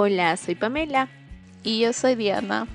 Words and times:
Hola, 0.00 0.36
soy 0.36 0.54
Pamela 0.54 1.08
Y 1.64 1.80
yo 1.80 1.92
soy 1.92 2.14
Diana. 2.14 2.68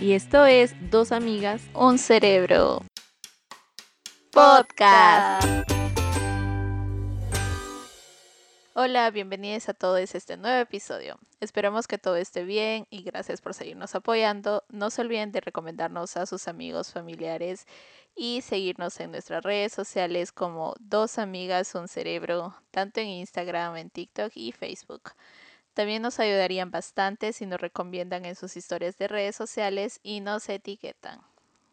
y 0.00 0.14
esto 0.14 0.44
es 0.44 0.74
Dos 0.90 1.12
Amigas 1.12 1.62
Un 1.72 1.98
cerebro. 1.98 2.82
Podcast. 4.32 5.70
Hola, 8.74 9.08
bienvenidos 9.12 9.68
a 9.68 9.74
todos 9.74 10.16
a 10.16 10.18
este 10.18 10.36
nuevo 10.36 10.60
episodio. 10.60 11.16
Esperamos 11.38 11.86
que 11.86 11.96
todo 11.96 12.16
esté 12.16 12.42
bien 12.42 12.88
y 12.90 13.04
gracias 13.04 13.40
por 13.40 13.54
seguirnos 13.54 13.94
apoyando. 13.94 14.64
No 14.68 14.90
se 14.90 15.02
olviden 15.02 15.30
de 15.30 15.42
recomendarnos 15.42 16.16
a 16.16 16.26
sus 16.26 16.48
amigos, 16.48 16.92
familiares 16.92 17.66
y 18.16 18.40
seguirnos 18.40 18.98
en 18.98 19.12
nuestras 19.12 19.44
redes 19.44 19.72
sociales 19.72 20.32
como 20.32 20.74
Dos 20.80 21.18
Amigas 21.20 21.72
Un 21.76 21.86
Cerebro, 21.86 22.56
tanto 22.72 22.98
en 22.98 23.06
Instagram, 23.06 23.76
en 23.76 23.90
TikTok 23.90 24.32
y 24.34 24.50
Facebook. 24.50 25.12
También 25.74 26.02
nos 26.02 26.20
ayudarían 26.20 26.70
bastante 26.70 27.32
si 27.32 27.46
nos 27.46 27.60
recomiendan 27.60 28.24
en 28.24 28.36
sus 28.36 28.56
historias 28.56 28.96
de 28.96 29.08
redes 29.08 29.34
sociales 29.36 30.00
y 30.02 30.20
nos 30.20 30.48
etiquetan. 30.48 31.20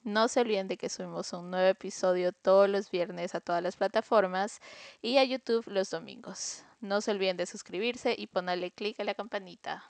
No 0.04 0.28
se 0.28 0.42
olviden 0.42 0.68
de 0.68 0.78
que 0.78 0.90
subimos 0.90 1.32
un 1.34 1.52
nuevo 1.52 1.68
episodio 1.68 2.32
todos 2.32 2.68
los 2.68 2.90
viernes 2.90 3.36
a 3.36 3.40
todas 3.40 3.62
las 3.62 3.76
plataformas 3.76 4.59
y 5.04 5.18
a 5.20 5.23
YouTube 5.23 5.68
los 5.68 5.92
domingos. 5.92 6.64
No 6.80 7.02
se 7.02 7.12
olviden 7.12 7.38
de 7.38 7.45
suscribirse 7.45 8.16
y 8.18 8.26
ponerle 8.26 8.72
clic 8.72 9.00
a 9.00 9.04
la 9.04 9.14
campanita. 9.14 9.84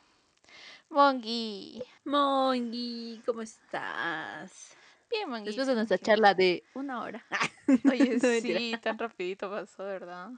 Mongi. 0.89 1.81
Mongi, 2.03 3.21
¿cómo 3.25 3.41
estás? 3.41 4.75
Bien, 5.09 5.29
Mongi. 5.29 5.45
Después 5.45 5.67
de 5.67 5.75
nuestra 5.75 5.97
charla 5.97 6.33
de 6.33 6.61
una 6.73 7.01
hora. 7.03 7.25
Oye, 7.89 8.17
No, 8.21 8.27
mentira. 8.27 8.59
sí, 8.59 8.75
tan 8.81 8.97
rapidito 8.97 9.49
pasó, 9.49 9.85
¿verdad? 9.85 10.31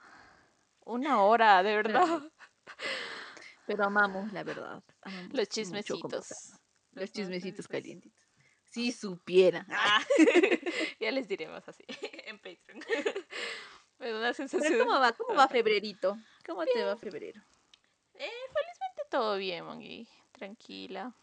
Una 0.85 1.23
hora, 1.23 1.63
de 1.63 1.75
verdad. 1.75 2.21
Pero 3.65 3.85
amamos, 3.85 4.31
la 4.33 4.43
verdad. 4.43 4.83
amamos 5.01 5.33
Los 5.33 5.49
chismecitos. 5.49 6.53
Los 6.91 7.11
chismecitos 7.11 7.67
calientitos. 7.67 8.21
Si 8.65 8.91
supiera. 8.91 9.65
Ah, 9.69 10.01
ya 10.99 11.11
les 11.11 11.27
diremos 11.27 11.67
así, 11.67 11.83
en 12.25 12.37
Patreon. 12.37 12.79
Me 13.99 14.09
da 14.09 14.17
una 14.17 14.33
sensación. 14.33 14.73
Pero 14.73 14.85
¿cómo 14.85 14.99
va? 14.99 15.11
¿Cómo 15.13 15.35
va 15.35 15.47
febrerito? 15.47 16.17
¿Cómo 16.45 16.65
te 16.65 16.83
va 16.83 16.97
febrero? 16.97 17.41
Eh, 18.15 18.29
felizmente 18.47 19.03
todo 19.09 19.37
bien, 19.37 19.65
Mongi. 19.65 20.07
Tranquila. 20.31 21.13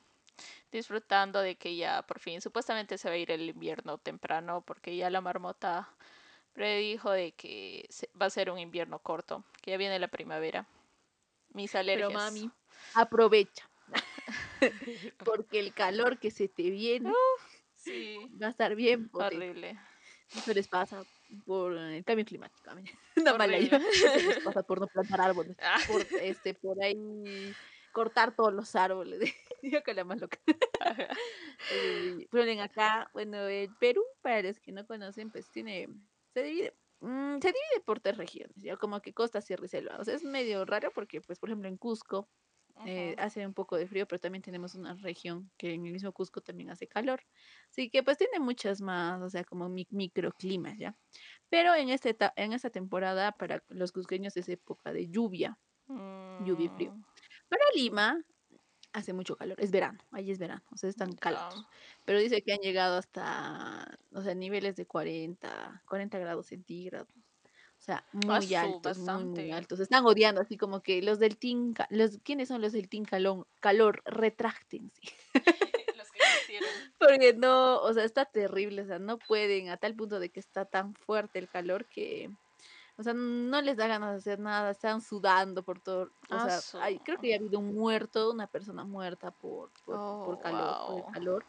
Disfrutando 0.70 1.40
de 1.40 1.56
que 1.56 1.76
ya 1.76 2.02
por 2.02 2.20
fin, 2.20 2.40
supuestamente 2.40 2.96
se 2.96 3.08
va 3.08 3.14
a 3.14 3.18
ir 3.18 3.30
el 3.32 3.48
invierno 3.48 3.98
temprano, 3.98 4.62
porque 4.62 4.96
ya 4.96 5.10
la 5.10 5.20
marmota 5.20 5.88
predijo 6.52 7.10
de 7.10 7.32
que 7.32 7.88
va 8.20 8.26
a 8.26 8.30
ser 8.30 8.50
un 8.50 8.58
invierno 8.58 9.00
corto, 9.00 9.44
que 9.60 9.72
ya 9.72 9.76
viene 9.76 9.98
la 9.98 10.08
primavera. 10.08 10.66
Mis 11.52 11.74
alergias. 11.74 12.08
Pero 12.08 12.18
mami, 12.18 12.50
aprovecha. 12.94 13.68
Porque 15.24 15.58
el 15.58 15.74
calor 15.74 16.18
que 16.18 16.30
se 16.30 16.48
te 16.48 16.70
viene 16.70 17.12
Sí, 17.74 18.18
va 18.40 18.48
a 18.48 18.50
estar 18.50 18.74
bien 18.74 19.08
potente. 19.08 19.36
horrible. 19.36 19.78
Eso 20.36 20.52
les 20.52 20.68
pasa 20.68 21.02
por 21.46 21.76
el 21.76 22.04
cambio 22.04 22.24
climático. 22.24 22.70
Una 23.16 23.34
mala 23.34 23.58
idea. 23.58 23.80
Eso 23.92 24.28
les 24.28 24.38
pasa 24.44 24.62
por 24.62 24.80
no 24.80 24.86
plantar 24.86 25.20
árboles. 25.20 25.56
Ah. 25.60 25.78
Por, 25.88 26.06
este, 26.20 26.54
por 26.54 26.82
ahí 26.82 27.54
cortar 27.92 28.36
todos 28.36 28.52
los 28.52 28.76
árboles. 28.76 29.34
Yo 29.62 29.82
que 29.82 29.94
la 29.94 30.04
más 30.04 30.20
loca. 30.20 30.38
Pero 32.30 32.62
acá, 32.62 33.10
bueno, 33.12 33.46
el 33.48 33.74
Perú, 33.76 34.02
para 34.22 34.42
los 34.42 34.60
que 34.60 34.72
no 34.72 34.86
conocen, 34.86 35.30
pues 35.30 35.50
tiene, 35.50 35.88
se 36.32 36.42
divide, 36.42 36.74
mm, 37.00 37.38
se 37.40 37.48
divide 37.48 37.84
por 37.84 38.00
tres 38.00 38.16
regiones, 38.16 38.56
ya 38.62 38.76
como 38.76 39.00
que 39.00 39.12
costa, 39.12 39.40
sierra 39.40 39.66
y 39.66 39.68
selva. 39.68 39.98
O 39.98 40.04
sea, 40.04 40.14
es 40.14 40.24
medio 40.24 40.64
raro 40.64 40.90
porque, 40.94 41.20
pues, 41.20 41.38
por 41.38 41.48
ejemplo, 41.48 41.68
en 41.68 41.76
Cusco 41.76 42.28
eh, 42.86 43.14
hace 43.18 43.46
un 43.46 43.52
poco 43.52 43.76
de 43.76 43.86
frío, 43.86 44.06
pero 44.06 44.20
también 44.20 44.42
tenemos 44.42 44.74
una 44.74 44.94
región 44.94 45.50
que 45.58 45.74
en 45.74 45.84
el 45.86 45.92
mismo 45.92 46.12
Cusco 46.12 46.40
también 46.40 46.70
hace 46.70 46.86
calor. 46.86 47.20
Así 47.68 47.90
que 47.90 48.02
pues 48.02 48.16
tiene 48.16 48.40
muchas 48.40 48.80
más, 48.80 49.20
o 49.20 49.28
sea, 49.28 49.44
como 49.44 49.68
mi- 49.68 49.86
microclimas, 49.90 50.78
¿ya? 50.78 50.96
Pero 51.50 51.74
en, 51.74 51.90
este, 51.90 52.16
en 52.36 52.52
esta 52.54 52.70
temporada 52.70 53.32
para 53.32 53.62
los 53.68 53.92
cusqueños 53.92 54.36
es 54.36 54.48
época 54.48 54.92
de 54.92 55.08
lluvia. 55.08 55.58
lluvia 55.88 56.66
y 56.66 56.68
frío. 56.68 56.92
Mm, 56.92 57.02
Para 57.48 57.64
Lima 57.74 58.24
hace 58.92 59.12
mucho 59.12 59.36
calor, 59.36 59.56
es 59.60 59.70
verano, 59.70 59.98
ahí 60.10 60.30
es 60.30 60.38
verano, 60.38 60.62
o 60.72 60.76
sea, 60.76 60.90
están 60.90 61.12
calados. 61.12 61.66
Pero 62.04 62.18
dice 62.18 62.42
que 62.42 62.52
han 62.52 62.60
llegado 62.60 62.96
hasta, 62.96 63.98
o 64.12 64.22
sea, 64.22 64.34
niveles 64.34 64.76
de 64.76 64.86
40, 64.86 65.82
40 65.86 66.18
grados 66.18 66.46
centígrados. 66.46 67.08
O 67.80 67.82
sea, 67.82 68.04
muy 68.12 68.46
su, 68.46 68.56
altos, 68.56 68.98
muy, 68.98 69.24
muy 69.24 69.50
altos. 69.52 69.80
Están 69.80 70.04
odiando, 70.04 70.42
así 70.42 70.58
como 70.58 70.82
que 70.82 71.00
los 71.00 71.18
del 71.18 71.38
Team, 71.38 71.72
los, 71.88 72.18
¿quiénes 72.22 72.48
son 72.48 72.60
los 72.60 72.72
del 72.72 72.90
Team 72.90 73.04
Calón? 73.04 73.46
Calor? 73.60 74.02
Retráctense. 74.04 75.00
Los 75.96 76.10
que 76.12 76.18
quisieron. 76.40 76.68
Porque 76.98 77.32
no, 77.32 77.80
o 77.80 77.92
sea, 77.94 78.04
está 78.04 78.26
terrible, 78.26 78.82
o 78.82 78.86
sea, 78.86 78.98
no 78.98 79.18
pueden, 79.18 79.70
a 79.70 79.78
tal 79.78 79.94
punto 79.94 80.20
de 80.20 80.28
que 80.28 80.40
está 80.40 80.66
tan 80.66 80.94
fuerte 80.94 81.38
el 81.38 81.48
calor 81.48 81.86
que, 81.86 82.30
o 83.00 83.02
sea, 83.02 83.14
no 83.14 83.62
les 83.62 83.78
da 83.78 83.86
ganas 83.86 84.10
de 84.12 84.16
hacer 84.18 84.38
nada, 84.40 84.70
están 84.72 85.00
sudando 85.00 85.64
por 85.64 85.80
todo, 85.80 86.02
o 86.04 86.10
Ah, 86.30 86.40
sea, 86.40 86.82
hay- 86.84 86.98
creo 87.00 87.18
que 87.18 87.30
ya 87.30 87.36
ha 87.36 87.38
habido 87.38 87.58
un 87.58 87.74
muerto, 87.74 88.30
una 88.30 88.46
persona 88.46 88.84
muerta 88.84 89.30
por, 89.30 89.72
por, 89.84 90.00
por 90.22 90.36
Oh, 90.36 90.40
calor, 90.42 90.86
por 90.86 90.98
el 90.98 91.04
calor. 91.12 91.46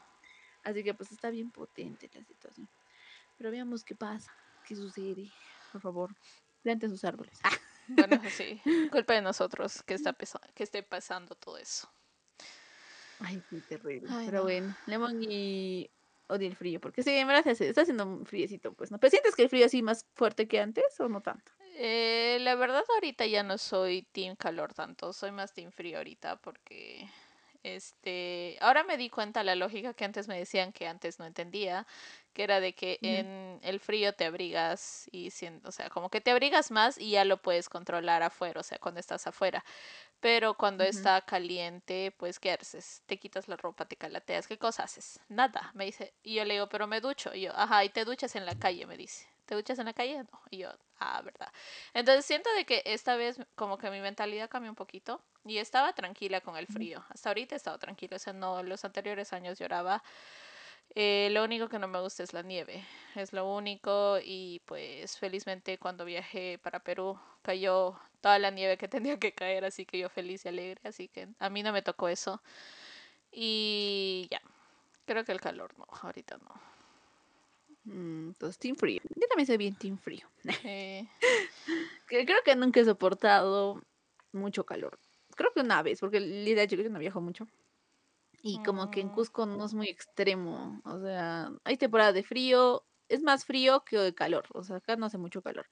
Así 0.64 0.84
que 0.84 0.94
pues 0.94 1.12
está 1.12 1.30
bien 1.30 1.52
potente 1.52 2.10
la 2.14 2.24
situación. 2.24 2.70
Pero 3.38 3.52
veamos 3.52 3.84
qué 3.84 3.96
pasa, 3.96 4.32
qué 4.64 4.76
sucede, 4.76 5.34
por 5.72 5.82
favor. 5.82 6.16
Planten 6.62 6.90
sus 6.90 7.04
árboles. 7.04 7.40
Ah, 7.44 7.52
Bueno, 7.88 8.22
sí, 8.30 8.62
culpa 8.92 9.14
de 9.16 9.22
nosotros 9.22 9.84
que, 9.84 9.96
está 9.96 10.16
que 10.56 10.64
esté 10.64 10.84
pasando 10.84 11.36
todo 11.36 11.58
eso. 11.58 11.90
Ay, 13.20 13.44
qué 13.50 13.62
terrible. 13.62 14.10
Ay, 14.10 14.28
Pero 14.28 14.38
no. 14.40 14.44
bueno, 14.44 14.78
Lemon 14.86 15.18
y 15.22 15.92
odia 16.32 16.48
el 16.48 16.56
frío, 16.56 16.80
porque 16.80 17.04
sí, 17.04 17.12
en 17.12 17.28
verdad 17.28 17.46
está 17.48 17.82
haciendo 17.82 18.06
un 18.06 18.26
friecito, 18.26 18.74
pues, 18.74 18.92
¿no? 18.92 19.00
¿Pero 19.00 19.12
sientes 19.12 19.36
que 19.36 19.44
el 19.44 19.50
frío 19.50 19.66
así 19.66 19.82
más 19.82 20.06
fuerte 20.14 20.48
que 20.48 20.60
antes 20.60 21.00
o 21.00 21.10
no 21.10 21.22
tanto? 21.22 21.52
Eh, 21.78 22.38
la 22.42 22.56
verdad 22.56 22.84
ahorita 22.96 23.26
ya 23.26 23.44
no 23.44 23.58
soy 23.58 24.04
team 24.12 24.36
calor 24.36 24.74
tanto, 24.74 25.14
soy 25.14 25.32
más 25.32 25.54
team 25.54 25.72
frío 25.72 25.98
ahorita 25.98 26.38
porque 26.38 27.08
este, 27.64 28.58
ahora 28.62 28.84
me 28.84 28.98
di 28.98 29.10
cuenta 29.10 29.44
la 29.44 29.56
lógica 29.56 29.94
que 29.94 30.06
antes 30.06 30.28
me 30.28 30.38
decían 30.38 30.72
que 30.74 30.88
antes 30.88 31.20
no 31.20 31.26
entendía, 31.26 31.88
que 32.34 32.44
era 32.44 32.60
de 32.60 32.74
que 32.74 33.00
en 33.04 33.60
el 33.64 33.80
frío 33.80 34.14
te 34.14 34.26
abrigas 34.26 35.08
y 35.12 35.30
sien- 35.32 35.62
o 35.66 35.72
sea, 35.72 35.90
como 35.90 36.10
que 36.10 36.22
te 36.22 36.32
abrigas 36.32 36.72
más 36.72 36.98
y 36.98 37.12
ya 37.12 37.26
lo 37.26 37.38
puedes 37.42 37.70
controlar 37.70 38.24
afuera, 38.24 38.60
o 38.62 38.64
sea, 38.64 38.80
cuando 38.80 39.00
estás 39.00 39.28
afuera. 39.28 39.64
Pero 40.22 40.56
cuando 40.56 40.84
está 40.84 41.22
caliente, 41.22 42.12
pues 42.18 42.40
¿qué 42.40 42.52
haces? 42.52 43.04
Te 43.08 43.18
quitas 43.20 43.48
la 43.48 43.58
ropa, 43.58 43.86
te 43.88 43.98
calateas, 43.98 44.48
¿qué 44.48 44.58
cosa 44.60 44.84
haces? 44.84 45.20
Nada, 45.30 45.72
me 45.76 45.86
dice. 45.86 46.14
Y 46.24 46.36
yo 46.36 46.46
le 46.46 46.56
digo, 46.56 46.70
pero 46.70 46.88
me 46.88 47.02
ducho. 47.02 47.34
Y 47.36 47.42
yo, 47.42 47.54
ajá, 47.56 47.84
y 47.86 47.90
te 47.90 48.06
duchas 48.06 48.36
en 48.36 48.46
la 48.46 48.56
calle, 48.56 48.86
me 48.86 48.98
dice. 48.98 49.31
¿Te 49.52 49.56
duchas 49.56 49.78
en 49.80 49.86
la 49.86 49.92
calle? 49.92 50.24
No. 50.24 50.42
Y 50.50 50.60
yo, 50.60 50.70
ah, 51.00 51.22
verdad. 51.24 51.52
Entonces 51.94 52.24
siento 52.24 52.50
de 52.54 52.66
que 52.66 52.84
esta 52.86 53.18
vez 53.18 53.38
como 53.56 53.78
que 53.78 53.92
mi 53.92 54.00
mentalidad 54.00 54.50
cambió 54.50 54.72
un 54.72 54.78
poquito 54.78 55.22
y 55.44 55.58
estaba 55.58 55.92
tranquila 55.92 56.40
con 56.40 56.56
el 56.56 56.68
frío. 56.68 57.04
Hasta 57.10 57.32
ahorita 57.32 57.56
he 57.56 57.58
estado 57.58 57.78
tranquila, 57.78 58.16
o 58.16 58.20
sea, 58.20 58.32
no, 58.32 58.64
los 58.64 58.86
anteriores 58.86 59.34
años 59.34 59.60
lloraba. 59.60 60.02
Eh, 60.96 61.28
lo 61.34 61.44
único 61.44 61.68
que 61.68 61.80
no 61.80 61.90
me 61.90 62.00
gusta 62.00 62.24
es 62.24 62.32
la 62.32 62.44
nieve, 62.44 62.86
es 63.16 63.34
lo 63.34 63.54
único 63.54 64.20
y 64.24 64.62
pues 64.68 65.18
felizmente 65.18 65.78
cuando 65.78 66.06
viajé 66.06 66.58
para 66.60 66.80
Perú 66.80 67.20
cayó 67.42 68.00
toda 68.22 68.40
la 68.40 68.52
nieve 68.52 68.78
que 68.78 68.88
tenía 68.88 69.20
que 69.20 69.34
caer, 69.34 69.66
así 69.66 69.86
que 69.86 70.00
yo 70.00 70.08
feliz 70.08 70.46
y 70.46 70.48
alegre, 70.48 70.80
así 70.86 71.10
que 71.10 71.28
a 71.40 71.50
mí 71.50 71.62
no 71.62 71.74
me 71.74 71.82
tocó 71.82 72.08
eso. 72.08 72.42
Y 73.34 74.30
ya, 74.32 74.42
creo 75.06 75.26
que 75.26 75.34
el 75.34 75.42
calor 75.42 75.78
no, 75.78 75.88
ahorita 76.04 76.38
no. 76.38 76.71
Mm, 77.84 78.30
Entonces, 78.30 78.58
team 78.60 78.76
frío. 78.76 79.02
Yo 79.16 79.28
también 79.28 79.48
soy 79.48 79.58
bien 79.58 79.76
team 79.76 79.98
frío. 79.98 80.28
Eh, 80.66 81.08
Creo 82.08 82.44
que 82.44 82.56
nunca 82.56 82.80
he 82.80 82.86
soportado 82.86 83.82
mucho 84.34 84.66
calor. 84.66 85.00
Creo 85.36 85.52
que 85.54 85.62
una 85.62 85.82
vez, 85.82 86.00
porque 86.00 86.20
de 86.20 86.62
hecho 86.62 86.76
yo 86.76 86.90
no 86.90 87.00
viajo 87.00 87.22
mucho. 87.22 87.48
Y 88.42 88.60
como 88.60 88.90
que 88.90 89.02
en 89.02 89.08
Mm. 89.08 89.12
Cusco 89.12 89.46
no 89.46 89.66
es 89.66 89.74
muy 89.74 89.88
extremo. 89.88 90.82
O 90.84 91.00
sea, 91.00 91.52
hay 91.64 91.78
temporada 91.78 92.12
de 92.12 92.24
frío. 92.24 92.84
Es 93.08 93.22
más 93.22 93.46
frío 93.46 93.84
que 93.86 93.98
de 93.98 94.14
calor. 94.14 94.46
O 94.54 94.64
sea, 94.64 94.78
acá 94.78 94.96
no 94.96 95.06
hace 95.06 95.18
mucho 95.18 95.42
calor. 95.42 95.68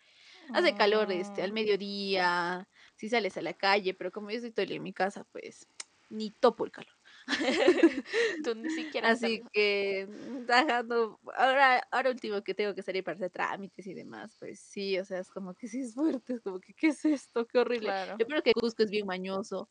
Hace 0.53 0.73
calor 0.75 1.11
este, 1.11 1.41
al 1.41 1.51
mm, 1.51 1.53
mediodía, 1.55 2.67
si 2.95 3.09
sales 3.09 3.37
a 3.37 3.41
la 3.41 3.53
calle, 3.53 3.93
pero 3.93 4.11
como 4.11 4.29
yo 4.31 4.37
estoy 4.39 4.73
en 4.73 4.83
mi 4.83 4.93
casa, 4.93 5.25
pues 5.31 5.67
ni 6.09 6.31
topo 6.31 6.65
el 6.65 6.71
calor. 6.71 6.93
Tú 8.43 8.55
ni 8.55 8.69
siquiera 8.69 9.09
Así 9.09 9.41
que, 9.53 10.07
mm, 10.09 10.51
ajá, 10.51 10.83
no, 10.83 11.19
ahora, 11.35 11.79
ahora 11.91 12.09
último 12.11 12.43
que 12.43 12.53
tengo 12.53 12.75
que 12.75 12.81
salir 12.83 13.03
para 13.03 13.15
hacer 13.15 13.31
trámites 13.31 13.85
y 13.87 13.93
demás, 13.93 14.35
pues 14.39 14.59
sí, 14.59 14.97
o 14.99 15.05
sea, 15.05 15.19
es 15.19 15.29
como 15.29 15.53
que 15.55 15.67
sí 15.67 15.81
es 15.81 15.93
fuerte, 15.93 16.33
es 16.33 16.41
como 16.41 16.59
que, 16.59 16.73
¿qué 16.73 16.87
es 16.87 17.05
esto? 17.05 17.45
Qué 17.47 17.59
horrible. 17.59 17.87
Claro. 17.87 18.17
Yo 18.17 18.25
creo 18.25 18.43
que 18.43 18.53
Cusco 18.53 18.83
es 18.83 18.89
bien 18.91 19.05
mañoso. 19.07 19.69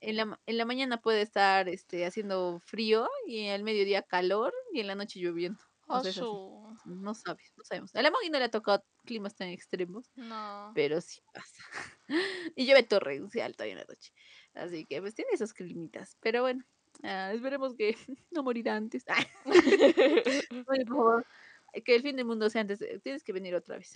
En 0.00 0.16
la, 0.16 0.40
en 0.46 0.58
la 0.58 0.64
mañana 0.66 1.00
puede 1.00 1.22
estar 1.22 1.68
este, 1.68 2.06
haciendo 2.06 2.60
frío 2.60 3.08
y 3.26 3.48
al 3.48 3.62
mediodía 3.64 4.02
calor 4.02 4.54
y 4.72 4.80
en 4.80 4.88
la 4.88 4.94
noche 4.94 5.20
lloviendo. 5.20 5.60
O 5.88 5.98
Oh, 5.98 6.02
sea, 6.02 6.12
No 6.84 7.14
sabes, 7.14 7.52
no 7.56 7.64
sabemos. 7.64 7.94
A 7.94 8.02
la 8.02 8.10
no 8.10 8.18
le 8.38 8.44
ha 8.44 8.50
tocado 8.50 8.84
climas 9.04 9.36
tan 9.36 9.48
extremos, 9.48 10.12
No. 10.16 10.72
pero 10.74 11.00
sí 11.00 11.20
pasa. 11.32 11.62
y 12.56 12.66
llueve 12.66 12.82
torrencial 12.82 13.54
todavía 13.54 13.74
en 13.74 13.78
la 13.80 13.86
noche. 13.86 14.12
Así 14.54 14.84
que 14.86 15.00
pues 15.00 15.14
tiene 15.14 15.30
esas 15.32 15.54
climitas. 15.54 16.16
Pero 16.20 16.42
bueno, 16.42 16.64
ah, 17.02 17.32
esperemos 17.32 17.74
que 17.74 17.96
no 18.30 18.42
morirá 18.42 18.76
antes. 18.76 19.04
Oye, 20.68 20.84
por 20.84 20.96
favor, 20.96 21.26
que 21.84 21.94
el 21.94 22.02
fin 22.02 22.16
del 22.16 22.24
mundo 22.24 22.48
sea 22.50 22.62
antes. 22.62 22.84
Tienes 23.02 23.22
que 23.22 23.32
venir 23.32 23.54
otra 23.54 23.78
vez. 23.78 23.92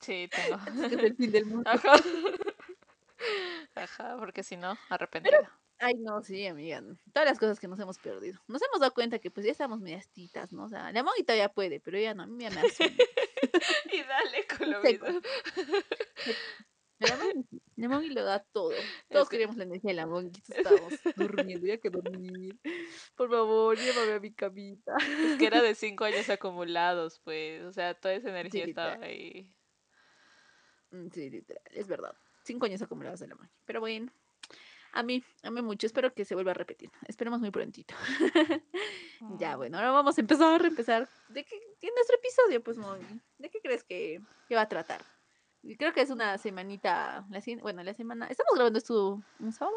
Sí, 0.00 0.28
tengo. 0.30 0.58
que 0.88 0.94
es 0.94 1.02
el 1.02 1.16
fin 1.16 1.32
del 1.32 1.46
mundo. 1.46 1.68
Ajá. 1.70 1.94
Ajá, 3.74 4.16
porque 4.18 4.42
si 4.42 4.56
no, 4.56 4.76
arrepentida. 4.88 5.50
Ay, 5.78 5.94
no, 5.94 6.22
sí, 6.22 6.46
amiga. 6.46 6.82
Todas 7.12 7.28
las 7.28 7.38
cosas 7.38 7.60
que 7.60 7.68
nos 7.68 7.78
hemos 7.80 7.98
perdido. 7.98 8.40
Nos 8.48 8.62
hemos 8.62 8.80
dado 8.80 8.94
cuenta 8.94 9.18
que 9.18 9.30
pues 9.30 9.44
ya 9.44 9.52
estamos 9.52 9.80
medias 9.80 10.08
titas, 10.08 10.52
¿no? 10.52 10.64
O 10.64 10.68
sea, 10.68 10.90
la 10.90 11.02
monita 11.02 11.36
ya 11.36 11.50
puede, 11.50 11.80
pero 11.80 11.98
ella 11.98 12.14
no, 12.14 12.22
a 12.22 12.26
mí 12.26 12.44
ya 12.44 12.50
me 12.50 12.60
hace. 12.60 12.84
y 13.92 14.02
dale 14.02 14.46
con 14.58 14.70
lo 14.70 14.82
mismo. 14.82 15.06
Mongi 17.76 18.10
lo 18.10 18.24
da 18.24 18.40
todo. 18.52 18.72
Todos 19.10 19.28
que- 19.28 19.34
queríamos 19.36 19.56
la 19.56 19.64
energía 19.64 19.90
de 19.90 19.94
la 19.96 20.06
Mongi. 20.06 20.42
Estábamos 20.48 20.94
durmiendo, 21.16 21.66
ya 21.66 21.78
que 21.78 21.90
dormir. 21.90 22.58
Por 23.14 23.30
favor, 23.30 23.76
llévame 23.78 24.12
a 24.14 24.20
mi 24.20 24.32
camita. 24.32 24.94
Es 24.98 25.38
que 25.38 25.46
era 25.46 25.60
de 25.62 25.74
cinco 25.74 26.04
años 26.04 26.28
acumulados, 26.30 27.20
pues. 27.20 27.62
O 27.64 27.72
sea, 27.72 27.94
toda 27.94 28.14
esa 28.14 28.30
energía 28.30 28.64
estaba 28.64 28.94
ahí. 29.04 29.50
Mm, 30.90 31.08
Sí, 31.12 31.30
literal, 31.30 31.62
es 31.72 31.86
verdad. 31.88 32.14
Cinco 32.44 32.66
años 32.66 32.80
acumulados 32.82 33.20
de 33.20 33.26
la 33.28 33.34
Mongi. 33.34 33.50
Pero 33.64 33.80
bueno, 33.80 34.10
a 34.92 35.02
mí, 35.02 35.22
a 35.42 35.50
mí 35.50 35.60
mucho. 35.62 35.86
Espero 35.86 36.14
que 36.14 36.24
se 36.24 36.34
vuelva 36.34 36.52
a 36.52 36.54
repetir. 36.54 36.90
Esperemos 37.06 37.40
muy 37.40 37.50
prontito. 37.50 37.94
Ya, 39.38 39.56
bueno, 39.56 39.78
ahora 39.78 39.92
vamos 39.92 40.18
a 40.18 40.20
empezar 40.20 40.62
a 40.62 40.66
empezar. 40.66 41.08
¿De 41.28 41.42
qué? 41.42 41.56
En 41.80 41.94
nuestro 41.94 42.16
episodio, 42.18 42.62
pues, 42.62 42.76
Mongi. 42.76 43.18
¿De 43.38 43.48
qué 43.48 43.60
crees 43.62 43.82
que, 43.82 44.20
que 44.46 44.54
va 44.54 44.60
a 44.60 44.68
tratar? 44.68 45.02
Creo 45.78 45.92
que 45.92 46.00
es 46.00 46.10
una 46.10 46.38
semanita, 46.38 47.26
la, 47.30 47.42
bueno, 47.60 47.82
la 47.82 47.94
semana, 47.94 48.26
estamos 48.28 48.52
grabando 48.54 48.78
esto 48.78 49.22
un 49.40 49.52
sábado, 49.52 49.76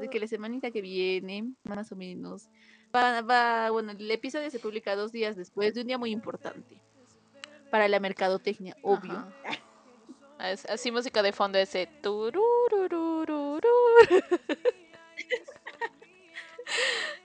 de 0.00 0.08
que 0.08 0.18
la 0.18 0.26
semanita 0.26 0.70
que 0.70 0.80
viene, 0.80 1.52
más 1.64 1.92
o 1.92 1.96
menos, 1.96 2.48
va, 2.94 3.20
va, 3.20 3.70
bueno, 3.70 3.92
el 3.92 4.10
episodio 4.10 4.50
se 4.50 4.58
publica 4.58 4.96
dos 4.96 5.12
días 5.12 5.36
después 5.36 5.74
de 5.74 5.82
un 5.82 5.86
día 5.86 5.98
muy 5.98 6.10
importante 6.10 6.80
para 7.70 7.88
la 7.88 8.00
mercadotecnia, 8.00 8.76
obvio. 8.82 9.12
Ajá. 9.12 9.62
Así 10.68 10.90
música 10.90 11.22
de 11.22 11.32
fondo 11.32 11.58
ese. 11.58 11.88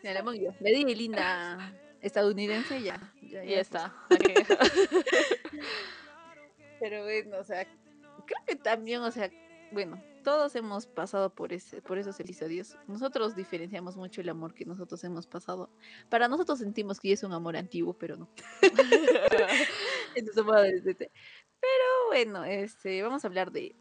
Ya 0.04 0.13
la 0.13 0.24
Mongi, 0.24 0.48
le 0.60 0.72
di 0.72 0.95
linda 0.95 1.74
estadounidense 2.01 2.81
ya. 2.81 3.00
Ya, 3.22 3.44
ya 3.44 3.50
ya 3.50 3.60
está. 3.60 3.94
aquí. 4.10 4.34
Pero 6.81 7.04
bueno, 7.04 7.38
o 7.38 7.44
sea, 7.44 7.63
creo 8.25 8.39
que 8.48 8.56
también, 8.56 9.01
o 9.01 9.12
sea, 9.12 9.30
bueno, 9.72 10.04
todos 10.24 10.56
hemos 10.56 10.88
pasado 10.88 11.30
por 11.30 11.54
ese, 11.54 11.80
por 11.83 12.00
esos 12.00 12.19
episodios. 12.19 12.75
Nosotros 12.88 13.36
diferenciamos 13.36 13.95
mucho 13.95 14.22
el 14.22 14.30
amor 14.30 14.56
que 14.56 14.66
nosotros 14.66 15.04
hemos 15.04 15.28
pasado. 15.28 15.69
Para 16.10 16.28
nosotros 16.28 16.57
sentimos 16.57 17.00
que 17.00 17.13
es 17.13 17.24
un 17.24 17.33
amor 17.33 17.56
antiguo, 17.56 17.94
pero 17.94 18.18
no. 18.18 18.30
Pero 21.63 22.07
bueno, 22.07 22.44
este, 22.44 23.04
vamos 23.04 23.24
a 23.24 23.27
hablar 23.27 23.51
de 23.51 23.75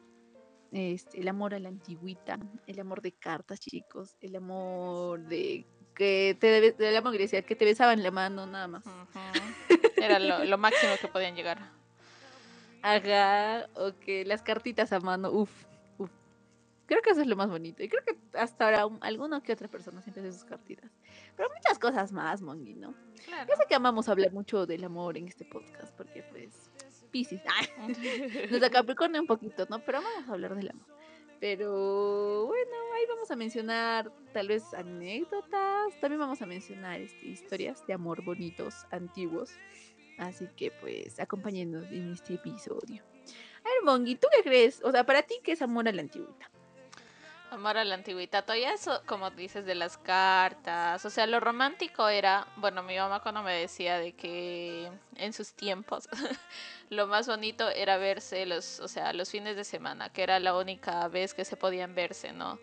este, 0.70 1.20
el 1.20 1.28
amor 1.28 1.54
a 1.54 1.58
la 1.58 1.70
antigüita, 1.70 2.38
el 2.66 2.78
amor 2.78 3.00
de 3.00 3.12
cartas, 3.12 3.58
chicos, 3.58 4.18
el 4.20 4.36
amor 4.36 5.26
de 5.26 5.66
que 5.94 6.36
te 6.38 6.88
el 6.88 6.96
amor 6.96 7.12
que 7.12 7.18
decía 7.18 7.40
que 7.40 7.56
te 7.56 7.64
besaban 7.64 8.02
la 8.02 8.10
mano, 8.10 8.46
nada 8.46 8.68
más. 8.68 8.84
Era 9.96 10.18
lo, 10.18 10.44
lo 10.44 10.58
máximo 10.58 10.92
que 11.00 11.08
podían 11.08 11.34
llegar. 11.34 11.79
Ajá, 12.82 13.68
o 13.74 13.92
que 13.98 14.24
las 14.24 14.42
cartitas 14.42 14.92
a 14.92 15.00
mano, 15.00 15.30
uff, 15.30 15.50
uff. 15.98 16.10
Creo 16.86 17.02
que 17.02 17.10
eso 17.10 17.20
es 17.20 17.26
lo 17.26 17.36
más 17.36 17.48
bonito. 17.48 17.82
Y 17.82 17.88
creo 17.88 18.02
que 18.04 18.16
hasta 18.38 18.64
ahora 18.64 18.86
un- 18.86 18.98
alguna 19.02 19.40
que 19.42 19.52
otra 19.52 19.68
persona 19.68 20.02
siempre 20.02 20.22
hace 20.22 20.32
sus 20.32 20.44
cartitas. 20.44 20.90
Pero 21.36 21.48
muchas 21.54 21.78
cosas 21.78 22.10
más, 22.12 22.42
Mongi, 22.42 22.74
¿no? 22.74 22.94
Claro. 23.24 23.48
Yo 23.48 23.56
sé 23.56 23.64
que 23.68 23.74
amamos 23.74 24.08
hablar 24.08 24.32
mucho 24.32 24.66
del 24.66 24.82
amor 24.84 25.16
en 25.16 25.28
este 25.28 25.44
podcast, 25.44 25.94
porque 25.96 26.22
pues, 26.24 26.70
Pisces, 27.10 27.40
nos 28.50 28.60
da 28.60 28.70
Capricornio 28.70 29.20
un 29.20 29.26
poquito, 29.26 29.66
¿no? 29.70 29.78
Pero 29.84 30.00
vamos 30.02 30.28
a 30.28 30.32
hablar 30.32 30.54
del 30.56 30.70
amor. 30.70 30.86
Pero 31.40 32.46
bueno, 32.46 32.72
ahí 32.94 33.04
vamos 33.08 33.30
a 33.30 33.36
mencionar 33.36 34.12
tal 34.34 34.48
vez 34.48 34.74
anécdotas, 34.74 35.98
también 36.00 36.20
vamos 36.20 36.42
a 36.42 36.46
mencionar 36.46 37.00
este, 37.00 37.26
historias 37.28 37.86
de 37.86 37.94
amor 37.94 38.22
bonitos, 38.22 38.86
antiguos. 38.90 39.50
Así 40.20 40.46
que 40.54 40.70
pues 40.70 41.18
acompáñenos 41.18 41.86
en 41.90 42.12
este 42.12 42.34
episodio. 42.34 43.02
A 43.64 43.92
ver, 43.96 44.18
¿tú 44.18 44.28
qué 44.30 44.42
crees? 44.42 44.82
O 44.84 44.92
sea, 44.92 45.04
para 45.04 45.22
ti, 45.22 45.40
¿qué 45.42 45.52
es 45.52 45.62
amor 45.62 45.88
a 45.88 45.92
la 45.92 46.02
antigüita? 46.02 46.50
Amor 47.50 47.78
a 47.78 47.84
la 47.84 47.94
antigüedad. 47.94 48.44
Todavía 48.44 48.74
eso, 48.74 49.02
como 49.06 49.30
dices, 49.30 49.64
de 49.64 49.74
las 49.74 49.96
cartas. 49.96 51.04
O 51.04 51.10
sea, 51.10 51.26
lo 51.26 51.40
romántico 51.40 52.06
era, 52.08 52.46
bueno, 52.56 52.82
mi 52.82 52.96
mamá 52.96 53.20
cuando 53.22 53.42
me 53.42 53.54
decía 53.54 53.98
de 53.98 54.12
que 54.12 54.90
en 55.16 55.32
sus 55.32 55.54
tiempos 55.54 56.06
lo 56.90 57.06
más 57.06 57.26
bonito 57.26 57.68
era 57.70 57.96
verse 57.96 58.44
los, 58.44 58.78
o 58.80 58.88
sea, 58.88 59.14
los 59.14 59.30
fines 59.30 59.56
de 59.56 59.64
semana, 59.64 60.10
que 60.10 60.22
era 60.22 60.38
la 60.38 60.56
única 60.56 61.08
vez 61.08 61.32
que 61.32 61.46
se 61.46 61.56
podían 61.56 61.94
verse, 61.94 62.32
¿no? 62.32 62.60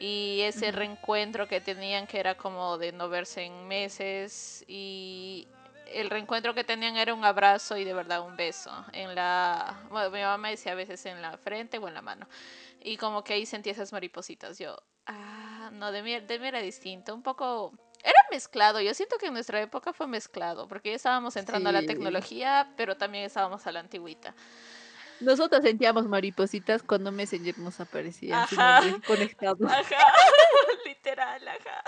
Y 0.00 0.40
ese 0.42 0.72
reencuentro 0.72 1.46
que 1.46 1.60
tenían, 1.60 2.06
que 2.06 2.18
era 2.18 2.36
como 2.36 2.78
de 2.78 2.92
no 2.92 3.08
verse 3.08 3.42
en 3.42 3.68
meses, 3.68 4.64
y 4.66 5.46
el 5.92 6.10
reencuentro 6.10 6.54
que 6.54 6.64
tenían 6.64 6.96
era 6.96 7.14
un 7.14 7.24
abrazo 7.24 7.76
y 7.76 7.84
de 7.84 7.94
verdad 7.94 8.20
un 8.20 8.36
beso. 8.36 8.70
En 8.92 9.14
la, 9.14 9.76
bueno, 9.90 10.10
mi 10.10 10.20
mamá 10.20 10.38
me 10.38 10.50
decía 10.50 10.72
a 10.72 10.74
veces 10.74 11.04
en 11.06 11.22
la 11.22 11.36
frente 11.38 11.78
o 11.78 11.88
en 11.88 11.94
la 11.94 12.02
mano. 12.02 12.28
Y 12.80 12.96
como 12.96 13.24
que 13.24 13.34
ahí 13.34 13.46
sentí 13.46 13.70
esas 13.70 13.92
maripositas. 13.92 14.58
Yo, 14.58 14.76
ah, 15.06 15.70
no, 15.72 15.92
de 15.92 16.02
mí, 16.02 16.18
de 16.20 16.38
mí 16.38 16.46
era 16.48 16.60
distinto. 16.60 17.14
Un 17.14 17.22
poco. 17.22 17.72
Era 18.02 18.18
mezclado. 18.30 18.80
Yo 18.80 18.94
siento 18.94 19.16
que 19.18 19.26
en 19.26 19.32
nuestra 19.32 19.60
época 19.60 19.92
fue 19.92 20.06
mezclado. 20.06 20.68
Porque 20.68 20.90
ya 20.90 20.96
estábamos 20.96 21.36
entrando 21.36 21.70
a 21.70 21.72
la 21.72 21.80
Sí. 21.80 21.86
tecnología, 21.86 22.72
pero 22.76 22.96
también 22.96 23.24
estábamos 23.24 23.66
a 23.66 23.72
la 23.72 23.80
antigüita. 23.80 24.34
Nosotros 25.18 25.62
sentíamos 25.62 26.06
maripositas 26.06 26.82
cuando 26.82 27.10
Messenger 27.10 27.58
nos 27.58 27.80
aparecía 27.80 28.46
sin 28.46 28.60
Ajá. 28.60 28.80
nombre 28.82 29.02
conectado. 29.06 29.66
Ajá, 29.66 30.12
literal, 30.84 31.48
ajá. 31.48 31.82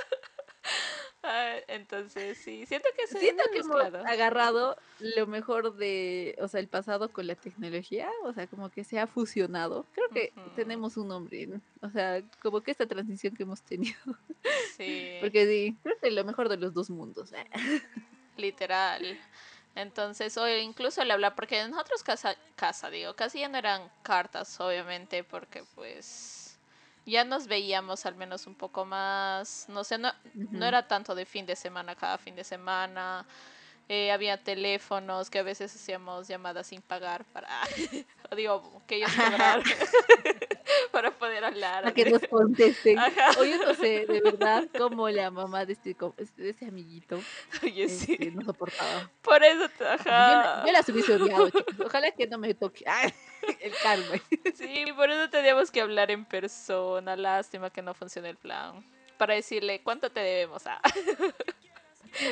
Ah, 1.22 1.56
entonces, 1.66 2.38
sí, 2.38 2.64
siento 2.66 2.88
que 2.96 3.06
se 3.08 3.18
Siento 3.18 3.42
que 3.52 3.58
hemos 3.58 3.76
agarrado 4.06 4.76
lo 5.00 5.26
mejor 5.26 5.74
de, 5.74 6.36
o 6.40 6.46
sea, 6.46 6.60
el 6.60 6.68
pasado 6.68 7.10
con 7.10 7.26
la 7.26 7.34
tecnología, 7.34 8.08
o 8.22 8.32
sea, 8.32 8.46
como 8.46 8.70
que 8.70 8.84
se 8.84 9.00
ha 9.00 9.06
fusionado. 9.08 9.84
Creo 9.94 10.08
que 10.10 10.32
tenemos 10.54 10.96
un 10.96 11.08
nombre, 11.08 11.46
¿no? 11.46 11.60
o 11.80 11.90
sea, 11.90 12.22
como 12.40 12.60
que 12.60 12.70
esta 12.70 12.86
transición 12.86 13.34
que 13.34 13.42
hemos 13.42 13.62
tenido. 13.62 13.98
Sí. 14.76 15.16
Porque 15.20 15.44
sí, 15.44 15.76
creo 15.82 15.98
que 16.00 16.10
lo 16.12 16.24
mejor 16.24 16.48
de 16.48 16.56
los 16.56 16.72
dos 16.72 16.88
mundos. 16.88 17.32
Literal. 18.36 19.18
Entonces, 19.74 20.36
o 20.38 20.48
incluso 20.48 21.02
el 21.02 21.10
hablar, 21.10 21.34
porque 21.34 21.66
nosotros 21.66 22.04
casa, 22.04 22.36
casa, 22.54 22.88
digo, 22.88 23.14
casi 23.14 23.40
ya 23.40 23.48
no 23.48 23.58
eran 23.58 23.90
cartas, 24.02 24.58
obviamente, 24.60 25.24
porque 25.24 25.64
pues 25.74 26.37
ya 27.08 27.24
nos 27.24 27.46
veíamos 27.46 28.06
al 28.06 28.14
menos 28.16 28.46
un 28.46 28.54
poco 28.54 28.84
más, 28.84 29.66
no 29.68 29.84
sé, 29.84 29.98
no, 29.98 30.12
no 30.34 30.66
era 30.66 30.86
tanto 30.86 31.14
de 31.14 31.24
fin 31.26 31.46
de 31.46 31.56
semana 31.56 31.94
cada 31.94 32.18
fin 32.18 32.34
de 32.36 32.44
semana. 32.44 33.26
eh, 33.88 34.12
había 34.12 34.42
teléfonos 34.42 35.30
que 35.30 35.38
a 35.38 35.42
veces 35.42 35.74
hacíamos 35.74 36.28
llamadas 36.28 36.66
sin 36.68 36.82
pagar 36.82 37.24
para, 37.26 37.48
digo, 38.36 38.82
que 38.86 38.96
ellos 38.96 39.10
cobraran 39.16 39.62
para 40.92 41.10
poder 41.10 41.44
hablar. 41.44 41.82
Para 41.84 41.94
que 41.94 42.10
nos 42.10 42.22
contesten. 42.28 42.98
Ajá. 42.98 43.30
O 43.38 43.44
yo 43.44 43.56
no 43.58 43.74
sé, 43.74 44.06
de 44.06 44.20
verdad, 44.24 44.68
cómo 44.76 45.08
la 45.08 45.30
mamá 45.30 45.64
de 45.66 45.72
este, 45.74 45.94
co- 45.94 46.14
de 46.36 46.50
este 46.50 46.66
amiguito 46.66 47.20
Oye, 47.62 47.88
sí. 47.88 48.12
este, 48.12 48.30
no 48.30 48.42
soportaba. 48.44 49.10
Por 49.22 49.42
eso, 49.44 49.68
te- 49.70 49.84
Yo, 49.84 49.90
ajá. 49.90 50.04
la- 50.06 50.62
yo 50.66 50.72
las 50.72 50.88
hubiese 50.88 51.14
odiado, 51.14 51.50
chicos. 51.50 51.86
Ojalá 51.86 52.10
que 52.12 52.26
no 52.26 52.38
me 52.38 52.54
toque. 52.54 52.84
Ay, 52.86 53.12
el 53.60 53.72
karma. 53.82 54.14
Sí, 54.54 54.84
por 54.96 55.10
eso 55.10 55.30
teníamos 55.30 55.70
que 55.70 55.80
hablar 55.80 56.10
en 56.10 56.24
persona. 56.24 57.16
Lástima 57.16 57.70
que 57.70 57.82
no 57.82 57.94
funcione 57.94 58.30
el 58.30 58.36
plan. 58.36 58.84
Para 59.16 59.34
decirle 59.34 59.80
cuánto 59.82 60.10
te 60.10 60.20
debemos. 60.20 60.66
Ah, 60.66 60.80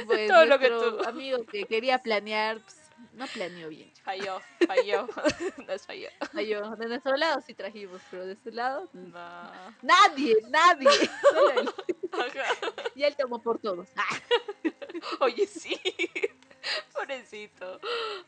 Pues, 0.07 0.29
Todo 0.29 0.47
lo 0.47 0.59
que 0.59 0.69
tú- 0.69 1.01
amigo 1.07 1.45
que 1.45 1.65
quería 1.65 1.99
planear, 1.99 2.59
pues, 2.61 2.77
no 3.13 3.27
planeó 3.27 3.69
bien. 3.69 3.93
falló, 4.03 4.41
falló. 4.67 5.07
Nos 5.67 5.87
falló. 5.87 6.09
Falló. 6.33 6.77
De 6.77 6.87
nuestro 6.89 7.17
lado 7.17 7.41
sí 7.47 7.55
trajimos, 7.55 8.01
pero 8.11 8.27
de 8.27 8.37
su 8.37 8.51
lado, 8.51 8.89
mm, 8.93 9.11
No. 9.13 9.75
nadie, 9.83 10.37
nadie. 10.49 10.89
Solo 11.33 11.51
él. 11.61 11.71
Ajá. 12.13 12.73
Y 12.95 13.03
él 13.05 13.15
tomó 13.17 13.41
por 13.41 13.59
todos. 13.59 13.89
Ah, 13.97 14.21
Oye, 15.21 15.47
sí. 15.47 15.79
Pobrecito. 16.93 17.81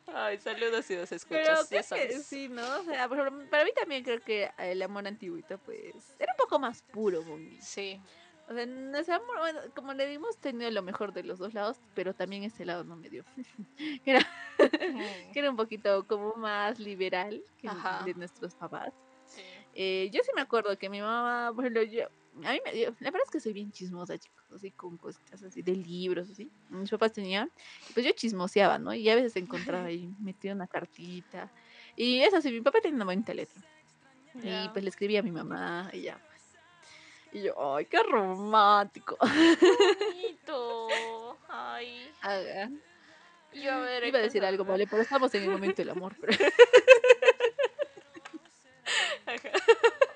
Ay, 0.07 0.39
saludos 0.39 0.89
y 0.91 0.97
nos 0.97 1.09
Pero 1.09 1.17
escuchas. 1.17 1.45
creo 1.47 1.63
Ya 1.71 1.77
que 1.79 1.83
sabes. 1.83 2.27
sí, 2.27 2.49
¿no? 2.49 2.63
O 2.81 2.85
sea, 2.85 3.09
para 3.09 3.65
mí 3.65 3.73
también 3.75 4.05
creo 4.05 4.21
que 4.21 4.51
el 4.59 4.81
amor 4.83 5.07
antiguito, 5.07 5.59
pues, 5.59 6.15
era 6.19 6.33
un 6.33 6.37
poco 6.39 6.59
más 6.59 6.83
puro, 6.83 7.23
Mongi. 7.23 7.61
Sí. 7.61 8.01
O 8.51 9.05
sea, 9.05 9.17
amor, 9.17 9.39
bueno, 9.39 9.61
como 9.75 9.93
le 9.93 10.07
dimos, 10.07 10.39
tenido 10.39 10.71
lo 10.71 10.83
mejor 10.83 11.13
de 11.13 11.23
los 11.23 11.39
dos 11.39 11.53
lados, 11.53 11.81
pero 11.95 12.15
también 12.15 12.45
ese 12.45 12.65
lado 12.65 12.83
no 12.83 12.97
me 12.97 13.11
dio. 13.11 13.25
que, 14.05 14.11
era, 14.11 14.27
que 15.33 15.39
era 15.39 15.51
un 15.51 15.57
poquito 15.57 16.07
como 16.07 16.35
más 16.35 16.79
liberal 16.79 17.43
que 17.59 17.69
Ajá. 17.69 18.03
de 18.05 18.15
nuestros 18.15 18.55
papás. 18.55 18.95
Sí. 19.27 19.43
Eh, 19.75 20.11
yo 20.13 20.23
sí 20.25 20.31
me 20.35 20.41
acuerdo 20.41 20.79
que 20.79 20.89
mi 20.89 21.01
mamá, 21.01 21.51
bueno, 21.51 21.83
yo, 21.83 22.07
a 22.45 22.53
mí 22.53 22.61
me, 22.65 22.73
dio 22.73 22.95
la 23.01 23.11
verdad 23.11 23.27
es 23.27 23.31
que 23.31 23.41
soy 23.41 23.53
bien 23.53 23.71
chismosa, 23.71 24.17
chicos, 24.17 24.45
así 24.55 24.71
con 24.71 24.97
cositas 24.97 25.43
así 25.43 25.61
de 25.61 25.77
libros, 25.77 26.31
así. 26.31 26.51
Mis 26.71 26.91
papás 26.91 27.13
tenían, 27.13 27.51
pues 27.93 28.07
yo 28.07 28.13
chismoseaba, 28.13 28.79
¿no? 28.79 28.95
Y 28.95 29.11
a 29.11 29.15
veces 29.15 29.37
encontraba 29.37 29.87
ahí, 29.87 30.11
metía 30.19 30.55
una 30.55 30.67
cartita. 30.67 31.53
Y 31.97 32.21
eso 32.21 32.41
sí, 32.41 32.51
mi 32.51 32.63
papá 32.63 32.81
tenía 32.81 32.97
una 32.97 33.05
bonita 33.05 33.35
letra. 33.35 33.63
Y 34.43 34.69
pues 34.71 34.85
le 34.85 34.91
escribía 34.91 35.21
a 35.21 35.23
mi 35.23 35.33
mamá 35.33 35.91
y 35.93 36.03
ya. 36.03 36.23
Y 37.33 37.43
yo, 37.43 37.75
ay, 37.75 37.85
qué 37.87 38.03
romántico. 38.03 39.17
Bonito. 39.21 40.89
Ay. 41.49 42.13
Yo 43.53 43.73
a 43.73 43.81
ver. 43.81 44.05
Iba 44.05 44.19
a 44.19 44.23
decir 44.23 44.45
algo, 44.45 44.65
vale, 44.65 44.87
pero 44.87 45.03
estamos 45.03 45.35
en 45.35 45.45
el 45.45 45.51
momento 45.51 45.83
del 45.83 45.91
amor. 45.91 46.15
Pero... 46.21 46.39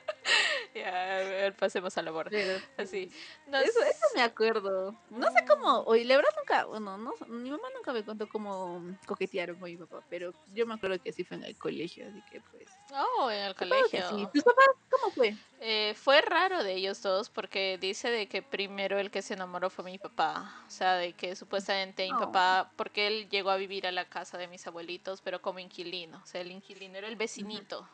ya, 0.74 1.54
pasemos 1.58 1.96
a 1.98 2.02
la 2.02 2.10
borda. 2.10 2.38
Así. 2.76 3.10
Eso, 3.46 3.82
eso 3.82 4.06
me 4.14 4.22
acuerdo. 4.22 4.96
No 5.10 5.30
sé 5.30 5.44
cómo, 5.46 5.82
oye, 5.82 6.04
la 6.04 6.16
verdad 6.16 6.30
nunca, 6.38 6.64
bueno, 6.64 6.98
no, 6.98 7.14
mi 7.28 7.50
mamá 7.50 7.68
nunca 7.74 7.92
me 7.92 8.04
contó 8.04 8.28
cómo 8.28 8.82
coquetearon 9.06 9.56
con 9.56 9.70
mi 9.70 9.76
papá, 9.76 10.02
pero 10.08 10.32
yo 10.54 10.66
me 10.66 10.74
acuerdo 10.74 11.00
que 11.00 11.10
así 11.10 11.24
fue 11.24 11.36
en 11.36 11.44
el 11.44 11.56
colegio, 11.56 12.06
así 12.08 12.22
que 12.30 12.40
pues. 12.40 12.68
Oh, 12.92 13.30
en 13.30 13.44
el 13.44 13.54
colegio. 13.54 14.08
Sí. 14.08 14.28
¿Tus 14.32 14.42
papás 14.42 14.68
cómo 15.02 15.14
fue? 15.14 15.34
Eh, 15.60 15.94
fue 15.94 16.20
raro 16.22 16.64
de 16.64 16.74
ellos 16.74 17.02
dos 17.02 17.30
porque 17.30 17.78
dice 17.80 18.10
de 18.10 18.26
que 18.26 18.42
primero 18.42 18.98
el 18.98 19.10
que 19.10 19.22
se 19.22 19.34
enamoró 19.34 19.70
fue 19.70 19.84
mi 19.84 19.98
papá. 19.98 20.52
O 20.66 20.70
sea, 20.70 20.94
de 20.94 21.12
que 21.12 21.36
supuestamente 21.36 22.04
mi 22.04 22.18
papá, 22.18 22.72
porque 22.76 23.06
él 23.06 23.28
llegó 23.28 23.50
a 23.50 23.56
vivir 23.56 23.86
a 23.86 23.92
la 23.92 24.06
casa 24.06 24.38
de 24.38 24.48
mis 24.48 24.66
abuelitos, 24.66 25.20
pero 25.20 25.40
como 25.40 25.58
inquilino. 25.60 26.20
O 26.22 26.26
sea, 26.26 26.40
el 26.40 26.50
inquilino 26.50 26.98
era 26.98 27.08
el 27.08 27.16
vecinito. 27.16 27.88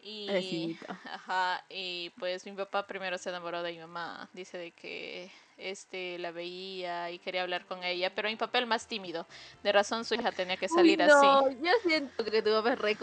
Y, 0.00 0.78
ajá, 1.04 1.64
y 1.68 2.10
pues 2.10 2.46
mi 2.46 2.52
papá 2.52 2.86
primero 2.86 3.18
se 3.18 3.30
enamoró 3.30 3.64
de 3.64 3.72
mi 3.72 3.78
mamá. 3.78 4.28
Dice 4.32 4.56
de 4.56 4.70
que 4.70 5.32
este 5.56 6.18
la 6.18 6.30
veía 6.30 7.10
y 7.10 7.18
quería 7.18 7.42
hablar 7.42 7.66
con 7.66 7.82
ella, 7.82 8.14
pero 8.14 8.28
mi 8.28 8.36
papá 8.36 8.58
el 8.58 8.66
más 8.66 8.86
tímido. 8.86 9.26
De 9.64 9.72
razón 9.72 10.04
su 10.04 10.14
hija 10.14 10.30
tenía 10.30 10.56
que 10.56 10.68
salir 10.68 11.00
Uy, 11.00 11.08
no, 11.08 11.38
así. 11.38 11.56
Yo 11.60 11.72
siento 11.82 12.24
que 12.24 12.42
tu 12.42 12.50
papá 12.50 12.74
es 12.74 12.78
re 12.78 12.96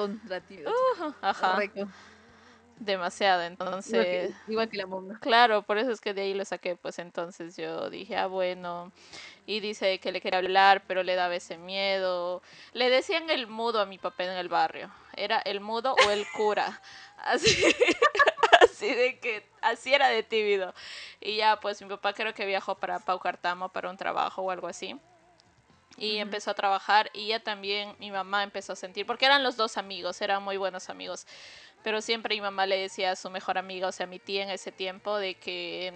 ajá. 1.22 1.60
Demasiado, 2.80 3.44
entonces. 3.44 4.34
Igual 4.48 4.70
que, 4.70 4.78
la 4.78 4.88
mamá. 4.88 5.20
Claro, 5.22 5.62
por 5.62 5.78
eso 5.78 5.92
es 5.92 6.02
que 6.02 6.14
de 6.14 6.22
ahí 6.22 6.34
lo 6.34 6.44
saqué, 6.44 6.76
pues 6.76 7.00
entonces 7.00 7.56
yo 7.56 7.90
dije, 7.90 8.18
ah, 8.18 8.28
bueno. 8.28 8.92
Y 9.46 9.60
dice 9.60 10.00
que 10.00 10.12
le 10.12 10.22
quería 10.22 10.40
hablar, 10.40 10.84
pero 10.88 11.04
le 11.04 11.16
daba 11.16 11.36
ese 11.36 11.58
miedo. 11.58 12.42
Le 12.74 12.90
decían 12.90 13.30
el 13.30 13.48
mudo 13.48 13.80
a 13.80 13.86
mi 13.86 13.98
papá 13.98 14.24
en 14.24 14.32
el 14.32 14.50
barrio 14.50 14.92
era 15.16 15.40
el 15.40 15.60
mudo 15.60 15.96
o 16.06 16.12
el 16.12 16.26
cura. 16.36 16.82
Así, 17.18 17.64
así 18.60 18.94
de 18.94 19.18
que, 19.18 19.48
así 19.62 19.94
era 19.94 20.10
de 20.10 20.24
tímido. 20.24 20.74
Y 21.22 21.38
ya, 21.38 21.58
pues 21.62 21.82
mi 21.82 21.88
papá 21.88 22.12
creo 22.12 22.34
que 22.34 22.46
viajó 22.46 22.76
para 22.76 23.00
Paucartamo 23.00 23.70
para 23.70 23.90
un 23.90 23.96
trabajo 23.96 24.42
o 24.42 24.52
algo 24.52 24.68
así. 24.68 25.00
Y 25.96 26.18
empezó 26.18 26.52
a 26.52 26.54
trabajar 26.54 27.10
y 27.14 27.28
ya 27.28 27.40
también 27.42 27.96
mi 27.98 28.12
mamá 28.12 28.44
empezó 28.44 28.74
a 28.74 28.76
sentir, 28.76 29.06
porque 29.06 29.26
eran 29.26 29.42
los 29.42 29.56
dos 29.56 29.78
amigos, 29.78 30.22
eran 30.22 30.44
muy 30.44 30.58
buenos 30.58 30.90
amigos. 30.90 31.26
Pero 31.84 32.02
siempre 32.02 32.36
mi 32.36 32.42
mamá 32.42 32.66
le 32.66 32.78
decía 32.78 33.12
a 33.12 33.16
su 33.16 33.30
mejor 33.30 33.58
amiga, 33.58 33.88
o 33.88 33.92
sea, 33.92 34.06
a 34.06 34.10
mi 34.10 34.20
tía 34.20 34.44
en 34.44 34.50
ese 34.50 34.72
tiempo, 34.72 35.18
de 35.18 35.36
que 35.36 35.94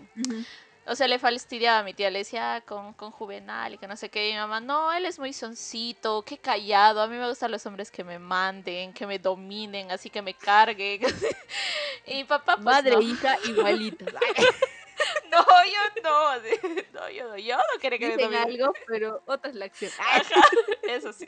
o 0.89 0.95
sea, 0.95 1.07
le 1.07 1.19
fastidiaba 1.19 1.79
a 1.79 1.83
mi 1.83 1.93
tía, 1.93 2.09
le 2.09 2.19
decía 2.19 2.55
ah, 2.55 2.61
con, 2.61 2.93
con 2.93 3.11
Juvenal 3.11 3.73
y 3.73 3.77
que 3.77 3.87
no 3.87 3.97
sé 3.97 4.09
qué. 4.09 4.29
Y 4.29 4.31
mi 4.33 4.39
mamá, 4.39 4.61
no, 4.61 4.93
él 4.93 5.05
es 5.05 5.19
muy 5.19 5.33
soncito, 5.33 6.23
qué 6.23 6.37
callado. 6.37 7.01
A 7.01 7.07
mí 7.07 7.17
me 7.17 7.27
gustan 7.27 7.51
los 7.51 7.65
hombres 7.65 7.91
que 7.91 8.05
me 8.05 8.19
manden, 8.19 8.93
que 8.93 9.05
me 9.05 9.19
dominen, 9.19 9.91
así 9.91 10.09
que 10.09 10.21
me 10.21 10.33
carguen. 10.33 11.01
y 12.07 12.15
mi 12.15 12.23
papá, 12.23 12.55
pues, 12.55 12.63
Madre 12.63 12.95
hija 13.01 13.37
igualitas. 13.45 14.13
no, 15.31 15.39
yo 15.39 16.01
no. 16.03 16.27
No, 16.93 17.09
yo 17.09 17.29
no, 17.29 17.37
yo 17.37 17.57
no 17.57 17.79
quería 17.79 17.99
que 17.99 18.17
Dicen 18.17 18.31
me 18.31 18.37
algo, 18.37 18.73
pero 18.87 19.21
otra 19.25 19.51
es 19.51 19.55
la 19.55 19.65
acción. 19.65 19.91
eso 20.83 21.13
sí. 21.13 21.27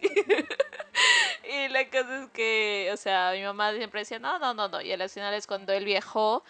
y 1.43 1.67
la 1.67 1.87
cosa 1.89 2.23
es 2.23 2.29
que, 2.31 2.89
o 2.91 2.97
sea, 2.97 3.31
mi 3.33 3.43
mamá 3.43 3.73
siempre 3.73 4.01
decía, 4.01 4.19
no, 4.19 4.39
no, 4.39 4.53
no, 4.53 4.67
no. 4.67 4.81
Y 4.81 4.91
al 4.91 5.09
final 5.09 5.33
es 5.33 5.45
cuando 5.45 5.73
él 5.73 5.85
viajó 5.85 6.43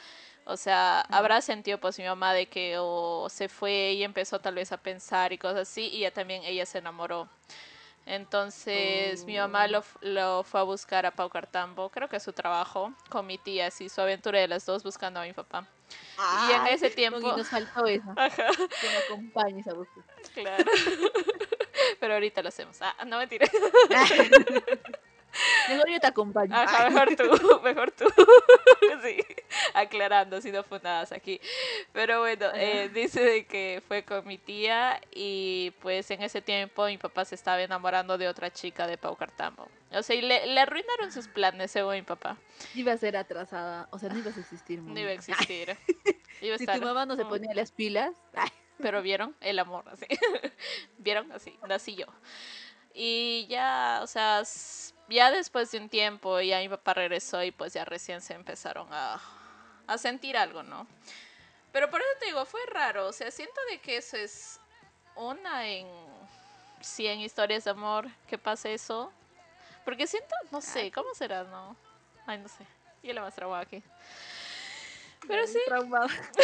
o 0.50 0.58
sea, 0.58 1.02
habrá 1.02 1.42
sentido 1.42 1.80
pues 1.80 2.00
mi 2.00 2.06
mamá 2.06 2.34
de 2.34 2.48
que 2.48 2.78
o 2.80 3.28
se 3.30 3.50
fue 3.50 3.94
y 3.94 4.04
empezó 4.04 4.40
tal 4.40 4.56
vez 4.56 4.72
a 4.72 4.78
pensar 4.78 5.32
y 5.32 5.38
cosas 5.38 5.70
así 5.70 5.90
y 5.94 6.00
ya 6.00 6.12
también 6.12 6.42
ella 6.44 6.66
se 6.66 6.80
enamoró. 6.80 7.30
Entonces 8.10 9.24
mi 9.26 9.38
mamá 9.38 9.68
lo, 9.68 9.80
oh. 9.82 9.84
lo, 10.02 10.44
fue 10.44 10.60
a 10.60 10.64
buscar 10.64 11.06
a 11.06 11.12
Pau 11.12 11.30
Cartambo, 11.30 11.90
creo 11.90 12.10
que 12.10 12.16
es 12.18 12.24
su 12.24 12.34
trabajo, 12.34 12.92
con 13.08 13.28
mi 13.28 13.38
tía, 13.38 13.68
así 13.68 13.88
su 13.88 14.02
aventura 14.02 14.40
de 14.40 14.48
las 14.48 14.66
dos 14.66 14.84
buscando 14.84 15.20
a 15.20 15.26
mi 15.26 15.34
papá. 15.34 15.68
y 16.50 16.54
en 16.54 16.66
ese 16.74 16.90
tiempo... 16.90 17.20
nos 17.20 17.48
faltó 17.48 17.86
eso. 17.86 18.10
Ajá. 18.18 18.48
Que 18.82 18.90
me 18.90 18.98
acompañes 18.98 19.68
a 19.68 19.76
buscar. 19.76 20.04
Claro. 20.34 20.64
Pero 22.00 22.14
ahorita 22.16 22.42
lo 22.42 22.50
hacemos. 22.50 22.78
Ah, 22.82 23.06
no 23.06 23.20
mentira. 23.20 23.46
Mejor 25.70 25.90
yo 25.90 26.00
te 26.00 26.08
acompaño. 26.08 26.56
Ajá, 26.56 26.90
mejor 26.90 27.16
tú, 27.16 27.62
mejor 27.64 27.92
tú. 27.92 28.06
sí, 29.04 29.18
aclarando, 29.74 30.42
si 30.42 30.52
no 30.52 30.64
fue 30.64 30.80
nada 30.82 31.08
aquí. 31.16 31.40
Pero 31.94 32.20
bueno, 32.20 32.48
eh, 32.54 32.90
dice 32.94 33.22
de 33.22 33.46
que 33.46 33.82
fue 33.88 34.04
con 34.04 34.26
mi 34.28 34.38
tía 34.38 35.00
y 35.14 35.74
pues 35.82 36.10
en 36.12 36.22
ese 36.24 36.42
tiempo 36.42 36.86
mi 36.86 36.98
papá 36.98 37.26
se 37.26 37.36
estaba 37.36 37.62
enamorando 37.62 38.18
de 38.18 38.28
otra 38.28 38.52
chica 38.52 38.88
de 38.88 38.98
Pau 38.98 39.16
Cartambo. 39.16 39.68
O 39.92 40.04
sea, 40.04 40.16
y 40.16 40.22
le, 40.22 40.46
le 40.48 40.60
arruinaron 40.60 41.12
sus 41.12 41.28
planes, 41.28 41.72
según 41.72 41.96
mi 41.96 42.02
papá. 42.04 42.38
Iba 42.76 42.94
a 42.94 42.98
ser 42.98 43.18
atrasada, 43.18 43.88
o 43.92 44.00
sea, 44.00 44.10
no 44.10 44.20
ibas 44.20 44.38
a 44.38 44.40
existir. 44.40 44.82
No 44.82 45.00
iba 45.00 45.10
a 45.10 45.14
existir. 45.14 45.76
si 46.40 46.66
tu 46.66 46.82
mamá 46.82 47.06
no 47.06 47.16
se 47.16 47.26
ponía 47.26 47.54
las 47.54 47.72
pilas. 47.72 48.12
Pero 48.82 49.02
vieron 49.02 49.36
el 49.42 49.60
amor, 49.60 49.84
así. 49.90 50.06
vieron 50.98 51.32
así, 51.32 51.58
nací 51.68 51.96
yo. 51.96 52.06
Y 52.94 53.46
ya, 53.50 54.00
o 54.02 54.08
sea, 54.08 54.44
ya 55.10 55.32
después 55.32 55.72
de 55.72 55.80
un 55.80 55.90
tiempo, 55.90 56.40
ya 56.42 56.60
mi 56.60 56.70
papá 56.70 56.94
regresó 56.94 57.44
y 57.44 57.52
pues 57.52 57.74
ya 57.74 57.86
recién 57.86 58.22
se 58.22 58.34
empezaron 58.34 58.88
a, 58.92 59.20
a 59.88 59.98
sentir 59.98 60.38
algo, 60.38 60.64
¿no? 60.64 60.88
Pero 61.72 61.90
por 61.90 62.02
eso 62.02 62.10
te 62.20 62.28
digo, 62.28 62.46
fue 62.46 62.62
raro, 62.68 63.08
o 63.08 63.14
sea, 63.14 63.30
siento 63.32 63.60
de 63.70 63.80
que 63.80 63.98
eso 63.98 64.18
es 64.18 64.60
una 65.16 65.68
en 65.68 65.88
100 66.82 67.22
historias 67.22 67.66
de 67.66 67.72
amor 67.72 68.08
que 68.28 68.38
pase 68.38 68.74
eso. 68.74 69.12
Porque 69.86 70.08
siento, 70.08 70.36
no 70.52 70.62
sé, 70.62 70.92
¿cómo 70.92 71.14
será? 71.14 71.44
No. 71.44 71.76
Ay, 72.26 72.40
no 72.40 72.48
sé. 72.48 72.66
Y 73.02 73.14
la 73.14 73.22
más 73.22 73.36
traumada 73.36 73.64
aquí. 73.64 73.82
Pero 75.28 75.48
sí. 75.48 75.60
Traumado. 75.66 76.08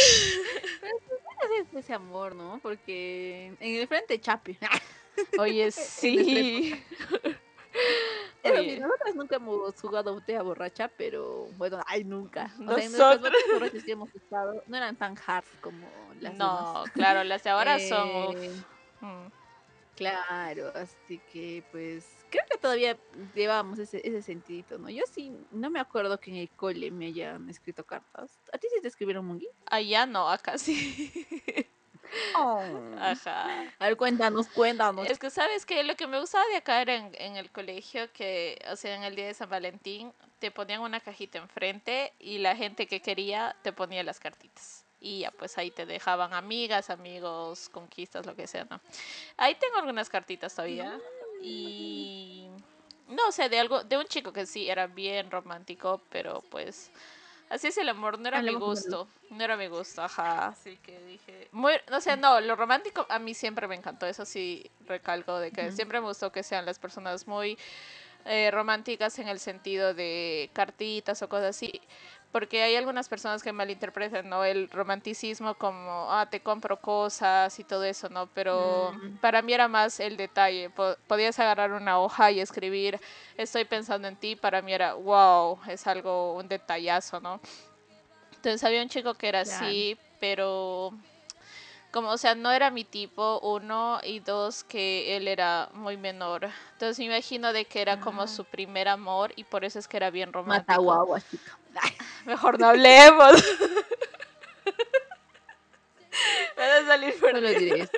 es 1.59 1.73
ese 1.75 1.93
amor, 1.93 2.35
¿no? 2.35 2.59
Porque 2.61 3.55
en 3.59 3.75
el 3.75 3.87
frente 3.87 4.19
chape. 4.19 4.57
Oye, 5.37 5.71
sí. 5.71 6.83
Nosotros 8.51 9.15
nunca 9.15 9.35
hemos 9.37 9.79
jugado 9.79 10.13
botella 10.13 10.41
borracha, 10.41 10.89
pero 10.97 11.47
bueno, 11.57 11.79
ay, 11.87 12.03
nunca. 12.03 12.53
O 12.59 12.63
nosotros... 12.63 12.91
sea, 12.91 13.53
borrachas 13.53 13.83
que 13.83 13.91
hemos 13.91 14.13
estado 14.15 14.63
no 14.67 14.77
eran 14.77 14.95
tan 14.95 15.15
hard 15.25 15.45
como 15.61 15.87
las 16.19 16.35
No, 16.35 16.83
claro, 16.93 17.23
las 17.23 17.43
de 17.43 17.49
ahora 17.49 17.79
son... 17.79 18.37
Eh, 18.37 18.51
mm. 19.01 19.27
Claro, 19.95 20.73
así 20.75 21.21
que 21.31 21.63
pues 21.71 22.05
creo 22.29 22.43
que 22.51 22.57
todavía 22.57 22.97
llevábamos 23.33 23.79
ese, 23.79 24.01
ese 24.03 24.21
sentidito, 24.21 24.77
¿no? 24.77 24.89
Yo 24.89 25.03
sí, 25.09 25.31
no 25.51 25.69
me 25.69 25.79
acuerdo 25.79 26.19
que 26.19 26.31
en 26.31 26.37
el 26.37 26.49
cole 26.49 26.91
me 26.91 27.07
hayan 27.07 27.49
escrito 27.49 27.85
cartas. 27.85 28.37
¿A 28.51 28.57
ti 28.57 28.67
sí 28.73 28.81
te 28.81 28.89
escribieron 28.89 29.25
Mungi? 29.25 29.47
Allá 29.67 30.05
no, 30.05 30.29
acá 30.29 30.57
sí. 30.57 31.11
Oh. 32.35 32.61
Ajá. 32.99 33.65
A 33.79 33.85
ver, 33.85 33.97
cuéntanos, 33.97 34.47
cuéntanos. 34.47 35.09
Es 35.09 35.19
que, 35.19 35.29
¿sabes 35.29 35.65
que 35.65 35.83
Lo 35.83 35.95
que 35.95 36.07
me 36.07 36.19
gustaba 36.19 36.45
de 36.47 36.57
acá 36.57 36.81
era 36.81 36.95
en, 36.95 37.11
en, 37.17 37.35
el 37.35 37.49
colegio, 37.51 38.11
que, 38.13 38.59
o 38.71 38.75
sea, 38.75 38.95
en 38.95 39.03
el 39.03 39.15
día 39.15 39.27
de 39.27 39.33
San 39.33 39.49
Valentín, 39.49 40.13
te 40.39 40.51
ponían 40.51 40.81
una 40.81 40.99
cajita 40.99 41.37
enfrente 41.37 42.13
y 42.19 42.37
la 42.39 42.55
gente 42.55 42.87
que 42.87 43.01
quería 43.01 43.55
te 43.61 43.73
ponía 43.73 44.03
las 44.03 44.19
cartitas. 44.19 44.85
Y 44.99 45.19
ya, 45.19 45.31
pues 45.31 45.57
ahí 45.57 45.71
te 45.71 45.85
dejaban 45.85 46.33
amigas, 46.33 46.89
amigos, 46.89 47.69
conquistas, 47.69 48.25
lo 48.25 48.35
que 48.35 48.47
sea, 48.47 48.65
¿no? 48.69 48.79
Ahí 49.37 49.55
tengo 49.55 49.77
algunas 49.77 50.09
cartitas 50.09 50.55
todavía. 50.55 50.99
Y. 51.41 52.47
No 53.07 53.31
sé, 53.31 53.49
de 53.49 53.59
algo, 53.59 53.83
de 53.83 53.97
un 53.97 54.05
chico 54.05 54.33
que 54.33 54.47
sí 54.47 54.67
era 54.67 54.87
bien 54.87 55.29
romántico, 55.29 56.01
pero 56.09 56.41
pues 56.49 56.89
Así 57.49 57.67
es 57.67 57.77
el 57.77 57.89
amor, 57.89 58.19
no 58.19 58.27
era 58.27 58.41
mi 58.41 58.53
gusto. 58.55 59.07
No 59.29 59.43
era 59.43 59.55
mi 59.55 59.67
gusto, 59.67 60.01
ajá. 60.03 60.47
Así 60.47 60.77
que 60.77 60.99
dije. 60.99 61.47
Muy, 61.51 61.73
no 61.89 62.01
sé, 62.01 62.17
no, 62.17 62.41
lo 62.41 62.55
romántico 62.55 63.05
a 63.09 63.19
mí 63.19 63.33
siempre 63.33 63.67
me 63.67 63.75
encantó. 63.75 64.05
Eso 64.05 64.25
sí 64.25 64.69
recalco 64.87 65.37
de 65.39 65.51
que 65.51 65.71
siempre 65.71 65.99
me 65.99 66.07
gustó 66.07 66.31
que 66.31 66.43
sean 66.43 66.65
las 66.65 66.79
personas 66.79 67.27
muy 67.27 67.57
eh, 68.25 68.49
románticas 68.49 69.19
en 69.19 69.27
el 69.27 69.39
sentido 69.39 69.93
de 69.93 70.49
cartitas 70.53 71.21
o 71.21 71.29
cosas 71.29 71.55
así, 71.55 71.79
porque 72.35 72.61
hay 72.63 72.75
algunas 72.75 73.07
personas 73.07 73.41
que 73.41 73.53
malinterpretan, 73.53 74.27
¿no? 74.27 74.43
El 74.43 74.69
romanticismo 74.69 75.55
como, 75.55 76.11
ah, 76.11 76.27
te 76.29 76.41
compro 76.41 76.75
cosas 76.81 77.57
y 77.59 77.63
todo 77.63 77.85
eso, 77.85 78.09
¿no? 78.09 78.27
Pero 78.27 78.91
Mm. 78.93 79.19
para 79.21 79.41
mí 79.41 79.53
era 79.53 79.69
más 79.69 80.01
el 80.01 80.17
detalle. 80.17 80.69
Po- 80.69 80.97
podías 81.07 81.39
agarrar 81.39 81.71
una 81.71 81.97
hoja 81.97 82.31
y 82.31 82.41
escribir, 82.41 82.99
estoy 83.37 83.63
pensando 83.63 84.09
en 84.09 84.17
ti, 84.17 84.35
para 84.35 84.61
mí 84.61 84.73
era, 84.73 84.95
wow, 84.95 85.59
es 85.69 85.87
algo, 85.87 86.33
un 86.35 86.49
detallazo, 86.49 87.21
¿no? 87.21 87.39
Entonces 88.33 88.61
había 88.65 88.81
un 88.81 88.89
chico 88.89 89.13
que 89.13 89.29
era 89.29 89.39
así, 89.39 89.97
pero 90.19 90.91
como, 91.93 92.09
o 92.09 92.17
sea, 92.17 92.35
no 92.35 92.51
era 92.51 92.69
mi 92.69 92.83
tipo, 92.83 93.39
uno, 93.43 94.01
y 94.03 94.19
dos, 94.19 94.65
que 94.65 95.15
él 95.15 95.29
era 95.29 95.69
muy 95.73 95.95
menor. 95.95 96.49
Entonces 96.73 96.99
me 96.99 97.05
imagino 97.05 97.53
de 97.53 97.63
que 97.63 97.81
era 97.81 98.01
como 98.01 98.23
Ah. 98.23 98.27
su 98.27 98.43
primer 98.43 98.89
amor 98.89 99.31
y 99.37 99.45
por 99.45 99.63
eso 99.63 99.79
es 99.79 99.87
que 99.87 99.95
era 99.95 100.09
bien 100.09 100.33
romántico. 100.33 100.73
Mata 100.73 100.81
guaguas, 100.81 101.25
chica. 101.31 101.57
Mejor 102.25 102.59
no 102.59 102.67
hablemos. 102.67 103.33
Me 106.57 106.67
va 106.67 106.77
a 106.77 106.85
salir 106.87 107.19
por 107.19 107.31
Solo 107.31 107.49
diré 107.49 107.81
esto. 107.81 107.97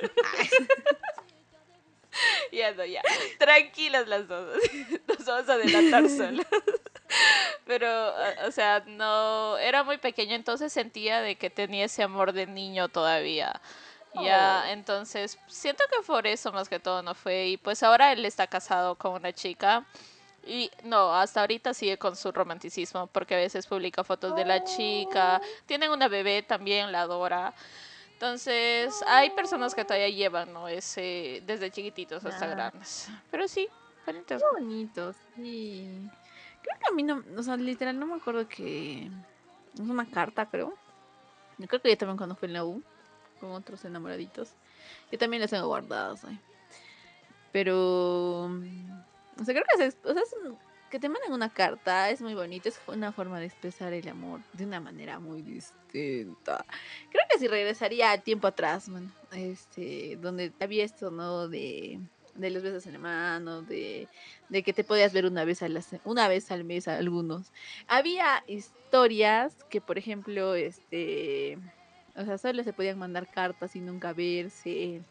Ya 2.52 2.72
no, 2.72 2.84
ya. 2.84 3.02
Tranquilas 3.38 4.08
las 4.08 4.28
dos. 4.28 4.58
Nos 5.08 5.26
vamos 5.26 5.50
a 5.50 5.54
adelantar 5.54 6.10
solas. 6.10 6.48
Pero, 7.66 7.88
o- 8.10 8.48
o 8.48 8.52
sea, 8.52 8.84
no. 8.88 9.58
Era 9.60 9.84
muy 9.84 9.98
pequeño, 10.00 10.34
entonces 10.36 10.74
sentía 10.74 11.22
de 11.22 11.36
que 11.36 11.50
tenía 11.52 11.86
ese 11.86 12.02
amor 12.02 12.34
de 12.34 12.48
niño 12.48 12.90
todavía. 12.90 13.62
Ya, 14.16 14.64
Oh. 14.66 14.70
entonces 14.70 15.38
siento 15.48 15.84
que 15.92 16.02
por 16.02 16.26
eso 16.26 16.52
más 16.52 16.68
que 16.70 16.80
todo 16.80 17.04
no 17.04 17.14
fue. 17.14 17.50
Y 17.50 17.58
pues 17.58 17.84
ahora 17.84 18.12
él 18.12 18.26
está 18.26 18.48
casado 18.48 18.96
con 18.96 19.14
una 19.14 19.32
chica. 19.32 19.86
Y 20.48 20.72
no, 20.84 21.14
hasta 21.14 21.42
ahorita 21.42 21.74
sigue 21.74 21.98
con 21.98 22.16
su 22.16 22.32
romanticismo, 22.32 23.08
porque 23.08 23.36
a 23.36 23.38
veces 23.38 23.68
publica 23.68 24.04
fotos 24.04 24.36
de 24.36 24.46
la 24.46 24.64
chica. 24.64 25.42
Tienen 25.66 25.92
una 25.92 26.08
bebé 26.08 26.42
también, 26.42 26.92
la 26.92 27.02
adora. 27.02 27.54
Entonces, 28.14 28.96
hay 29.06 29.30
personas 29.32 29.76
que 29.76 29.84
todavía 29.84 30.10
llevan, 30.10 30.54
¿no? 30.54 30.68
Ese, 30.68 31.44
desde 31.46 31.70
chiquititos 31.70 32.26
hasta 32.26 32.46
Ah. 32.46 32.50
grandes. 32.50 33.10
Pero 33.30 33.48
sí, 33.48 33.68
bonitos. 34.06 34.42
Qué 34.42 34.60
bonito, 34.60 35.14
sí. 35.36 36.10
Creo 36.64 36.80
que 36.80 36.86
a 36.92 36.96
mí 36.96 37.04
no, 37.04 37.24
o 37.38 37.44
sea, 37.44 37.56
literal 37.58 38.00
no 38.00 38.08
me 38.08 38.16
acuerdo 38.16 38.48
que 38.48 39.12
es 39.74 39.80
una 39.80 40.10
carta, 40.10 40.46
creo. 40.48 40.74
Yo 41.58 41.68
creo 41.68 41.82
que 41.82 41.90
yo 41.90 41.98
también 41.98 42.18
cuando 42.18 42.36
fui 42.36 42.48
en 42.48 42.54
la 42.54 42.64
U 42.66 42.82
con 43.40 43.52
otros 43.52 43.84
enamoraditos. 43.86 44.50
Yo 45.12 45.18
también 45.20 45.42
las 45.42 45.52
tengo 45.52 45.68
guardadas 45.68 46.24
ahí. 46.26 46.40
Pero 47.52 48.50
o 49.40 49.44
sea, 49.46 49.54
creo 49.54 49.66
que 49.78 49.86
es, 49.86 49.98
o 50.04 50.14
sea, 50.14 50.22
es 50.24 50.30
que 50.90 51.00
te 51.00 51.10
manden 51.10 51.34
una 51.34 51.50
carta 51.54 52.10
es 52.12 52.22
muy 52.22 52.34
bonito, 52.34 52.70
es 52.70 52.82
una 52.88 53.12
forma 53.14 53.40
de 53.40 53.46
expresar 53.48 53.92
el 53.94 54.08
amor 54.08 54.46
de 54.54 54.66
una 54.66 54.80
manera 54.80 55.20
muy 55.20 55.42
distinta. 55.44 56.66
Creo 57.10 57.24
que 57.30 57.40
si 57.40 57.48
regresaría 57.48 58.12
a 58.12 58.22
tiempo 58.22 58.48
atrás, 58.48 58.88
bueno, 58.90 59.14
este, 59.32 60.16
donde 60.18 60.56
había 60.60 60.86
esto, 60.86 61.12
¿no? 61.12 61.50
De, 61.50 62.00
de 62.34 62.50
los 62.52 62.64
besos 62.64 62.86
en 62.88 62.94
la 62.94 63.00
mano, 63.00 63.64
de, 63.64 64.10
de 64.48 64.64
que 64.64 64.74
te 64.74 64.84
podías 64.86 65.12
ver 65.14 65.26
una 65.26 65.44
vez, 65.46 65.62
a 65.62 65.68
la 65.70 65.82
se- 65.82 66.00
una 66.04 66.28
vez 66.30 66.52
al 66.52 66.64
mes 66.66 66.88
algunos. 66.88 67.52
Había 67.88 68.44
historias 68.48 69.64
que, 69.70 69.82
por 69.82 69.98
ejemplo, 69.98 70.56
este, 70.56 71.58
o 72.16 72.24
sea, 72.26 72.38
solo 72.38 72.64
se 72.64 72.74
podían 72.74 72.98
mandar 73.00 73.30
cartas 73.30 73.76
y 73.76 73.82
nunca 73.82 74.14
verse. 74.14 75.04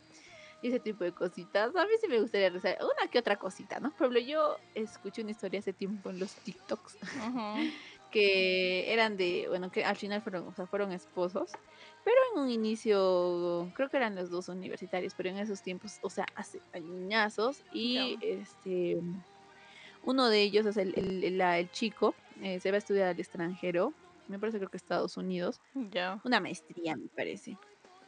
Y 0.61 0.69
ese 0.69 0.81
tipo 0.81 1.05
de 1.05 1.13
cositas. 1.15 1.75
A 1.77 1.85
mí 1.85 1.91
sí 2.01 2.09
me 2.09 2.21
gustaría 2.21 2.51
rezar 2.51 2.79
una 2.81 3.11
que 3.11 3.19
otra 3.19 3.37
cosita, 3.39 3.79
¿no? 3.81 3.95
Por 3.95 4.07
ejemplo, 4.07 4.21
yo 4.21 4.59
escuché 4.75 5.23
una 5.23 5.31
historia 5.33 5.61
hace 5.61 5.75
tiempo 5.75 6.11
en 6.11 6.19
los 6.19 6.35
TikToks 6.43 6.99
que 8.11 8.93
eran 8.93 9.17
de, 9.17 9.47
bueno, 9.49 9.71
que 9.71 9.85
al 9.85 9.97
final 9.97 10.23
fueron, 10.23 10.47
o 10.49 10.55
sea, 10.55 10.67
fueron 10.67 10.93
esposos, 10.93 11.59
pero 12.03 12.17
en 12.35 12.43
un 12.43 12.51
inicio, 12.51 13.71
creo 13.75 13.89
que 13.91 13.97
eran 13.99 14.15
los 14.15 14.31
dos 14.31 14.49
universitarios, 14.49 15.15
pero 15.15 15.29
en 15.31 15.39
esos 15.39 15.63
tiempos, 15.63 15.99
o 16.03 16.11
sea, 16.11 16.27
hace 16.35 16.63
añazos, 16.73 17.65
y 17.71 18.19
este, 18.21 18.97
uno 20.03 20.29
de 20.29 20.43
ellos, 20.43 20.67
o 20.67 20.73
sea, 20.73 20.83
el, 20.83 20.95
el- 20.97 21.25
el- 21.25 21.39
la- 21.39 21.59
el 21.59 21.71
chico, 21.71 22.17
eh, 22.43 22.61
se 22.61 22.71
va 22.71 22.77
a 22.77 22.79
estudiar 22.79 23.09
al 23.09 23.21
extranjero, 23.21 23.97
me 24.27 24.39
parece 24.39 24.59
creo 24.59 24.71
que 24.71 24.77
Estados 24.77 25.17
Unidos, 25.17 25.61
Ya. 25.75 26.21
una 26.25 26.41
maestría, 26.41 26.97
me 26.97 27.09
parece. 27.15 27.61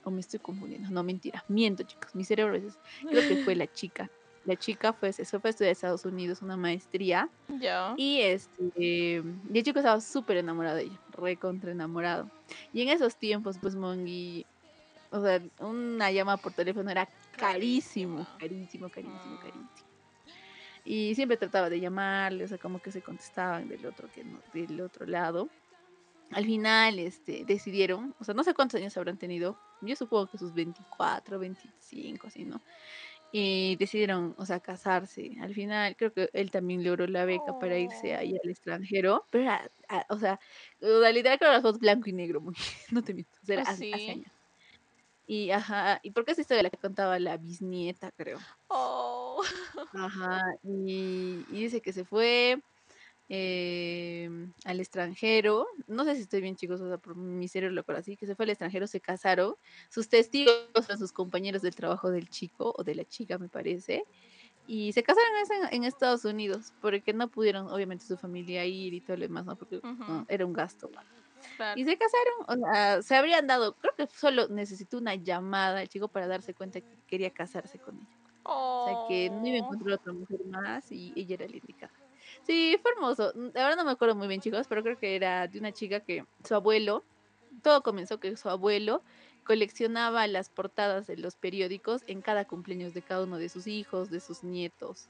O 0.09 0.11
me 0.11 0.21
estoy 0.21 0.41
confundiendo. 0.41 0.89
No, 0.91 1.03
mentira. 1.03 1.45
Miento, 1.49 1.83
chicos. 1.83 2.15
Mi 2.15 2.25
cerebro 2.25 2.55
es... 2.57 2.79
Creo 3.07 3.29
que 3.29 3.45
fue 3.45 3.55
la 3.55 3.67
chica. 3.73 4.11
La 4.47 4.57
chica 4.57 4.95
fue, 4.95 5.13
se 5.13 5.27
fue 5.27 5.49
a 5.49 5.51
estudiar 5.51 5.69
a 5.69 5.73
Estados 5.73 6.07
Unidos 6.07 6.41
una 6.41 6.57
maestría. 6.57 7.29
Ya. 7.61 7.93
Y 7.99 8.21
este, 8.23 8.63
y 8.79 9.59
el 9.59 9.63
chico 9.63 9.81
estaba 9.81 10.01
súper 10.01 10.39
enamorado 10.39 10.77
de 10.77 10.85
ella, 10.85 10.99
recontra 11.13 11.71
enamorado. 11.71 12.31
Y 12.73 12.81
en 12.81 12.89
esos 12.89 13.17
tiempos, 13.17 13.59
pues 13.61 13.75
Mongi, 13.77 14.47
o 15.11 15.23
sea, 15.23 15.43
una 15.61 16.11
llamada 16.11 16.39
por 16.39 16.53
teléfono 16.55 16.91
era 16.91 17.07
carísimo, 17.37 18.27
carísimo, 18.39 18.89
carísimo, 18.89 19.35
Mm. 19.35 19.39
carísimo. 19.41 19.69
Y 20.87 21.15
siempre 21.15 21.37
trataba 21.37 21.69
de 21.69 21.81
llamarle, 21.81 22.45
o 22.45 22.49
sea, 22.49 22.57
como 22.57 22.81
que 22.81 22.91
se 22.91 23.03
contestaban 23.03 23.69
del 23.69 23.85
otro, 23.85 24.09
que 24.15 24.25
no, 24.25 24.39
del 24.55 24.81
otro 24.81 25.05
lado. 25.05 25.51
Al 26.31 26.45
final, 26.45 26.99
este, 26.99 27.45
decidieron, 27.47 28.15
o 28.19 28.25
sea, 28.25 28.35
no 28.35 28.45
sé 28.45 28.53
cuántos 28.55 28.79
años 28.81 28.97
habrán 28.99 29.17
tenido, 29.19 29.61
yo 29.81 29.97
supongo 29.97 30.29
que 30.29 30.37
sus 30.39 30.53
24, 30.53 31.39
25, 31.39 32.27
así, 32.27 32.45
¿no? 32.45 32.63
Y 33.31 33.77
decidieron, 33.77 34.35
o 34.39 34.47
sea, 34.47 34.61
casarse. 34.61 35.37
Al 35.41 35.55
final, 35.55 35.97
creo 35.97 36.13
que 36.13 36.31
él 36.33 36.51
también 36.51 36.85
logró 36.85 37.07
la 37.07 37.25
beca 37.25 37.53
para 37.55 37.79
irse 37.79 38.15
ahí 38.15 38.37
al 38.43 38.51
extranjero. 38.51 39.25
Pero 39.31 39.45
era, 39.45 39.71
a- 39.89 40.07
o 40.11 40.19
sea, 40.19 40.39
literal 40.81 41.39
creo 41.39 41.51
que 41.51 41.55
las 41.57 41.63
fotos 41.63 41.81
blanco 41.81 42.11
y 42.11 42.13
negro, 42.13 42.41
muy, 42.41 42.55
no 42.93 43.03
te 43.03 43.15
miento, 43.15 43.39
o 43.43 43.47
sea, 43.47 43.57
Pues 43.57 43.69
hace, 43.69 43.95
años. 44.09 44.33
Y, 45.27 45.51
ajá, 45.51 46.01
y 46.03 46.11
porque 46.13 46.33
esa 46.33 46.41
historia 46.41 46.63
la 46.63 46.71
que 46.71 46.79
contaba 46.79 47.19
la 47.19 47.37
bisnieta, 47.37 48.11
creo. 48.13 48.39
Oh. 48.71 49.43
Ajá, 49.93 50.41
y, 50.63 51.47
y 51.49 51.63
dice 51.63 51.81
que 51.81 51.93
se 51.93 52.05
fue 52.05 52.63
em, 53.29 54.53
al 54.65 54.81
extranjero. 54.81 55.67
No 55.87 56.05
sé 56.05 56.17
si 56.17 56.23
estoy 56.23 56.41
bien, 56.41 56.57
chicos, 56.57 56.81
o 56.81 56.89
sea, 56.89 56.99
por 56.99 57.17
mi 57.17 57.49
cerebro 57.49 57.75
lo 57.89 57.97
así, 57.97 58.17
que 58.17 58.27
se 58.27 58.35
fue 58.37 58.45
al 58.45 58.51
extranjero, 58.51 58.87
se 58.87 59.01
casaron. 59.01 59.57
Sus 59.91 60.09
testigos 60.09 60.55
fueron 60.75 60.99
sus 60.99 61.13
compañeros 61.13 61.63
del 61.63 61.75
trabajo 61.75 62.11
del 62.11 62.29
chico 62.29 62.75
o 62.77 62.85
de 62.85 62.95
la 62.95 63.05
chica, 63.05 63.39
me 63.39 63.49
parece. 63.49 64.07
Y 64.67 64.93
se 64.93 65.03
casaron 65.03 65.33
en, 65.71 65.75
en 65.77 65.85
Estados 65.85 66.25
Unidos, 66.25 66.75
porque 66.81 67.13
no 67.15 67.31
pudieron, 67.31 67.69
obviamente, 67.71 68.05
su 68.07 68.17
familia 68.19 68.65
ir 68.67 68.95
y 68.95 69.01
todo 69.03 69.17
lo 69.19 69.23
demás, 69.25 69.47
¿no? 69.47 69.57
Porque 69.57 69.83
no, 70.07 70.25
era 70.29 70.47
un 70.47 70.53
gasto. 70.55 70.91
Claro. 71.57 71.81
Y 71.81 71.85
se 71.85 71.99
casaron, 71.99 72.35
o 72.49 72.73
sea, 72.73 73.03
se 73.03 73.17
habrían 73.17 73.47
dado, 73.47 73.77
creo 73.79 73.95
que 73.97 74.07
solo 74.09 74.49
necesitó 74.49 74.99
una 74.99 75.15
llamada 75.17 75.83
el 75.83 75.89
chico 75.89 76.09
para 76.11 76.27
darse 76.29 76.55
cuenta 76.55 76.81
que 76.81 76.89
quería 77.07 77.33
casarse 77.33 77.79
con 77.81 77.99
ella. 78.01 78.19
O 78.81 78.85
sea, 78.85 78.99
que 79.05 79.31
no 79.31 79.47
iba 79.47 79.57
a 79.59 79.61
Oh. 79.61 79.61
encontrar 79.61 79.95
otra 79.97 80.13
mujer 80.15 80.41
más 80.47 80.91
y 80.93 81.13
ella 81.17 81.35
era 81.37 81.49
la 81.49 81.57
indicada. 81.59 81.95
Sí, 82.49 82.79
fue 82.81 82.93
hermoso. 82.93 83.31
Mm, 83.35 83.49
La 83.53 83.65
verdad 83.65 83.77
no 83.77 83.85
me 83.85 83.91
acuerdo 83.91 84.15
muy 84.15 84.27
bien, 84.27 84.41
chicos, 84.41 84.67
pero 84.69 84.83
creo 84.83 84.99
que 84.99 85.15
era 85.15 85.47
de 85.47 85.59
una 85.59 85.71
chica 85.73 86.01
que 86.01 86.25
su 86.47 86.55
abuelo, 86.55 87.05
todo 87.63 87.83
comenzó 87.83 88.19
que 88.21 88.35
su 88.39 88.49
abuelo 88.49 89.03
coleccionaba 89.45 90.27
las 90.27 90.49
portadas 90.49 91.07
de 91.07 91.19
los 91.19 91.37
periódicos 91.37 92.03
en 92.07 92.23
cada 92.23 92.47
cumpleaños 92.47 92.95
de 92.95 93.03
cada 93.03 93.25
uno 93.25 93.37
de 93.37 93.51
sus 93.51 93.67
hijos, 93.67 94.11
de 94.11 94.21
sus 94.21 94.45
nietos. 94.45 95.09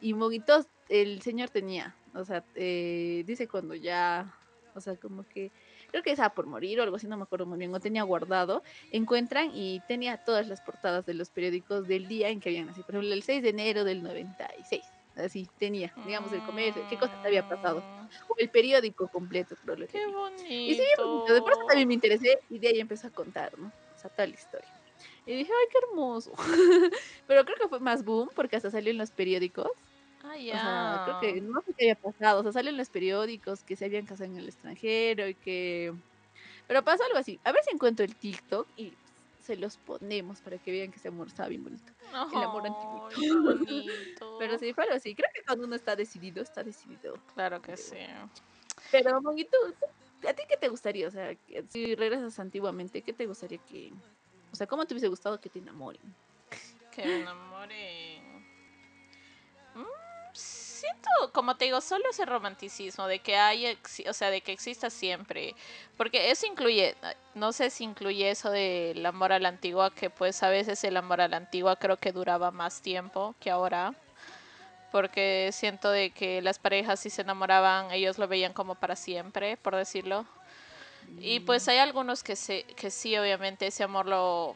Y 0.00 0.14
moguitos 0.14 0.66
el 0.88 1.22
señor 1.22 1.50
tenía, 1.50 1.94
o 2.12 2.24
sea, 2.24 2.44
eh, 2.56 3.22
dice 3.24 3.46
cuando 3.46 3.76
ya, 3.76 4.34
o 4.74 4.80
sea, 4.80 4.96
como 4.96 5.24
que 5.28 5.52
creo 5.92 6.02
que 6.02 6.10
estaba 6.10 6.34
por 6.34 6.46
morir 6.46 6.80
o 6.80 6.82
algo 6.82 6.96
así, 6.96 7.06
no 7.06 7.16
me 7.16 7.22
acuerdo 7.22 7.46
muy 7.46 7.58
bien, 7.58 7.72
o 7.72 7.78
tenía 7.80 8.02
guardado, 8.02 8.64
encuentran 8.90 9.52
y 9.54 9.80
tenía 9.86 10.24
todas 10.24 10.48
las 10.48 10.60
portadas 10.60 11.06
de 11.06 11.14
los 11.14 11.30
periódicos 11.30 11.86
del 11.86 12.08
día 12.08 12.30
en 12.30 12.40
que 12.40 12.48
habían 12.48 12.66
nacido. 12.66 12.84
Por 12.84 12.96
ejemplo, 12.96 13.14
el 13.14 13.22
6 13.22 13.44
de 13.44 13.50
enero 13.50 13.84
del 13.84 14.02
96. 14.02 14.82
Así 15.16 15.50
tenía, 15.58 15.96
digamos, 16.02 16.32
el 16.32 16.42
comercio, 16.42 16.86
qué 16.86 16.98
cosas 16.98 17.18
había 17.24 17.42
pasado. 17.44 17.86
Mm, 17.94 18.06
O 18.28 18.34
el 18.38 18.50
periódico 18.50 19.08
completo, 19.08 19.56
creo 19.56 19.76
lo 19.76 19.86
Qué 19.86 20.06
bonito. 20.06 20.44
Y 20.66 20.74
sí. 20.74 20.82
De 21.34 21.40
por 21.42 21.52
eso 21.52 21.62
también 21.68 21.88
me 21.88 21.94
interesé 21.94 22.38
y 22.48 22.58
de 22.58 22.68
ahí 22.68 22.80
empezó 22.80 23.06
a 23.08 23.10
contar, 23.10 23.56
¿no? 23.58 23.68
O 23.68 23.98
sea, 23.98 24.10
toda 24.10 24.26
la 24.28 24.34
historia. 24.34 24.70
Y 25.26 25.36
dije, 25.36 25.50
ay, 25.52 25.66
qué 25.70 25.78
hermoso. 25.90 26.32
Pero 27.26 27.44
creo 27.44 27.56
que 27.60 27.68
fue 27.68 27.80
más 27.80 28.04
boom 28.04 28.30
porque 28.34 28.56
hasta 28.56 28.70
salió 28.70 28.90
en 28.90 28.98
los 28.98 29.12
periódicos. 29.12 29.68
Ah, 30.22 30.36
O 30.50 30.58
sea, 30.60 31.00
creo 31.04 31.16
que 31.18 31.40
ya. 31.40 31.42
no 31.42 31.60
sé 31.66 31.74
qué 31.76 31.84
había 31.86 31.96
pasado. 31.96 32.40
O 32.40 32.42
sea, 32.44 32.52
salió 32.52 32.70
en 32.70 32.76
los 32.78 32.90
periódicos 32.90 33.64
que 33.64 33.76
se 33.76 33.86
habían 33.86 34.06
casado 34.06 34.30
en 34.30 34.36
el 34.38 34.48
extranjero 34.48 35.28
y 35.28 35.36
que. 35.36 35.94
Pero 36.66 36.84
pasó 36.84 37.04
algo 37.04 37.18
así. 37.18 37.40
A 37.44 37.52
ver 37.52 37.62
si 37.64 37.74
encuentro 37.74 38.04
el 38.04 38.16
TikTok 38.18 38.72
y 38.76 38.98
se 39.44 39.56
los 39.56 39.76
ponemos 39.76 40.40
para 40.40 40.56
que 40.58 40.70
vean 40.70 40.90
que 40.90 40.96
ese 40.98 41.08
amor 41.08 41.26
estaba 41.26 41.50
bien 41.50 41.62
bonito. 41.62 41.92
el 42.32 42.42
amor 42.42 42.66
antiguo. 42.66 43.08
Pero 44.38 44.58
sí, 44.58 44.74
algo 44.74 44.94
así. 44.94 45.14
Creo 45.14 45.28
que 45.34 45.42
cuando 45.42 45.66
uno 45.66 45.76
está 45.76 45.94
decidido, 45.94 46.42
está 46.42 46.62
decidido. 46.62 47.18
Claro 47.34 47.60
que 47.60 47.76
sí. 47.76 47.96
Pero, 48.90 49.20
Monguito, 49.20 49.56
¿a 50.26 50.32
ti 50.32 50.42
qué 50.48 50.56
te 50.56 50.68
gustaría? 50.68 51.08
O 51.08 51.10
sea, 51.10 51.36
si 51.68 51.94
regresas 51.94 52.38
antiguamente, 52.38 53.02
¿qué 53.02 53.12
te 53.12 53.26
gustaría 53.26 53.58
que. 53.58 53.92
O 54.50 54.56
sea, 54.56 54.66
¿cómo 54.66 54.86
te 54.86 54.94
hubiese 54.94 55.08
gustado 55.08 55.38
que 55.38 55.50
te 55.50 55.58
enamoren? 55.58 56.14
Que 56.90 57.04
me 57.04 57.20
enamore. 57.20 58.22
Mm, 60.84 60.92
siento, 60.92 61.32
como 61.32 61.56
te 61.56 61.66
digo, 61.66 61.80
solo 61.80 62.04
ese 62.10 62.24
romanticismo 62.24 63.06
de 63.06 63.18
que 63.20 63.36
hay, 63.36 63.78
o 64.08 64.12
sea, 64.12 64.30
de 64.30 64.40
que 64.40 64.52
exista 64.52 64.90
siempre, 64.90 65.54
porque 65.96 66.30
eso 66.30 66.46
incluye, 66.46 66.94
no 67.34 67.52
sé 67.52 67.70
si 67.70 67.84
incluye 67.84 68.30
eso 68.30 68.50
del 68.50 69.04
amor 69.06 69.32
a 69.32 69.38
la 69.38 69.48
antigua, 69.48 69.90
que 69.94 70.10
pues 70.10 70.42
a 70.42 70.48
veces 70.48 70.82
el 70.84 70.96
amor 70.96 71.20
a 71.20 71.28
la 71.28 71.36
antigua 71.36 71.76
creo 71.76 71.96
que 71.96 72.12
duraba 72.12 72.50
más 72.50 72.82
tiempo 72.82 73.34
que 73.40 73.50
ahora, 73.50 73.94
porque 74.92 75.50
siento 75.52 75.90
de 75.90 76.10
que 76.10 76.40
las 76.40 76.58
parejas 76.58 77.00
si 77.00 77.10
se 77.10 77.22
enamoraban, 77.22 77.90
ellos 77.90 78.18
lo 78.18 78.28
veían 78.28 78.52
como 78.52 78.74
para 78.76 78.94
siempre, 78.96 79.56
por 79.56 79.74
decirlo. 79.74 80.26
Y 81.20 81.40
pues 81.40 81.68
hay 81.68 81.78
algunos 81.78 82.22
que, 82.22 82.34
se, 82.34 82.62
que 82.62 82.90
sí, 82.90 83.16
obviamente, 83.16 83.66
ese 83.66 83.84
amor 83.84 84.06
lo 84.06 84.54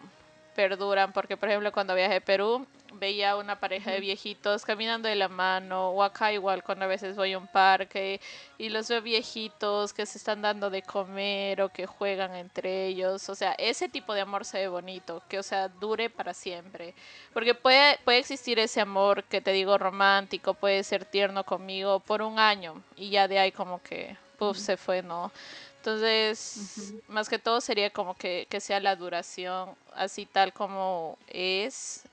perduran, 0.55 1.13
porque 1.13 1.37
por 1.37 1.49
ejemplo 1.49 1.71
cuando 1.73 1.95
viajé 1.95 2.17
a 2.17 2.21
Perú, 2.21 2.67
veía 2.95 3.37
una 3.37 3.59
pareja 3.61 3.91
de 3.91 4.01
viejitos 4.01 4.65
caminando 4.65 5.09
de 5.09 5.15
la 5.15 5.29
mano, 5.29 5.91
o 5.91 6.03
acá 6.03 6.33
igual 6.33 6.63
cuando 6.63 6.85
a 6.85 6.89
veces 6.89 7.17
voy 7.17 7.33
a 7.33 7.39
un 7.39 7.47
parque 7.47 8.21
y 8.59 8.69
los 8.69 8.89
veo 8.89 9.03
viejitos 9.03 9.93
que 9.93 10.07
se 10.07 10.19
están 10.19 10.43
dando 10.43 10.71
de 10.71 10.83
comer 10.83 11.63
o 11.63 11.69
que 11.69 11.87
juegan 11.87 12.35
entre 12.35 12.87
ellos, 12.87 13.29
o 13.29 13.35
sea, 13.35 13.53
ese 13.53 13.89
tipo 13.89 14.15
de 14.15 14.23
amor 14.23 14.45
se 14.45 14.59
ve 14.59 14.69
bonito, 14.69 15.23
que 15.29 15.39
o 15.39 15.43
sea, 15.43 15.69
dure 15.69 16.11
para 16.11 16.35
siempre, 16.35 16.95
porque 17.33 17.55
puede, 17.55 17.99
puede 18.05 18.19
existir 18.19 18.59
ese 18.59 18.81
amor 18.81 19.25
que 19.25 19.41
te 19.41 19.53
digo 19.53 19.79
romántico, 19.79 20.55
puede 20.55 20.83
ser 20.85 21.05
tierno 21.05 21.45
conmigo 21.45 22.01
por 22.01 22.23
un 22.23 22.39
año 22.39 22.83
y 22.97 23.11
ya 23.11 23.29
de 23.29 23.39
ahí 23.39 23.53
como 23.53 23.83
que, 23.83 24.17
puff, 24.39 24.59
se 24.59 24.77
fue, 24.77 25.03
¿no? 25.03 25.31
Entonces, 25.77 26.95
más 27.07 27.29
que 27.29 27.39
todo 27.39 27.61
sería 27.61 27.91
como 27.91 28.15
que, 28.15 28.47
que 28.51 28.61
sea 28.61 28.81
la 28.81 28.97
duración 28.97 29.77
así 29.95 30.27
tal 30.27 30.53
como 30.53 31.17
es 31.29 32.05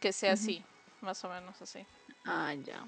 que 0.00 0.12
sea 0.12 0.32
así, 0.32 0.64
más 1.00 1.22
o 1.24 1.28
menos 1.28 1.60
así. 1.62 1.86
Ah, 2.24 2.54
ya. 2.54 2.84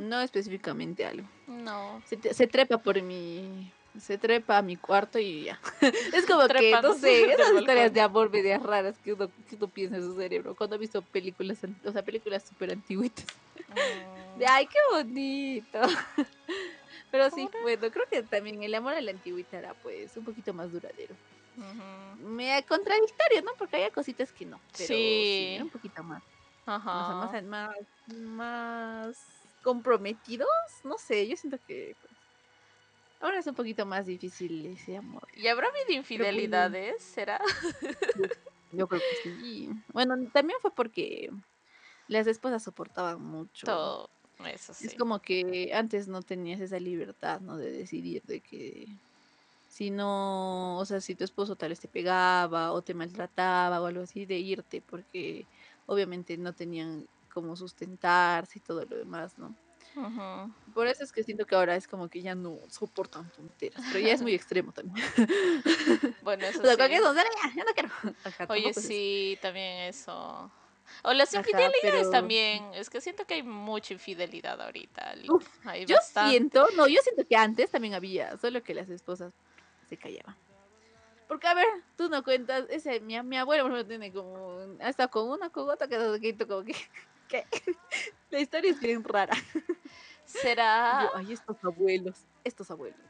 No 0.00 0.20
específicamente 0.20 1.04
algo. 1.04 1.26
No. 1.46 2.02
Se, 2.06 2.46
trepa 2.46 2.78
por 2.78 3.00
mi... 3.02 3.72
Se 3.98 4.18
trepa 4.18 4.58
a 4.58 4.62
mi 4.62 4.76
cuarto 4.76 5.18
y 5.18 5.44
ya. 5.44 5.60
es 6.12 6.26
como 6.26 6.46
que, 6.48 6.72
no 6.80 6.94
sé, 6.94 7.24
esas 7.32 7.52
historias 7.52 7.92
de 7.92 8.00
amor 8.00 8.30
medias 8.30 8.62
raras 8.62 8.96
que 8.98 9.12
uno, 9.12 9.28
que 9.48 9.56
uno 9.56 9.68
piensa 9.68 9.96
en 9.96 10.02
su 10.02 10.16
cerebro. 10.16 10.54
Cuando 10.56 10.76
ha 10.76 10.78
visto 10.78 11.02
películas, 11.02 11.58
o 11.84 11.92
sea, 11.92 12.02
películas 12.02 12.44
súper 12.44 12.72
antiguitas. 12.72 13.26
Mm. 13.68 14.38
De, 14.38 14.46
ay, 14.46 14.66
qué 14.66 14.78
bonito. 14.90 15.80
Pero 17.10 17.30
sí, 17.30 17.48
bueno, 17.62 17.90
creo 17.92 18.06
que 18.10 18.22
también 18.24 18.62
el 18.64 18.74
amor 18.74 18.94
a 18.94 19.00
la 19.00 19.12
antigüita 19.12 19.58
era 19.58 19.74
pues 19.74 20.16
un 20.16 20.24
poquito 20.24 20.52
más 20.52 20.72
duradero. 20.72 21.14
Me 22.18 22.64
contradictorio, 22.66 23.42
¿no? 23.42 23.52
Porque 23.56 23.76
hay 23.76 23.90
cositas 23.92 24.32
que 24.32 24.44
no. 24.44 24.60
Pero 24.76 24.88
sí 24.88 25.58
un 25.60 25.70
poquito 25.70 26.02
más. 26.02 26.22
Ajá. 26.66 27.42
más, 27.42 27.70
más, 28.06 29.48
comprometidos, 29.62 30.48
no 30.84 30.98
sé, 30.98 31.26
yo 31.28 31.36
siento 31.36 31.58
que 31.66 31.96
pues, 32.00 32.12
ahora 33.20 33.38
es 33.38 33.46
un 33.46 33.54
poquito 33.54 33.86
más 33.86 34.06
difícil 34.06 34.66
ese 34.66 34.96
amor. 34.96 35.26
¿Y 35.34 35.46
habrá 35.48 35.68
habido 35.68 35.98
infidelidades? 35.98 37.02
¿Será? 37.02 37.40
Yo 38.72 38.88
creo 38.88 39.00
que 39.00 39.16
sí. 39.22 39.70
Bueno, 39.92 40.14
también 40.32 40.58
fue 40.60 40.74
porque 40.74 41.30
las 42.08 42.26
esposas 42.26 42.62
soportaban 42.62 43.22
mucho. 43.22 43.66
Todo, 43.66 44.10
eso 44.46 44.74
sí. 44.74 44.86
Es 44.86 44.94
como 44.94 45.20
que 45.20 45.70
antes 45.72 46.08
no 46.08 46.22
tenías 46.22 46.60
esa 46.60 46.78
libertad, 46.80 47.40
¿no? 47.40 47.56
De 47.56 47.70
decidir 47.70 48.22
de 48.24 48.40
que 48.40 48.98
si 49.68 49.90
no, 49.90 50.78
o 50.78 50.84
sea, 50.84 51.00
si 51.00 51.16
tu 51.16 51.24
esposo 51.24 51.56
tal 51.56 51.70
vez 51.70 51.80
te 51.80 51.88
pegaba 51.88 52.72
o 52.72 52.82
te 52.82 52.94
maltrataba 52.94 53.80
o 53.80 53.86
algo 53.86 54.02
así, 54.02 54.26
de 54.26 54.38
irte 54.38 54.82
porque 54.82 55.48
obviamente 55.86 56.36
no 56.36 56.52
tenían 56.52 57.06
cómo 57.32 57.56
sustentarse 57.56 58.58
y 58.58 58.62
todo 58.62 58.84
lo 58.84 58.96
demás, 58.96 59.38
¿no? 59.38 59.54
Por 60.72 60.88
eso 60.88 61.04
es 61.04 61.12
que 61.12 61.22
siento 61.22 61.46
que 61.46 61.54
ahora 61.54 61.76
es 61.76 61.86
como 61.86 62.08
que 62.08 62.20
ya 62.20 62.34
no 62.34 62.58
soportan 62.68 63.30
tonteras, 63.30 63.82
pero 63.92 64.04
ya 64.04 64.12
es 64.12 64.22
muy 64.22 64.34
extremo 64.34 64.72
también. 64.72 65.06
Bueno, 66.22 66.46
eso 66.46 66.62
sí. 66.62 66.68
ya, 66.78 67.64
no 67.64 67.72
quiero. 67.74 67.90
Oye, 68.48 68.72
sí, 68.72 69.38
también 69.42 69.82
eso. 69.82 70.50
O 71.02 71.12
las 71.12 71.34
infidelidades 71.34 72.10
también. 72.10 72.72
Es 72.74 72.88
que 72.88 73.00
siento 73.00 73.26
que 73.26 73.34
hay 73.34 73.42
mucha 73.42 73.92
infidelidad 73.92 74.60
ahorita. 74.60 75.14
yo 75.86 75.96
siento, 76.28 76.66
no, 76.76 76.88
yo 76.88 77.00
siento 77.02 77.26
que 77.26 77.36
antes 77.36 77.70
también 77.70 77.94
había, 77.94 78.38
solo 78.38 78.62
que 78.62 78.74
las 78.74 78.88
esposas 78.88 79.34
se 79.88 79.98
callaban. 79.98 80.34
Porque, 81.28 81.46
a 81.46 81.54
ver, 81.54 81.66
tú 81.96 82.08
no 82.08 82.22
cuentas, 82.22 82.66
ese, 82.68 83.00
mi, 83.00 83.20
mi 83.22 83.36
abuelo 83.36 83.68
por 83.68 83.84
tiene 83.84 84.12
como, 84.12 84.58
hasta 84.80 85.08
con 85.08 85.28
una 85.30 85.50
cogota 85.50 85.88
que 85.88 85.96
como 86.46 86.64
que, 86.64 86.74
que 87.28 87.44
la 88.30 88.40
historia 88.40 88.70
es 88.70 88.80
bien 88.80 89.02
rara. 89.02 89.34
¿Será? 90.24 91.10
ay, 91.14 91.32
estos 91.32 91.56
abuelos, 91.62 92.24
estos 92.42 92.70
abuelos. 92.70 93.00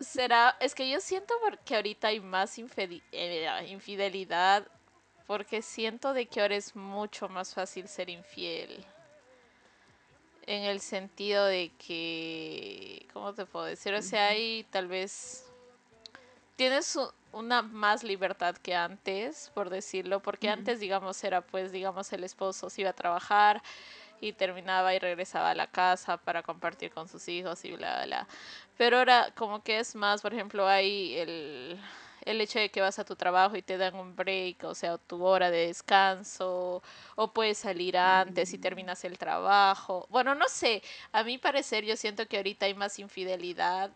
¿Será? 0.00 0.56
Es 0.60 0.74
que 0.74 0.88
yo 0.90 1.00
siento 1.00 1.34
que 1.64 1.76
ahorita 1.76 2.08
hay 2.08 2.20
más 2.20 2.58
eh, 2.58 3.66
infidelidad, 3.68 4.66
porque 5.26 5.62
siento 5.62 6.12
de 6.12 6.26
que 6.26 6.40
ahora 6.40 6.56
es 6.56 6.76
mucho 6.76 7.28
más 7.28 7.54
fácil 7.54 7.88
ser 7.88 8.10
infiel. 8.10 8.84
En 10.46 10.62
el 10.62 10.80
sentido 10.80 11.44
de 11.46 11.72
que, 11.76 13.08
¿cómo 13.12 13.34
te 13.34 13.46
puedo 13.46 13.64
decir? 13.64 13.92
O 13.94 14.02
sea, 14.02 14.28
hay 14.28 14.64
tal 14.70 14.86
vez... 14.86 15.45
Tienes 16.56 16.98
una 17.32 17.60
más 17.62 18.02
libertad 18.02 18.56
que 18.56 18.74
antes, 18.74 19.50
por 19.54 19.68
decirlo, 19.68 20.20
porque 20.20 20.48
antes, 20.48 20.80
digamos, 20.80 21.22
era 21.22 21.42
pues, 21.42 21.70
digamos, 21.70 22.12
el 22.14 22.24
esposo 22.24 22.70
se 22.70 22.80
iba 22.80 22.90
a 22.90 22.94
trabajar 22.94 23.62
y 24.20 24.32
terminaba 24.32 24.94
y 24.94 24.98
regresaba 24.98 25.50
a 25.50 25.54
la 25.54 25.66
casa 25.66 26.16
para 26.16 26.42
compartir 26.42 26.90
con 26.90 27.08
sus 27.08 27.28
hijos 27.28 27.62
y 27.66 27.72
bla, 27.72 27.96
bla, 27.96 28.06
bla. 28.06 28.28
Pero 28.78 28.98
ahora 28.98 29.32
como 29.36 29.62
que 29.62 29.78
es 29.78 29.94
más, 29.94 30.22
por 30.22 30.32
ejemplo, 30.32 30.66
hay 30.66 31.16
el, 31.18 31.78
el 32.24 32.40
hecho 32.40 32.58
de 32.58 32.70
que 32.70 32.80
vas 32.80 32.98
a 32.98 33.04
tu 33.04 33.16
trabajo 33.16 33.56
y 33.56 33.62
te 33.62 33.76
dan 33.76 33.94
un 33.94 34.16
break, 34.16 34.64
o 34.64 34.74
sea, 34.74 34.96
tu 34.98 35.22
hora 35.24 35.50
de 35.50 35.66
descanso, 35.68 36.82
o 37.16 37.32
puedes 37.32 37.58
salir 37.58 37.98
antes 37.98 38.54
y 38.54 38.58
terminas 38.58 39.04
el 39.04 39.18
trabajo. 39.18 40.06
Bueno, 40.10 40.34
no 40.34 40.48
sé, 40.48 40.82
a 41.12 41.22
mi 41.22 41.36
parecer 41.38 41.84
yo 41.84 41.96
siento 41.96 42.26
que 42.26 42.38
ahorita 42.38 42.66
hay 42.66 42.74
más 42.74 42.98
infidelidad 42.98 43.90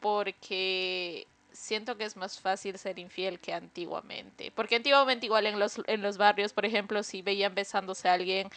porque 0.00 1.26
siento 1.56 1.96
que 1.96 2.04
es 2.04 2.16
más 2.16 2.38
fácil 2.40 2.78
ser 2.78 2.98
infiel 2.98 3.40
que 3.40 3.52
antiguamente. 3.52 4.52
Porque 4.54 4.76
antiguamente 4.76 5.26
igual 5.26 5.46
en 5.46 5.58
los, 5.58 5.80
en 5.86 6.02
los 6.02 6.18
barrios, 6.18 6.52
por 6.52 6.64
ejemplo, 6.64 7.02
si 7.02 7.22
veían 7.22 7.54
besándose 7.54 8.08
a 8.08 8.12
alguien, 8.12 8.48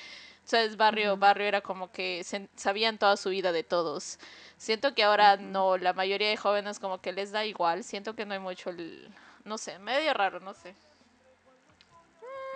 entonces 0.44 0.78
barrio, 0.78 1.18
barrio 1.18 1.46
era 1.46 1.62
como 1.62 1.92
que 1.92 2.26
sabían 2.56 2.98
toda 2.98 3.18
su 3.18 3.30
vida 3.30 3.52
de 3.52 3.64
todos. 3.64 4.20
Siento 4.58 4.94
que 4.94 5.04
ahora 5.04 5.38
no, 5.38 5.78
la 5.78 5.94
mayoría 5.94 6.30
de 6.30 6.38
jóvenes 6.38 6.80
como 6.80 7.00
que 7.00 7.14
les 7.14 7.32
da 7.32 7.46
igual, 7.46 7.84
siento 7.84 8.16
que 8.16 8.26
no 8.26 8.34
hay 8.34 8.40
mucho, 8.40 8.70
el, 8.70 9.10
no 9.46 9.58
sé, 9.58 9.80
medio 9.80 10.14
raro, 10.14 10.40
no 10.40 10.54
sé. 10.54 10.76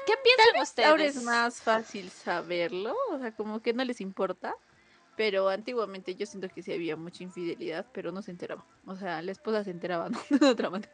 ¿Qué 0.06 0.13
piensan 0.21 0.62
ustedes? 0.62 0.89
Ahora 0.89 1.06
es 1.06 1.23
más 1.23 1.62
fácil 1.62 2.10
saberlo, 2.10 2.95
o 3.12 3.19
sea, 3.19 3.32
como 3.32 3.62
que 3.62 3.73
no 3.73 3.84
les 3.86 4.01
importa. 4.01 4.56
Pero 5.15 5.49
antiguamente 5.49 6.15
yo 6.15 6.26
siento 6.26 6.49
que 6.49 6.63
sí 6.63 6.73
había 6.73 6.95
mucha 6.95 7.23
infidelidad, 7.23 7.86
pero 7.93 8.12
no 8.12 8.21
se 8.21 8.32
enteraba. 8.32 8.65
O 8.86 8.95
sea, 8.95 9.21
la 9.21 9.32
esposa 9.32 9.63
se 9.63 9.71
enteraba 9.71 10.10
¿no? 10.10 10.19
de 10.30 10.45
otra 10.45 10.69
manera. 10.69 10.91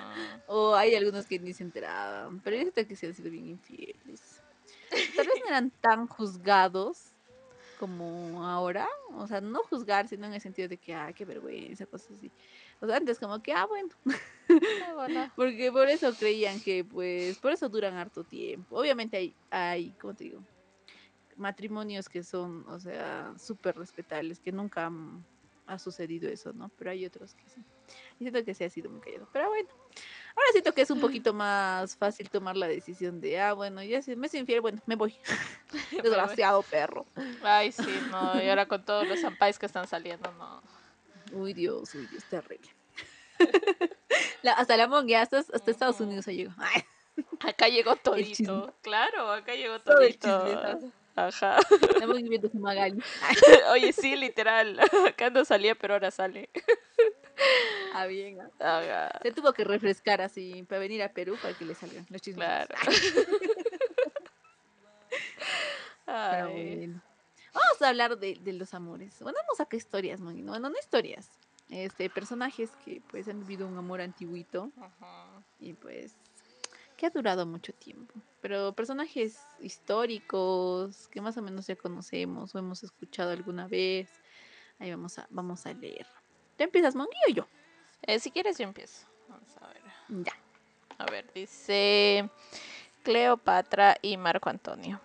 Ah. 0.00 0.40
O 0.46 0.74
hay 0.74 0.94
algunos 0.94 1.26
que 1.26 1.38
ni 1.38 1.52
se 1.52 1.62
enteraban. 1.62 2.40
Pero 2.40 2.56
yo 2.56 2.62
siento 2.62 2.86
que 2.86 2.96
sí 2.96 3.06
han 3.06 3.14
sido 3.14 3.30
bien 3.30 3.46
infieles. 3.46 4.42
Tal 5.16 5.26
vez 5.26 5.36
no 5.40 5.48
eran 5.48 5.70
tan 5.80 6.06
juzgados 6.06 7.12
como 7.78 8.44
ahora. 8.46 8.88
O 9.16 9.26
sea, 9.26 9.40
no 9.40 9.62
juzgar, 9.64 10.08
sino 10.08 10.26
en 10.26 10.34
el 10.34 10.40
sentido 10.40 10.68
de 10.68 10.76
que, 10.76 10.94
ah, 10.94 11.12
qué 11.14 11.24
vergüenza, 11.24 11.86
cosas 11.86 12.12
así. 12.12 12.30
O 12.80 12.86
sea, 12.86 12.96
antes 12.96 13.18
como 13.18 13.42
que, 13.42 13.52
ah, 13.52 13.66
bueno. 13.66 13.88
Ah, 14.48 15.32
Porque 15.36 15.70
por 15.72 15.88
eso 15.88 16.12
creían 16.14 16.60
que, 16.60 16.84
pues, 16.84 17.38
por 17.38 17.52
eso 17.52 17.68
duran 17.68 17.94
harto 17.94 18.24
tiempo. 18.24 18.76
Obviamente 18.76 19.16
hay, 19.16 19.34
hay, 19.50 19.90
¿cómo 20.00 20.14
te 20.14 20.24
digo? 20.24 20.40
Matrimonios 21.40 22.08
que 22.08 22.22
son, 22.22 22.64
o 22.68 22.78
sea, 22.78 23.34
súper 23.38 23.76
respetables, 23.76 24.38
que 24.38 24.52
nunca 24.52 24.90
ha 25.66 25.78
sucedido 25.78 26.28
eso, 26.28 26.52
¿no? 26.52 26.68
Pero 26.76 26.90
hay 26.90 27.06
otros 27.06 27.34
que 27.34 27.48
sí. 27.48 27.62
Y 28.18 28.24
siento 28.24 28.44
que 28.44 28.54
sí 28.54 28.64
ha 28.64 28.70
sido 28.70 28.90
muy 28.90 29.00
callado. 29.00 29.28
Pero 29.32 29.48
bueno, 29.48 29.68
ahora 30.36 30.48
siento 30.52 30.72
que 30.72 30.82
es 30.82 30.90
un 30.90 31.00
poquito 31.00 31.32
más 31.32 31.96
fácil 31.96 32.28
tomar 32.28 32.56
la 32.56 32.68
decisión 32.68 33.20
de, 33.20 33.40
ah, 33.40 33.52
bueno, 33.54 33.82
ya 33.82 34.02
si 34.02 34.14
me 34.16 34.28
soy 34.28 34.40
infiel, 34.40 34.60
bueno, 34.60 34.80
me 34.86 34.96
voy. 34.96 35.16
Desgraciado 36.02 36.62
perro. 36.62 37.06
Ay, 37.42 37.72
sí, 37.72 37.82
no, 38.10 38.42
y 38.42 38.48
ahora 38.48 38.66
con 38.66 38.84
todos 38.84 39.06
los 39.06 39.20
zampais 39.20 39.58
que 39.58 39.66
están 39.66 39.86
saliendo, 39.86 40.30
no. 40.32 40.62
Uy, 41.32 41.54
Dios, 41.54 41.94
uy, 41.94 42.06
Dios, 42.06 42.24
terrible. 42.24 42.68
hasta 44.56 44.76
la 44.76 44.88
monga, 44.88 45.22
hasta, 45.22 45.38
hasta 45.38 45.70
Estados 45.70 46.00
Unidos 46.00 46.24
se 46.24 46.34
llegó. 46.34 46.52
Acá 47.40 47.68
llegó 47.68 47.96
todito. 47.96 48.74
Claro, 48.82 49.30
acá 49.30 49.54
llegó 49.54 49.78
todito. 49.80 50.92
Ajá. 51.26 51.58
Estamos 51.70 52.16
viviendo 52.16 52.48
su 52.48 52.58
Magali. 52.58 52.98
Oye, 53.72 53.92
sí, 53.92 54.16
literal. 54.16 54.78
Acá 55.08 55.30
no 55.30 55.44
salía, 55.44 55.74
pero 55.74 55.94
ahora 55.94 56.10
sale. 56.10 56.48
Ah, 57.94 58.04
bien. 58.06 58.38
Se 59.22 59.32
tuvo 59.32 59.54
que 59.54 59.64
refrescar 59.64 60.20
así 60.20 60.62
para 60.64 60.78
venir 60.78 61.02
a 61.02 61.08
Perú 61.08 61.38
para 61.40 61.54
que 61.54 61.64
le 61.64 61.74
salgan 61.74 62.06
los 62.10 62.20
chismes. 62.20 62.46
Claro. 62.46 62.74
Ay. 66.06 66.86
Vamos 66.86 67.02
vamos 67.80 67.82
a 67.82 67.88
hablar 67.88 68.18
de, 68.18 68.34
de 68.34 68.52
los 68.52 68.74
amores. 68.74 69.16
Bueno, 69.20 69.38
vamos 69.40 69.58
a 69.58 69.64
sacar 69.64 69.78
historias, 69.78 70.20
¿no? 70.20 70.32
Bueno, 70.32 70.68
no 70.68 70.78
historias. 70.78 71.30
Este, 71.70 72.10
personajes 72.10 72.70
que 72.84 73.00
pues 73.10 73.28
han 73.28 73.40
vivido 73.40 73.66
un 73.66 73.78
amor 73.78 74.00
antiguito. 74.00 74.70
Y 75.60 75.74
pues 75.74 76.14
que 77.00 77.06
ha 77.06 77.10
durado 77.10 77.46
mucho 77.46 77.72
tiempo. 77.72 78.12
Pero 78.42 78.74
personajes 78.74 79.40
históricos 79.58 81.08
que 81.08 81.22
más 81.22 81.34
o 81.38 81.42
menos 81.42 81.66
ya 81.66 81.74
conocemos 81.74 82.54
o 82.54 82.58
hemos 82.58 82.82
escuchado 82.82 83.30
alguna 83.30 83.66
vez. 83.66 84.10
Ahí 84.78 84.90
vamos 84.90 85.18
a, 85.18 85.26
vamos 85.30 85.64
a 85.64 85.72
leer. 85.72 86.06
¿Te 86.58 86.64
empiezas, 86.64 86.94
Mongi, 86.94 87.16
o 87.30 87.32
yo? 87.32 87.46
Eh, 88.02 88.18
si 88.18 88.30
quieres, 88.30 88.58
yo 88.58 88.64
empiezo. 88.64 89.06
Vamos 89.30 89.56
a 89.62 89.68
ver. 89.68 89.82
Ya. 90.10 90.32
A 90.98 91.06
ver, 91.10 91.32
dice 91.32 92.28
Cleopatra 93.02 93.96
y 94.02 94.18
Marco 94.18 94.50
Antonio. 94.50 95.00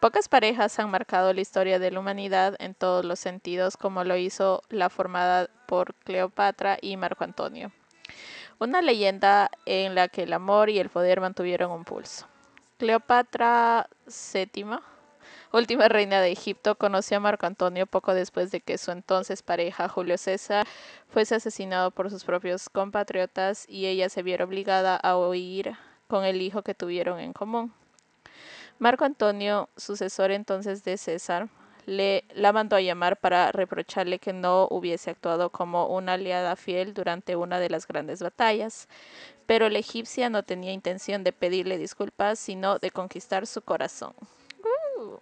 Pocas 0.00 0.28
parejas 0.28 0.78
han 0.78 0.90
marcado 0.90 1.32
la 1.32 1.40
historia 1.40 1.78
de 1.78 1.92
la 1.92 2.00
humanidad 2.00 2.56
en 2.58 2.74
todos 2.74 3.06
los 3.06 3.18
sentidos 3.18 3.78
como 3.78 4.04
lo 4.04 4.18
hizo 4.18 4.62
la 4.68 4.90
formada 4.90 5.48
por 5.66 5.94
Cleopatra 5.94 6.76
y 6.82 6.98
Marco 6.98 7.24
Antonio. 7.24 7.72
Una 8.58 8.82
leyenda 8.82 9.50
en 9.66 9.94
la 9.94 10.08
que 10.08 10.22
el 10.24 10.32
amor 10.32 10.70
y 10.70 10.78
el 10.78 10.88
poder 10.88 11.20
mantuvieron 11.20 11.70
un 11.70 11.84
pulso. 11.84 12.26
Cleopatra 12.78 13.88
VII, 14.06 14.78
última 15.52 15.88
reina 15.88 16.20
de 16.20 16.32
Egipto, 16.32 16.74
conoció 16.76 17.18
a 17.18 17.20
Marco 17.20 17.46
Antonio 17.46 17.86
poco 17.86 18.14
después 18.14 18.50
de 18.50 18.60
que 18.60 18.78
su 18.78 18.90
entonces 18.90 19.42
pareja 19.42 19.88
Julio 19.88 20.18
César 20.18 20.66
fuese 21.08 21.36
asesinado 21.36 21.90
por 21.90 22.10
sus 22.10 22.24
propios 22.24 22.68
compatriotas 22.68 23.68
y 23.68 23.86
ella 23.86 24.08
se 24.08 24.22
viera 24.22 24.44
obligada 24.44 24.96
a 24.96 25.16
huir 25.16 25.76
con 26.08 26.24
el 26.24 26.42
hijo 26.42 26.62
que 26.62 26.74
tuvieron 26.74 27.20
en 27.20 27.32
común. 27.32 27.72
Marco 28.78 29.04
Antonio, 29.04 29.68
sucesor 29.76 30.32
entonces 30.32 30.82
de 30.82 30.96
César, 30.96 31.48
le 31.86 32.24
la 32.34 32.52
mandó 32.52 32.76
a 32.76 32.80
llamar 32.80 33.18
para 33.18 33.52
reprocharle 33.52 34.18
que 34.18 34.32
no 34.32 34.68
hubiese 34.70 35.10
actuado 35.10 35.50
como 35.50 35.86
una 35.86 36.14
aliada 36.14 36.56
fiel 36.56 36.94
durante 36.94 37.36
una 37.36 37.58
de 37.58 37.70
las 37.70 37.86
grandes 37.86 38.22
batallas. 38.22 38.88
Pero 39.46 39.68
la 39.68 39.78
egipcia 39.78 40.30
no 40.30 40.42
tenía 40.42 40.72
intención 40.72 41.24
de 41.24 41.32
pedirle 41.32 41.78
disculpas, 41.78 42.38
sino 42.38 42.78
de 42.78 42.90
conquistar 42.90 43.46
su 43.46 43.62
corazón. 43.62 44.14
Uh. 44.98 45.18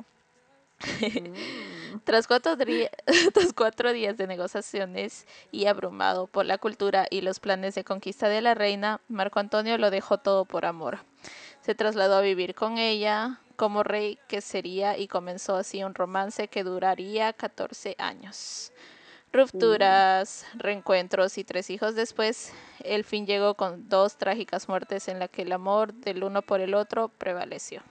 Tras 2.05 2.27
cuatro, 2.27 2.57
tras 3.35 3.53
cuatro, 3.55 3.92
días 3.92 4.16
de 4.16 4.27
negociaciones 4.27 5.27
y 5.51 5.66
abrumado 5.66 6.27
por 6.27 6.46
la 6.46 6.59
cultura 6.59 7.07
y 7.11 7.20
los 7.20 7.40
planes 7.40 7.75
de 7.75 7.85
conquista 7.85 8.29
de 8.29 8.40
la 8.40 8.55
reina, 8.55 9.01
Marco 9.09 9.40
Antonio 9.40 9.77
lo 9.77 9.90
dejó 9.90 10.18
todo 10.18 10.44
por 10.44 10.64
amor. 10.64 11.01
Se 11.62 11.75
trasladó 11.75 12.16
a 12.16 12.20
vivir 12.23 12.55
con 12.55 12.79
ella 12.79 13.40
como 13.57 13.83
rey 13.83 14.18
que 14.27 14.40
sería 14.40 14.96
y 14.96 15.07
comenzó 15.07 15.57
así 15.57 15.85
un 15.85 15.94
romance 15.94 16.49
que 16.49 16.64
duraría 16.64 17.35
14 17.35 17.96
años. 17.99 18.73
Rupturas, 19.33 20.46
reencuentros 20.55 21.37
y 21.37 21.44
tres 21.44 21.68
hijos 21.68 21.94
después, 21.94 22.53
el 22.83 23.05
fin 23.05 23.27
llegó 23.27 23.55
con 23.55 23.88
dos 23.90 24.16
trágicas 24.16 24.68
muertes 24.68 25.09
en 25.09 25.18
la 25.18 25.29
que 25.29 25.42
el 25.42 25.53
amor 25.53 25.92
del 25.92 26.25
uno 26.25 26.40
por 26.40 26.61
el 26.61 26.75
otro 26.75 27.09
prevaleció. 27.09 27.83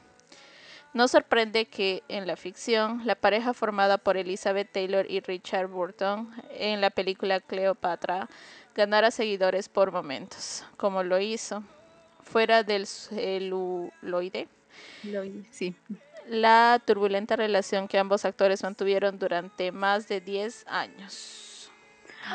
No 0.93 1.07
sorprende 1.07 1.67
que 1.67 2.01
en 2.07 2.25
la 2.25 2.35
ficción, 2.35 3.05
la 3.05 3.13
pareja 3.13 3.53
formada 3.53 3.99
por 3.99 4.17
Elizabeth 4.17 4.71
Taylor 4.71 5.05
y 5.09 5.19
Richard 5.19 5.67
Burton 5.67 6.33
en 6.49 6.81
la 6.81 6.89
película 6.89 7.39
Cleopatra 7.39 8.27
ganara 8.73 9.11
seguidores 9.11 9.69
por 9.69 9.91
momentos, 9.91 10.65
como 10.77 11.03
lo 11.03 11.19
hizo 11.19 11.63
fuera 12.29 12.63
del 12.63 12.87
celuloide. 12.87 14.47
Sí. 15.51 15.75
La 16.27 16.81
turbulenta 16.85 17.35
relación 17.35 17.87
que 17.87 17.97
ambos 17.97 18.25
actores 18.25 18.63
mantuvieron 18.63 19.17
durante 19.17 19.71
más 19.71 20.07
de 20.07 20.21
10 20.21 20.65
años. 20.67 21.71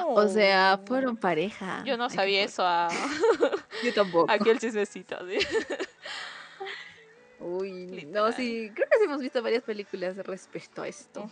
O 0.06 0.26
sea, 0.28 0.80
oh. 0.82 0.86
fueron 0.86 1.16
pareja. 1.16 1.82
Yo 1.84 1.96
no 1.96 2.10
sabía 2.10 2.42
eso. 2.42 2.66
A... 2.66 2.88
Yo 3.84 3.94
tampoco. 3.94 4.30
Aquí 4.30 4.50
el 4.50 4.58
chismecito. 4.58 5.16
Uy, 7.40 8.08
no, 8.10 8.32
sí, 8.32 8.70
creo 8.74 8.88
que 8.90 8.98
sí 8.98 9.04
hemos 9.04 9.20
visto 9.20 9.42
varias 9.42 9.62
películas 9.62 10.16
respecto 10.16 10.82
a 10.82 10.88
esto. 10.88 11.30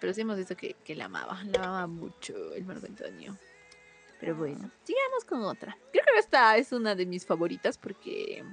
Pero 0.00 0.14
sí 0.14 0.22
hemos 0.22 0.36
visto 0.36 0.56
que, 0.56 0.74
que, 0.84 0.96
la 0.96 1.04
amaba, 1.04 1.42
la 1.44 1.58
amaba 1.58 1.86
mucho 1.86 2.54
el 2.54 2.64
Marco 2.64 2.86
Antonio. 2.86 3.36
Pero 4.20 4.36
bueno, 4.36 4.70
sigamos 4.84 5.24
con 5.26 5.42
otra. 5.42 5.76
Creo 5.92 6.04
que 6.12 6.18
esta 6.18 6.56
es 6.56 6.72
una 6.72 6.94
de 6.94 7.06
mis 7.06 7.24
favoritas 7.24 7.78
porque 7.78 8.44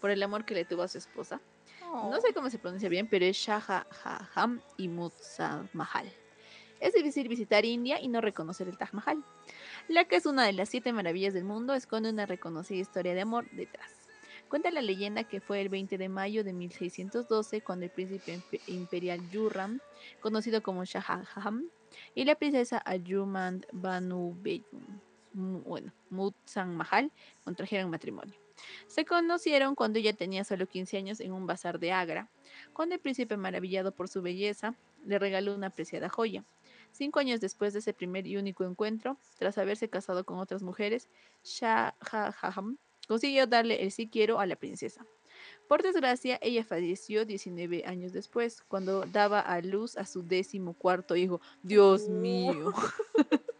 por 0.00 0.10
el 0.10 0.22
amor 0.22 0.44
que 0.44 0.54
le 0.54 0.64
tuvo 0.64 0.82
a 0.82 0.88
su 0.88 0.98
esposa. 0.98 1.40
No 1.80 2.20
sé 2.20 2.28
oh. 2.30 2.34
cómo 2.34 2.50
se 2.50 2.58
pronuncia 2.58 2.88
bien, 2.88 3.08
pero 3.08 3.24
es 3.24 3.36
Shah 3.36 3.60
Jahan 3.60 4.60
y 4.76 4.88
Mahal. 4.88 6.12
Es 6.78 6.92
difícil 6.92 7.28
visitar 7.28 7.64
India 7.64 8.00
y 8.00 8.08
no 8.08 8.20
reconocer 8.20 8.68
el 8.68 8.76
Taj 8.76 8.92
Mahal. 8.92 9.24
La 9.88 10.04
que 10.04 10.16
es 10.16 10.26
una 10.26 10.44
de 10.44 10.52
las 10.52 10.68
siete 10.68 10.92
maravillas 10.92 11.32
del 11.32 11.44
mundo 11.44 11.74
esconde 11.74 12.10
una 12.10 12.26
reconocida 12.26 12.80
historia 12.80 13.14
de 13.14 13.22
amor 13.22 13.48
detrás. 13.52 13.90
Cuenta 14.48 14.70
la 14.70 14.82
leyenda 14.82 15.24
que 15.24 15.40
fue 15.40 15.60
el 15.60 15.68
20 15.68 15.96
de 15.96 16.08
mayo 16.08 16.44
de 16.44 16.52
1612 16.52 17.62
cuando 17.62 17.86
el 17.86 17.90
príncipe 17.90 18.40
imperial 18.66 19.20
Yurram, 19.30 19.80
conocido 20.20 20.62
como 20.62 20.84
Shah 20.84 21.00
Jahan, 21.00 21.70
y 22.14 22.24
la 22.24 22.34
princesa 22.34 22.82
Ayumand 22.84 23.66
Banu 23.72 24.36
Beyum, 24.40 25.00
bueno, 25.32 25.92
Mutsan 26.10 26.76
Mahal, 26.76 27.10
contrajeron 27.44 27.90
matrimonio. 27.90 28.34
Se 28.86 29.04
conocieron 29.04 29.74
cuando 29.74 29.98
ella 29.98 30.14
tenía 30.14 30.44
solo 30.44 30.66
15 30.66 30.96
años 30.96 31.20
en 31.20 31.32
un 31.32 31.46
bazar 31.46 31.78
de 31.78 31.92
Agra, 31.92 32.30
cuando 32.72 32.94
el 32.94 33.00
príncipe, 33.00 33.36
maravillado 33.36 33.92
por 33.92 34.08
su 34.08 34.22
belleza, 34.22 34.74
le 35.04 35.18
regaló 35.18 35.54
una 35.54 35.70
preciada 35.70 36.08
joya. 36.08 36.44
Cinco 36.92 37.20
años 37.20 37.40
después 37.40 37.72
de 37.74 37.80
ese 37.80 37.92
primer 37.92 38.26
y 38.26 38.36
único 38.36 38.64
encuentro, 38.64 39.18
tras 39.38 39.58
haberse 39.58 39.88
casado 39.90 40.24
con 40.24 40.38
otras 40.38 40.62
mujeres, 40.62 41.08
Shah 41.44 41.94
Jahan 42.00 42.78
consiguió 43.06 43.46
darle 43.46 43.82
el 43.82 43.92
sí 43.92 44.08
quiero 44.08 44.40
a 44.40 44.46
la 44.46 44.56
princesa. 44.56 45.04
Por 45.68 45.82
desgracia, 45.82 46.38
ella 46.42 46.64
falleció 46.64 47.24
19 47.24 47.84
años 47.86 48.12
después, 48.12 48.62
cuando 48.68 49.04
daba 49.06 49.40
a 49.40 49.60
luz 49.60 49.96
a 49.96 50.06
su 50.06 50.22
décimo 50.22 50.74
cuarto 50.74 51.16
hijo. 51.16 51.40
Dios 51.62 52.08
mío. 52.08 52.72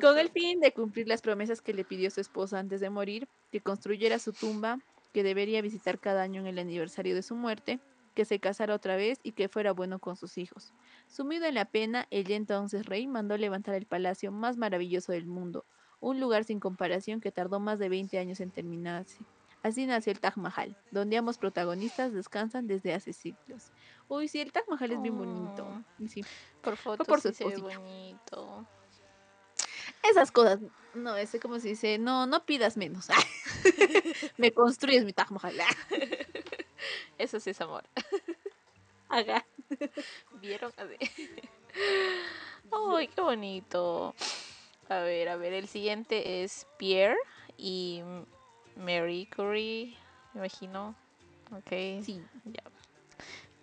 Con 0.00 0.18
el 0.18 0.30
fin 0.30 0.58
de 0.58 0.72
cumplir 0.72 1.06
las 1.06 1.22
promesas 1.22 1.62
que 1.62 1.72
le 1.72 1.84
pidió 1.84 2.10
su 2.10 2.20
esposa 2.20 2.58
antes 2.58 2.80
de 2.80 2.90
morir, 2.90 3.28
que 3.52 3.60
construyera 3.60 4.18
su 4.18 4.32
tumba, 4.32 4.80
que 5.12 5.22
debería 5.22 5.62
visitar 5.62 6.00
cada 6.00 6.22
año 6.22 6.40
en 6.40 6.48
el 6.48 6.58
aniversario 6.58 7.14
de 7.14 7.22
su 7.22 7.36
muerte, 7.36 7.78
que 8.14 8.24
se 8.24 8.40
casara 8.40 8.74
otra 8.74 8.96
vez 8.96 9.20
y 9.22 9.32
que 9.32 9.48
fuera 9.48 9.72
bueno 9.72 10.00
con 10.00 10.16
sus 10.16 10.38
hijos. 10.38 10.72
Sumido 11.06 11.46
en 11.46 11.54
la 11.54 11.66
pena, 11.66 12.08
el 12.10 12.30
entonces 12.32 12.86
rey 12.86 13.06
mandó 13.06 13.36
levantar 13.36 13.76
el 13.76 13.86
palacio 13.86 14.32
más 14.32 14.56
maravilloso 14.56 15.12
del 15.12 15.26
mundo, 15.26 15.64
un 16.00 16.18
lugar 16.18 16.42
sin 16.44 16.58
comparación 16.58 17.20
que 17.20 17.30
tardó 17.30 17.60
más 17.60 17.78
de 17.78 17.88
20 17.88 18.18
años 18.18 18.40
en 18.40 18.50
terminarse. 18.50 19.18
Así 19.66 19.84
nació 19.84 20.12
el 20.12 20.20
Taj 20.20 20.36
Mahal, 20.36 20.76
donde 20.92 21.16
ambos 21.16 21.38
protagonistas 21.38 22.12
descansan 22.12 22.68
desde 22.68 22.94
hace 22.94 23.12
siglos. 23.12 23.72
Uy, 24.06 24.28
sí, 24.28 24.40
el 24.40 24.52
Taj 24.52 24.62
Mahal 24.68 24.92
es 24.92 25.02
bien 25.02 25.18
bonito. 25.18 25.66
Oh. 25.66 26.06
Sí. 26.06 26.24
Por 26.62 26.76
fotos 26.76 27.04
por 27.04 27.20
sí 27.20 27.42
bonito. 27.42 28.64
Esas 30.08 30.30
cosas, 30.30 30.60
no, 30.94 31.16
ese 31.16 31.40
como 31.40 31.58
se 31.58 31.70
dice, 31.70 31.98
no, 31.98 32.28
no 32.28 32.46
pidas 32.46 32.76
menos. 32.76 33.08
Me 34.36 34.52
construyes 34.52 35.04
mi 35.04 35.12
Taj 35.12 35.32
Mahal. 35.32 35.56
Eso 37.18 37.40
sí 37.40 37.50
es 37.50 37.60
amor. 37.60 37.82
Haga. 39.08 39.44
¿Vieron? 40.40 40.72
Ay, 42.70 43.08
qué 43.08 43.20
bonito. 43.20 44.14
A 44.88 45.00
ver, 45.00 45.28
a 45.28 45.34
ver, 45.34 45.54
el 45.54 45.66
siguiente 45.66 46.44
es 46.44 46.68
Pierre 46.78 47.18
y 47.58 48.04
Mary 48.76 49.28
Curie, 49.34 49.96
me 50.32 50.40
imagino. 50.40 50.94
Ok. 51.52 52.02
Sí. 52.04 52.22
Ya. 52.44 52.62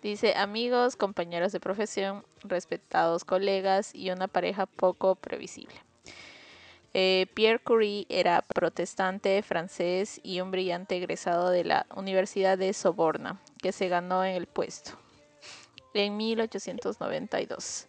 Dice, 0.02 0.34
amigos, 0.36 0.96
compañeros 0.96 1.52
de 1.52 1.60
profesión, 1.60 2.24
respetados 2.42 3.24
colegas 3.24 3.94
y 3.94 4.10
una 4.10 4.28
pareja 4.28 4.66
poco 4.66 5.14
previsible. 5.14 5.76
Eh, 6.92 7.26
Pierre 7.34 7.58
Curie 7.58 8.06
era 8.08 8.42
protestante 8.42 9.42
francés 9.42 10.20
y 10.22 10.40
un 10.40 10.50
brillante 10.50 10.96
egresado 10.96 11.50
de 11.50 11.64
la 11.64 11.86
Universidad 11.96 12.58
de 12.58 12.72
Soborna, 12.72 13.40
que 13.62 13.72
se 13.72 13.88
ganó 13.88 14.24
en 14.24 14.36
el 14.36 14.46
puesto 14.46 14.92
en 15.94 16.16
1892 16.16 17.88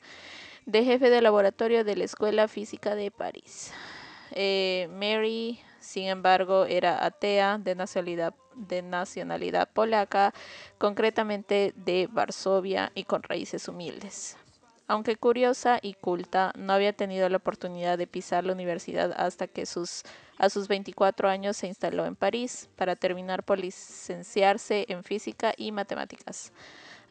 de 0.66 0.84
jefe 0.84 1.10
de 1.10 1.22
laboratorio 1.22 1.84
de 1.84 1.96
la 1.96 2.06
Escuela 2.06 2.48
Física 2.48 2.96
de 2.96 3.12
París. 3.12 3.72
Eh, 4.32 4.90
Mary, 4.92 5.60
sin 5.86 6.08
embargo, 6.08 6.66
era 6.66 7.06
atea 7.06 7.58
de 7.58 7.76
nacionalidad, 7.76 9.70
polaca, 9.74 10.34
concretamente 10.78 11.74
de 11.76 12.10
Varsovia 12.12 12.92
y 12.96 13.04
con 13.04 13.24
raíces 13.24 13.68
humildes. 13.68 14.36
Aunque 14.88 15.16
curiosa 15.16 15.80
y 15.82 15.94
culta, 15.94 16.52
no 16.58 16.74
había 16.74 16.94
tenido 16.94 17.28
la 17.30 17.38
oportunidad 17.38 17.98
de 17.98 18.08
pisar 18.08 18.44
la 18.44 18.54
universidad 18.54 19.14
hasta 19.18 19.48
que 19.48 19.66
sus, 19.66 20.04
a 20.38 20.50
sus 20.50 20.68
24 20.68 21.28
años 21.28 21.58
se 21.58 21.68
instaló 21.68 22.06
en 22.06 22.16
París 22.16 22.70
para 22.76 22.96
terminar 22.96 23.44
por 23.44 23.58
licenciarse 23.58 24.86
en 24.90 25.04
física 25.04 25.54
y 25.58 25.72
matemáticas. 25.72 26.52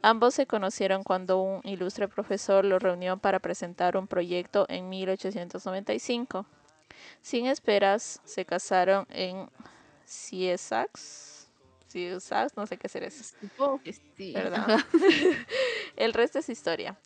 Ambos 0.02 0.34
se 0.34 0.46
conocieron 0.46 1.02
cuando 1.02 1.40
un 1.40 1.60
ilustre 1.64 2.08
profesor 2.08 2.64
los 2.64 2.82
reunió 2.82 3.16
para 3.16 3.38
presentar 3.38 3.96
un 3.96 4.06
proyecto 4.06 4.66
en 4.68 4.88
1895. 4.88 6.46
Sin 7.20 7.46
esperas, 7.46 8.20
se 8.24 8.44
casaron 8.44 9.06
en 9.10 9.48
Ciesax. 10.06 11.48
Ciesax, 11.88 12.56
no 12.56 12.66
sé 12.66 12.76
qué 12.76 12.86
hacer 12.86 13.04
eso. 13.04 13.36
¿Verdad? 14.18 14.80
El 15.96 16.12
resto 16.12 16.38
es 16.38 16.48
historia. 16.48 16.98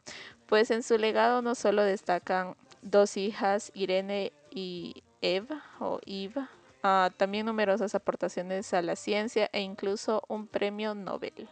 Pues 0.46 0.70
en 0.70 0.82
su 0.82 0.96
legado 0.96 1.42
no 1.42 1.54
solo 1.54 1.82
destacan 1.82 2.56
dos 2.82 3.16
hijas, 3.16 3.70
Irene 3.74 4.32
y 4.50 5.02
Eva, 5.20 5.62
o 5.80 6.00
Eva, 6.06 6.50
ah, 6.82 7.10
también 7.16 7.46
numerosas 7.46 7.94
aportaciones 7.94 8.72
a 8.72 8.82
la 8.82 8.96
ciencia 8.96 9.50
e 9.52 9.60
incluso 9.60 10.22
un 10.28 10.46
premio 10.46 10.94
Nobel. 10.94 11.48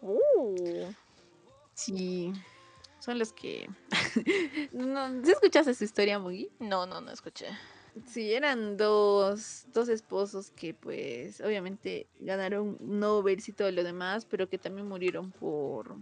Uh. 0.00 0.92
Sí, 1.74 2.32
son 3.00 3.18
los 3.18 3.32
que... 3.32 3.68
no, 4.72 5.24
¿sí 5.24 5.30
escuchaste 5.30 5.70
esa 5.70 5.84
historia, 5.84 6.18
muy 6.18 6.50
No, 6.58 6.86
no, 6.86 7.00
no 7.00 7.10
escuché. 7.10 7.46
Sí, 8.06 8.32
eran 8.32 8.76
dos, 8.76 9.66
dos 9.72 9.88
esposos 9.88 10.50
que 10.50 10.74
pues 10.74 11.40
obviamente 11.40 12.06
ganaron 12.20 12.76
Nobel 12.80 13.42
y 13.46 13.52
todo 13.52 13.70
lo 13.70 13.82
demás, 13.82 14.26
pero 14.26 14.48
que 14.48 14.58
también 14.58 14.86
murieron 14.86 15.32
por 15.32 15.96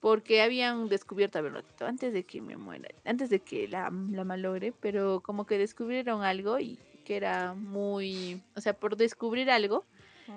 porque 0.00 0.40
habían 0.40 0.88
descubierto, 0.88 1.38
a 1.38 1.42
ver, 1.42 1.62
antes 1.80 2.12
de 2.14 2.24
que 2.24 2.40
me 2.40 2.56
muera, 2.56 2.88
antes 3.04 3.28
de 3.28 3.40
que 3.40 3.68
la, 3.68 3.92
la 4.10 4.24
malogre, 4.24 4.72
pero 4.80 5.20
como 5.20 5.44
que 5.44 5.58
descubrieron 5.58 6.22
algo 6.22 6.58
y 6.58 6.78
que 7.04 7.16
era 7.16 7.54
muy, 7.54 8.42
o 8.56 8.60
sea, 8.62 8.72
por 8.72 8.96
descubrir 8.96 9.50
algo, 9.50 9.84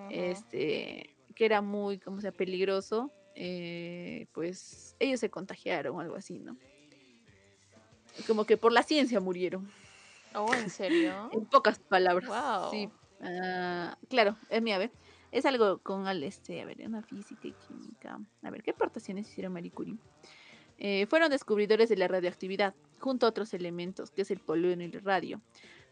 este, 0.10 1.16
que 1.34 1.46
era 1.46 1.62
muy, 1.62 1.98
como 1.98 2.20
sea, 2.20 2.34
peligroso, 2.34 3.10
eh, 3.36 4.28
pues 4.32 4.96
ellos 5.00 5.20
se 5.20 5.30
contagiaron 5.30 5.96
o 5.96 6.00
algo 6.00 6.16
así, 6.16 6.40
¿no? 6.40 6.58
Como 8.28 8.46
que 8.46 8.58
por 8.58 8.72
la 8.72 8.84
ciencia 8.84 9.20
murieron. 9.20 9.70
Oh, 10.36 10.54
¿en 10.54 10.70
serio? 10.70 11.30
en 11.34 11.46
pocas 11.46 11.80
palabras. 11.80 12.28
Wow. 12.30 12.72
Sí. 12.72 12.90
Ah, 13.22 13.98
claro, 14.10 14.38
es 14.50 14.62
mi 14.62 14.72
ave. 14.72 14.92
Es 15.32 15.46
algo 15.46 15.80
con 15.80 16.06
al 16.08 16.24
este, 16.24 16.62
a 16.62 16.66
ver, 16.66 16.78
una 16.86 17.02
física 17.02 17.48
y 17.48 17.54
química. 17.68 18.20
A 18.44 18.50
ver, 18.52 18.62
¿qué 18.62 18.72
aportaciones 18.72 19.28
hicieron 19.28 19.54
Marie 19.54 19.72
Curie? 19.72 19.98
Eh, 20.78 21.08
fueron 21.08 21.32
descubridores 21.32 21.90
de 21.90 21.98
la 21.98 22.08
radioactividad, 22.08 22.76
junto 23.00 23.26
a 23.26 23.30
otros 23.30 23.54
elementos, 23.54 24.12
que 24.12 24.24
es 24.24 24.32
el 24.32 24.40
polio 24.40 24.70
y 24.70 24.74
el 24.74 25.02
radio. 25.02 25.42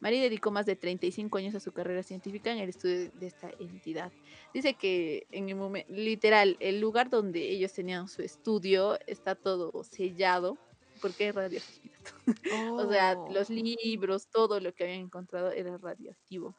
Marie 0.01 0.21
dedicó 0.21 0.51
más 0.51 0.65
de 0.65 0.75
35 0.75 1.37
años 1.37 1.55
a 1.55 1.59
su 1.59 1.71
carrera 1.71 2.03
científica 2.03 2.51
en 2.51 2.57
el 2.57 2.69
estudio 2.69 3.11
de 3.11 3.27
esta 3.27 3.51
entidad. 3.59 4.11
Dice 4.53 4.73
que 4.73 5.27
en 5.31 5.47
el 5.47 5.55
momento, 5.55 5.93
literal, 5.93 6.57
el 6.59 6.81
lugar 6.81 7.09
donde 7.09 7.49
ellos 7.49 7.71
tenían 7.71 8.07
su 8.07 8.23
estudio 8.23 8.97
está 9.07 9.35
todo 9.35 9.83
sellado 9.83 10.57
porque 11.01 11.29
es 11.29 11.35
radioactividad. 11.35 11.99
o 12.73 12.89
sea, 12.89 13.15
los 13.31 13.49
oh. 13.49 13.53
libros, 13.53 14.27
todo 14.27 14.59
lo 14.59 14.73
que 14.73 14.83
habían 14.83 15.01
encontrado 15.01 15.51
era 15.51 15.77
radioactivo. 15.77 16.55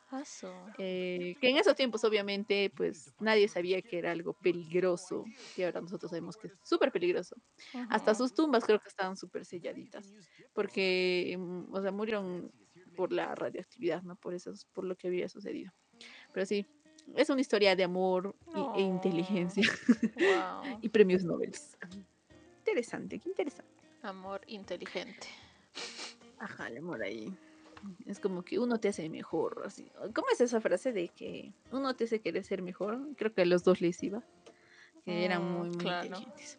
Eh, 0.78 1.36
que 1.40 1.48
en 1.48 1.56
esos 1.56 1.74
tiempos, 1.76 2.04
obviamente, 2.04 2.70
pues 2.76 3.12
nadie 3.20 3.48
sabía 3.48 3.80
que 3.82 3.98
era 3.98 4.12
algo 4.12 4.34
peligroso, 4.34 5.24
que 5.54 5.64
ahora 5.64 5.80
nosotros 5.80 6.10
sabemos 6.10 6.36
que 6.36 6.48
es 6.48 6.54
súper 6.64 6.92
peligroso. 6.92 7.36
Hasta 7.88 8.14
sus 8.14 8.34
tumbas 8.34 8.64
creo 8.64 8.80
que 8.80 8.88
estaban 8.88 9.16
súper 9.16 9.44
selladitas, 9.44 10.12
porque, 10.52 11.36
mm, 11.38 11.72
o 11.72 11.80
sea, 11.80 11.92
murieron 11.92 12.52
por 12.94 13.12
la 13.12 13.34
radioactividad, 13.34 14.02
¿no? 14.02 14.16
Por 14.16 14.34
eso, 14.34 14.52
por 14.72 14.84
lo 14.84 14.96
que 14.96 15.08
había 15.08 15.28
sucedido. 15.28 15.72
Pero 16.32 16.46
sí, 16.46 16.66
es 17.14 17.30
una 17.30 17.40
historia 17.40 17.76
de 17.76 17.84
amor 17.84 18.34
e 18.76 18.80
inteligencia. 18.80 19.64
y 20.82 20.88
premios 20.88 21.24
Nobel. 21.24 21.52
Interesante, 22.58 23.18
qué 23.18 23.28
interesante. 23.28 23.72
Amor 24.02 24.40
inteligente. 24.46 25.28
Ajá, 26.38 26.68
el 26.68 26.78
amor 26.78 27.02
ahí. 27.02 27.32
Es 28.06 28.20
como 28.20 28.42
que 28.44 28.58
uno 28.58 28.78
te 28.78 28.88
hace 28.88 29.08
mejor. 29.08 29.62
Así. 29.64 29.90
¿Cómo 30.14 30.28
es 30.32 30.40
esa 30.40 30.60
frase 30.60 30.92
de 30.92 31.08
que 31.08 31.52
uno 31.70 31.94
te 31.94 32.04
hace 32.04 32.20
querer 32.20 32.44
ser 32.44 32.62
mejor? 32.62 33.00
Creo 33.16 33.32
que 33.32 33.42
a 33.42 33.46
los 33.46 33.64
dos 33.64 33.80
les 33.80 34.02
iba. 34.02 34.22
Que 35.04 35.24
eran 35.24 35.44
mm, 35.44 35.58
muy, 35.58 35.68
muy 35.70 35.92
inteligentes. 35.92 36.58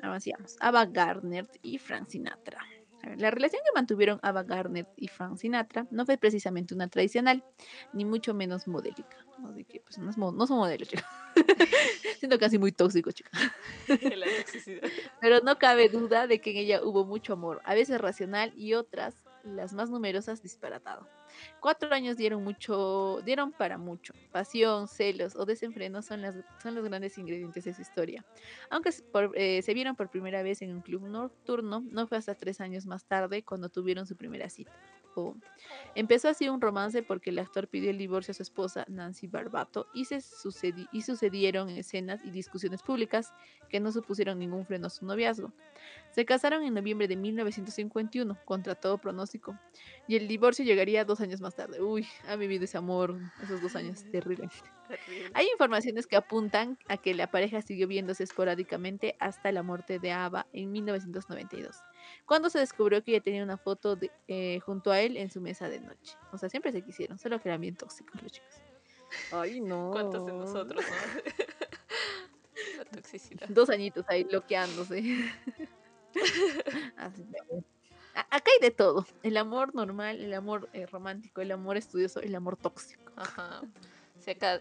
avancemos. 0.00 0.56
Ava 0.60 0.86
Gardner 0.86 1.46
y 1.62 1.78
Frank 1.78 2.08
Sinatra 2.08 2.66
la 3.16 3.30
relación 3.30 3.62
que 3.64 3.72
mantuvieron 3.74 4.20
Ava 4.22 4.42
Gardner 4.42 4.86
y 4.96 5.08
Frank 5.08 5.36
Sinatra 5.36 5.86
no 5.90 6.06
fue 6.06 6.16
precisamente 6.18 6.74
una 6.74 6.88
tradicional, 6.88 7.44
ni 7.92 8.04
mucho 8.04 8.34
menos 8.34 8.68
modélica. 8.68 9.16
¿no? 9.38 9.54
que, 9.66 9.80
pues, 9.80 9.98
no, 9.98 10.12
son 10.12 10.56
modelos, 10.56 10.88
chicos. 10.88 11.04
Siento 12.18 12.38
casi 12.38 12.58
muy 12.58 12.72
tóxico, 12.72 13.10
chicos. 13.10 13.32
Pero 15.20 15.40
no 15.40 15.58
cabe 15.58 15.88
duda 15.88 16.26
de 16.26 16.40
que 16.40 16.52
en 16.52 16.58
ella 16.58 16.80
hubo 16.82 17.04
mucho 17.04 17.32
amor, 17.32 17.60
a 17.64 17.74
veces 17.74 18.00
racional 18.00 18.52
y 18.56 18.74
otras, 18.74 19.14
las 19.44 19.72
más 19.72 19.90
numerosas, 19.90 20.42
disparatado. 20.42 21.08
Cuatro 21.60 21.92
años 21.92 22.16
dieron 22.16 22.42
mucho, 22.44 23.20
dieron 23.24 23.52
para 23.52 23.78
mucho. 23.78 24.14
Pasión, 24.30 24.88
celos 24.88 25.36
o 25.36 25.44
desenfreno 25.44 26.02
son, 26.02 26.22
los 26.22 26.84
grandes 26.84 27.18
ingredientes 27.18 27.64
de 27.64 27.74
su 27.74 27.82
historia. 27.82 28.24
Aunque 28.70 28.90
eh, 29.34 29.62
se 29.62 29.74
vieron 29.74 29.96
por 29.96 30.10
primera 30.10 30.42
vez 30.42 30.62
en 30.62 30.72
un 30.72 30.80
club 30.82 31.02
nocturno, 31.02 31.80
no 31.90 32.06
fue 32.06 32.18
hasta 32.18 32.34
tres 32.34 32.60
años 32.60 32.86
más 32.86 33.04
tarde 33.04 33.42
cuando 33.42 33.68
tuvieron 33.68 34.06
su 34.06 34.16
primera 34.16 34.48
cita. 34.48 34.72
Empezó 35.94 36.28
así 36.28 36.48
un 36.48 36.60
romance 36.60 37.02
porque 37.02 37.30
el 37.30 37.38
actor 37.38 37.68
pidió 37.68 37.90
el 37.90 37.98
divorcio 37.98 38.32
a 38.32 38.34
su 38.34 38.42
esposa 38.42 38.84
Nancy 38.88 39.26
Barbato 39.26 39.86
y, 39.92 40.06
se 40.06 40.20
y 40.92 41.02
sucedieron 41.02 41.68
escenas 41.70 42.20
y 42.24 42.30
discusiones 42.30 42.82
públicas 42.82 43.32
que 43.68 43.80
no 43.80 43.92
supusieron 43.92 44.38
ningún 44.38 44.66
freno 44.66 44.86
a 44.86 44.90
su 44.90 45.04
noviazgo. 45.04 45.52
Se 46.10 46.24
casaron 46.24 46.62
en 46.62 46.74
noviembre 46.74 47.08
de 47.08 47.16
1951, 47.16 48.38
contra 48.44 48.74
todo 48.74 48.98
pronóstico, 48.98 49.58
y 50.06 50.16
el 50.16 50.28
divorcio 50.28 50.64
llegaría 50.64 51.04
dos 51.04 51.20
años 51.20 51.40
más 51.40 51.54
tarde. 51.54 51.80
Uy, 51.80 52.06
ha 52.28 52.36
vivido 52.36 52.64
ese 52.64 52.78
amor 52.78 53.18
esos 53.42 53.60
dos 53.62 53.76
años 53.76 54.04
terrible. 54.10 54.48
Hay 55.34 55.46
informaciones 55.52 56.06
que 56.06 56.16
apuntan 56.16 56.78
a 56.88 56.96
que 56.96 57.14
la 57.14 57.30
pareja 57.30 57.62
siguió 57.62 57.86
viéndose 57.86 58.24
esporádicamente 58.24 59.16
hasta 59.18 59.52
la 59.52 59.62
muerte 59.62 59.98
de 59.98 60.12
Ava 60.12 60.46
en 60.52 60.72
1992 60.72 61.76
cuando 62.24 62.50
se 62.50 62.58
descubrió 62.58 63.02
que 63.02 63.12
ella 63.12 63.22
tenía 63.22 63.42
una 63.42 63.56
foto 63.56 63.96
de, 63.96 64.10
eh, 64.28 64.60
junto 64.60 64.90
a 64.90 65.00
él 65.00 65.16
en 65.16 65.30
su 65.30 65.40
mesa 65.40 65.68
de 65.68 65.80
noche. 65.80 66.16
O 66.32 66.38
sea, 66.38 66.48
siempre 66.48 66.72
se 66.72 66.82
quisieron, 66.82 67.18
solo 67.18 67.40
que 67.40 67.48
eran 67.48 67.60
bien 67.60 67.76
tóxicos 67.76 68.22
los 68.22 68.32
chicos. 68.32 68.54
Ay, 69.32 69.60
no. 69.60 69.90
¿Cuántos 69.92 70.26
de 70.26 70.32
nosotros, 70.32 70.84
no? 70.84 70.92
La 72.78 72.84
toxicidad. 72.84 73.48
Dos 73.48 73.70
añitos 73.70 74.04
ahí 74.08 74.24
bloqueándose. 74.24 75.02
Acá 78.14 78.50
hay 78.50 78.60
de 78.60 78.70
todo. 78.70 79.06
El 79.22 79.36
amor 79.36 79.74
normal, 79.74 80.20
el 80.20 80.32
amor 80.34 80.68
eh, 80.72 80.86
romántico, 80.86 81.40
el 81.40 81.50
amor 81.50 81.76
estudioso, 81.76 82.20
el 82.20 82.34
amor 82.34 82.56
tóxico. 82.56 83.12
Ajá. 83.16 83.62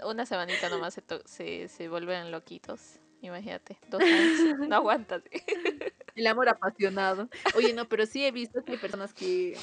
Una 0.05 0.25
semanita 0.25 0.69
nomás 0.69 0.93
se, 0.93 1.03
se, 1.25 1.67
se 1.67 1.89
vuelven 1.89 2.31
loquitos. 2.31 2.99
Imagínate, 3.21 3.77
dos 3.89 4.01
años. 4.01 4.57
no 4.69 4.75
aguantas. 4.75 5.23
El 6.15 6.27
amor 6.27 6.49
apasionado. 6.49 7.29
Oye, 7.55 7.73
no, 7.73 7.87
pero 7.87 8.05
sí 8.05 8.25
he 8.25 8.31
visto 8.31 8.63
que 8.63 8.73
hay 8.73 8.77
personas 8.77 9.13
que, 9.13 9.57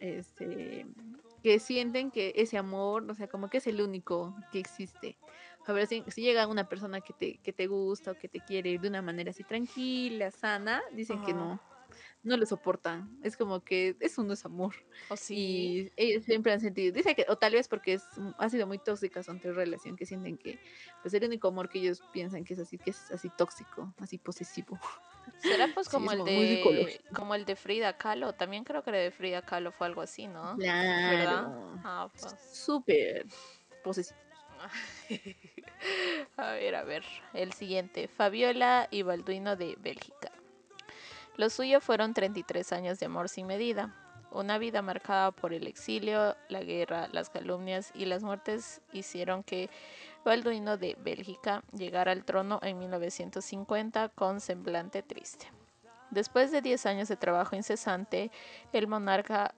este, 0.00 0.86
que 1.42 1.58
sienten 1.60 2.10
que 2.10 2.32
ese 2.36 2.58
amor, 2.58 3.08
o 3.10 3.14
sea, 3.14 3.28
como 3.28 3.48
que 3.48 3.58
es 3.58 3.66
el 3.66 3.80
único 3.80 4.34
que 4.50 4.58
existe. 4.58 5.16
A 5.66 5.72
ver, 5.72 5.86
si, 5.86 6.02
llega 6.16 6.46
una 6.46 6.68
persona 6.68 7.00
que 7.00 7.12
te, 7.12 7.38
que 7.38 7.52
te 7.52 7.66
gusta 7.66 8.12
o 8.12 8.18
que 8.18 8.28
te 8.28 8.40
quiere 8.40 8.78
de 8.78 8.88
una 8.88 9.02
manera 9.02 9.30
así 9.30 9.44
tranquila, 9.44 10.30
sana, 10.30 10.82
dicen 10.92 11.22
que 11.24 11.32
no, 11.32 11.60
no 12.24 12.36
lo 12.36 12.46
soportan. 12.46 13.18
Es 13.22 13.36
como 13.36 13.60
que 13.62 13.96
eso 14.00 14.22
no 14.24 14.32
es 14.32 14.44
amor. 14.44 14.74
O 15.10 15.16
sí. 15.16 15.34
Y 15.36 15.92
ellos 15.96 16.24
siempre 16.24 16.52
han 16.52 16.60
sentido, 16.60 16.92
dice 16.92 17.14
que, 17.14 17.26
o 17.28 17.36
tal 17.36 17.52
vez 17.52 17.68
porque 17.68 17.94
es, 17.94 18.04
ha 18.38 18.48
sido 18.48 18.66
muy 18.66 18.78
tóxica 18.78 19.22
su 19.22 19.32
relación, 19.32 19.96
que 19.96 20.06
sienten 20.06 20.38
que 20.38 20.58
pues 21.02 21.12
el 21.14 21.24
único 21.24 21.48
amor 21.48 21.68
que 21.68 21.78
ellos 21.78 22.02
piensan 22.12 22.44
que 22.44 22.54
es 22.54 22.60
así, 22.60 22.78
que 22.78 22.90
es 22.90 23.10
así 23.10 23.30
tóxico, 23.36 23.92
así 23.98 24.18
posesivo. 24.18 24.78
Será 25.38 25.68
pues 25.74 25.88
como 25.90 26.12
el 26.12 26.24
de 26.24 27.00
como 27.12 27.34
el 27.34 27.44
de 27.44 27.56
Frida 27.56 27.96
Kahlo, 27.96 28.32
también 28.32 28.64
creo 28.64 28.82
que 28.82 28.90
el 28.90 28.96
de 28.96 29.10
Frida 29.10 29.42
Kahlo 29.42 29.70
fue 29.70 29.86
algo 29.86 30.00
así, 30.00 30.26
¿no? 30.26 30.56
Claro. 30.56 31.78
Ah, 31.84 32.08
pues. 32.18 32.34
Súper 32.52 33.26
posesivo. 33.82 34.18
a 36.38 36.52
ver, 36.52 36.74
a 36.74 36.84
ver, 36.84 37.04
el 37.34 37.52
siguiente, 37.52 38.08
Fabiola 38.08 38.88
y 38.90 39.02
Balduino 39.02 39.56
de 39.56 39.76
Bélgica. 39.78 40.32
Lo 41.36 41.50
suyo 41.50 41.80
fueron 41.80 42.14
33 42.14 42.72
años 42.72 43.00
de 43.00 43.06
amor 43.06 43.28
sin 43.28 43.46
medida, 43.46 43.94
una 44.30 44.58
vida 44.58 44.82
marcada 44.82 45.30
por 45.30 45.52
el 45.52 45.66
exilio, 45.66 46.36
la 46.48 46.62
guerra, 46.62 47.08
las 47.12 47.30
calumnias 47.30 47.90
y 47.94 48.04
las 48.04 48.22
muertes 48.22 48.80
hicieron 48.92 49.42
que 49.42 49.70
Balduino 50.24 50.76
de 50.76 50.96
Bélgica 51.00 51.62
llegara 51.72 52.12
al 52.12 52.24
trono 52.24 52.58
en 52.62 52.78
1950 52.78 54.10
con 54.10 54.40
semblante 54.40 55.02
triste. 55.02 55.50
Después 56.10 56.52
de 56.52 56.62
10 56.62 56.86
años 56.86 57.08
de 57.08 57.16
trabajo 57.16 57.56
incesante, 57.56 58.30
el 58.72 58.86
monarca 58.86 59.54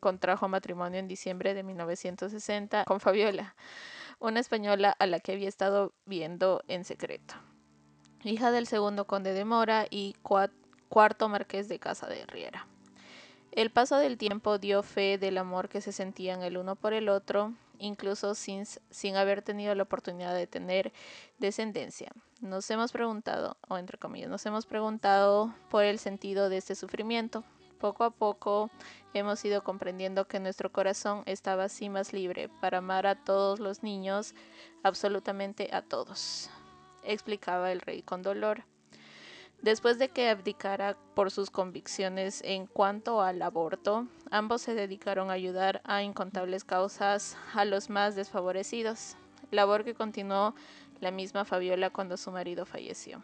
contrajo 0.00 0.48
matrimonio 0.48 0.98
en 0.98 1.08
diciembre 1.08 1.54
de 1.54 1.62
1960 1.62 2.84
con 2.84 3.00
Fabiola, 3.00 3.54
una 4.18 4.40
española 4.40 4.94
a 4.98 5.06
la 5.06 5.20
que 5.20 5.32
había 5.32 5.48
estado 5.48 5.92
viendo 6.06 6.62
en 6.68 6.84
secreto. 6.84 7.34
hija 8.24 8.50
del 8.50 8.66
segundo 8.66 9.06
conde 9.06 9.32
de 9.32 9.44
Mora 9.44 9.86
y 9.90 10.14
cuarto 10.88 11.28
marqués 11.28 11.68
de 11.68 11.78
Casa 11.78 12.06
de 12.06 12.24
Riera. 12.26 12.66
El 13.52 13.70
paso 13.70 13.96
del 13.96 14.18
tiempo 14.18 14.58
dio 14.58 14.82
fe 14.82 15.18
del 15.18 15.38
amor 15.38 15.68
que 15.68 15.80
se 15.80 15.92
sentían 15.92 16.42
el 16.42 16.56
uno 16.56 16.76
por 16.76 16.92
el 16.92 17.08
otro, 17.08 17.54
incluso 17.78 18.34
sin, 18.34 18.64
sin 18.90 19.16
haber 19.16 19.42
tenido 19.42 19.74
la 19.74 19.82
oportunidad 19.84 20.34
de 20.34 20.46
tener 20.46 20.92
descendencia. 21.38 22.12
Nos 22.40 22.70
hemos 22.70 22.92
preguntado, 22.92 23.56
o 23.68 23.78
entre 23.78 23.98
comillas, 23.98 24.30
nos 24.30 24.44
hemos 24.46 24.66
preguntado 24.66 25.54
por 25.70 25.84
el 25.84 25.98
sentido 25.98 26.48
de 26.48 26.58
este 26.58 26.74
sufrimiento. 26.74 27.42
Poco 27.80 28.04
a 28.04 28.10
poco 28.10 28.70
hemos 29.14 29.44
ido 29.44 29.62
comprendiendo 29.64 30.26
que 30.26 30.40
nuestro 30.40 30.70
corazón 30.70 31.22
estaba 31.26 31.64
así 31.64 31.88
más 31.88 32.12
libre 32.12 32.48
para 32.60 32.78
amar 32.78 33.06
a 33.06 33.16
todos 33.24 33.60
los 33.60 33.82
niños, 33.82 34.34
absolutamente 34.82 35.70
a 35.72 35.82
todos, 35.82 36.50
explicaba 37.02 37.72
el 37.72 37.80
rey 37.80 38.02
con 38.02 38.22
dolor. 38.22 38.64
Después 39.62 39.98
de 39.98 40.08
que 40.08 40.28
abdicara 40.28 40.96
por 41.14 41.32
sus 41.32 41.50
convicciones 41.50 42.42
en 42.44 42.66
cuanto 42.66 43.20
al 43.22 43.42
aborto, 43.42 44.06
ambos 44.30 44.62
se 44.62 44.74
dedicaron 44.74 45.30
a 45.30 45.34
ayudar 45.34 45.80
a 45.84 46.02
incontables 46.02 46.62
causas 46.62 47.36
a 47.54 47.64
los 47.64 47.90
más 47.90 48.14
desfavorecidos, 48.14 49.16
labor 49.50 49.84
que 49.84 49.94
continuó 49.94 50.54
la 51.00 51.10
misma 51.10 51.44
Fabiola 51.44 51.90
cuando 51.90 52.16
su 52.16 52.30
marido 52.30 52.66
falleció. 52.66 53.20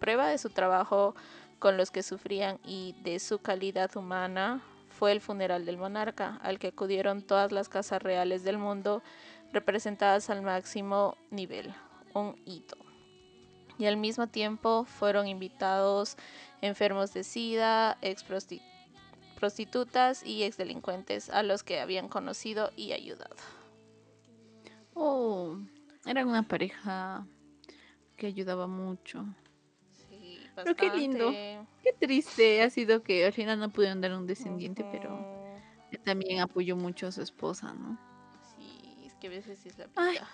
Prueba 0.00 0.26
de 0.26 0.38
su 0.38 0.50
trabajo 0.50 1.14
con 1.60 1.76
los 1.76 1.92
que 1.92 2.02
sufrían 2.02 2.58
y 2.64 2.96
de 3.02 3.20
su 3.20 3.38
calidad 3.38 3.96
humana 3.96 4.60
fue 4.90 5.12
el 5.12 5.20
funeral 5.20 5.64
del 5.64 5.78
monarca, 5.78 6.40
al 6.42 6.58
que 6.58 6.68
acudieron 6.68 7.22
todas 7.22 7.52
las 7.52 7.68
casas 7.68 8.02
reales 8.02 8.42
del 8.42 8.58
mundo, 8.58 9.00
representadas 9.52 10.28
al 10.28 10.42
máximo 10.42 11.16
nivel, 11.30 11.72
un 12.14 12.34
hito 12.44 12.85
y 13.78 13.86
al 13.86 13.96
mismo 13.96 14.26
tiempo 14.26 14.84
fueron 14.84 15.26
invitados 15.28 16.16
enfermos 16.62 17.12
de 17.12 17.24
SIDA, 17.24 17.98
ex 18.02 18.24
prostitutas 19.38 20.24
y 20.24 20.44
ex 20.44 20.56
delincuentes 20.56 21.30
a 21.30 21.42
los 21.42 21.62
que 21.62 21.80
habían 21.80 22.08
conocido 22.08 22.70
y 22.76 22.92
ayudado. 22.92 23.36
Oh, 24.94 25.58
eran 26.06 26.28
una 26.28 26.42
pareja 26.42 27.26
que 28.16 28.26
ayudaba 28.26 28.66
mucho. 28.66 29.26
Sí, 30.08 30.40
Pero 30.54 30.74
qué 30.74 30.90
lindo, 30.90 31.30
qué 31.82 31.92
triste 31.98 32.62
ha 32.62 32.70
sido 32.70 33.02
que 33.02 33.26
al 33.26 33.32
final 33.32 33.58
no 33.58 33.70
pudieron 33.70 34.00
dar 34.00 34.14
un 34.14 34.26
descendiente, 34.26 34.84
pero 34.90 35.36
también 36.04 36.40
apoyó 36.40 36.76
mucho 36.76 37.06
a 37.06 37.12
su 37.12 37.20
esposa, 37.20 37.74
¿no? 37.74 37.98
Sí, 38.56 39.04
es 39.04 39.14
que 39.14 39.26
a 39.26 39.30
veces 39.30 39.64
es 39.66 39.76
la 39.78 39.86
vida. 39.86 40.28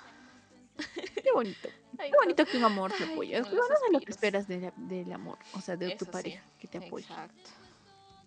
Qué 1.22 1.32
bonito. 1.32 1.68
Qué 1.98 2.12
bonito 2.20 2.44
que 2.44 2.56
un 2.56 2.64
amor 2.64 2.92
te 2.92 3.04
apoye. 3.04 3.36
Es 3.36 3.46
lo 3.50 4.00
que 4.00 4.10
esperas 4.10 4.46
del 4.48 5.12
amor, 5.12 5.38
o 5.54 5.60
sea, 5.60 5.76
de 5.76 5.94
tu 5.96 6.06
pareja 6.06 6.42
que 6.58 6.68
te 6.68 6.78
apoye. 6.78 7.04
Exacto. 7.04 7.50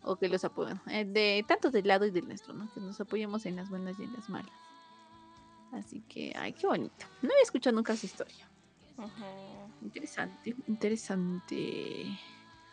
O 0.03 0.15
que 0.15 0.29
los 0.29 0.43
apoyen. 0.45 0.79
Eh, 0.87 1.03
de 1.05 1.43
tanto 1.47 1.71
del 1.71 1.87
lado 1.87 2.05
y 2.05 2.11
del 2.11 2.27
nuestro, 2.27 2.53
¿no? 2.53 2.71
Que 2.73 2.79
nos 2.79 2.99
apoyemos 3.01 3.45
en 3.45 3.55
las 3.55 3.69
buenas 3.69 3.99
y 3.99 4.03
en 4.03 4.13
las 4.13 4.29
malas. 4.29 4.53
Así 5.71 6.01
que, 6.07 6.31
ay, 6.35 6.53
qué 6.53 6.67
bonito. 6.67 7.05
No 7.21 7.29
había 7.29 7.41
escuchado 7.41 7.75
nunca 7.75 7.93
esa 7.93 8.05
historia. 8.05 8.49
Interesante, 9.81 10.55
interesante. 10.67 12.05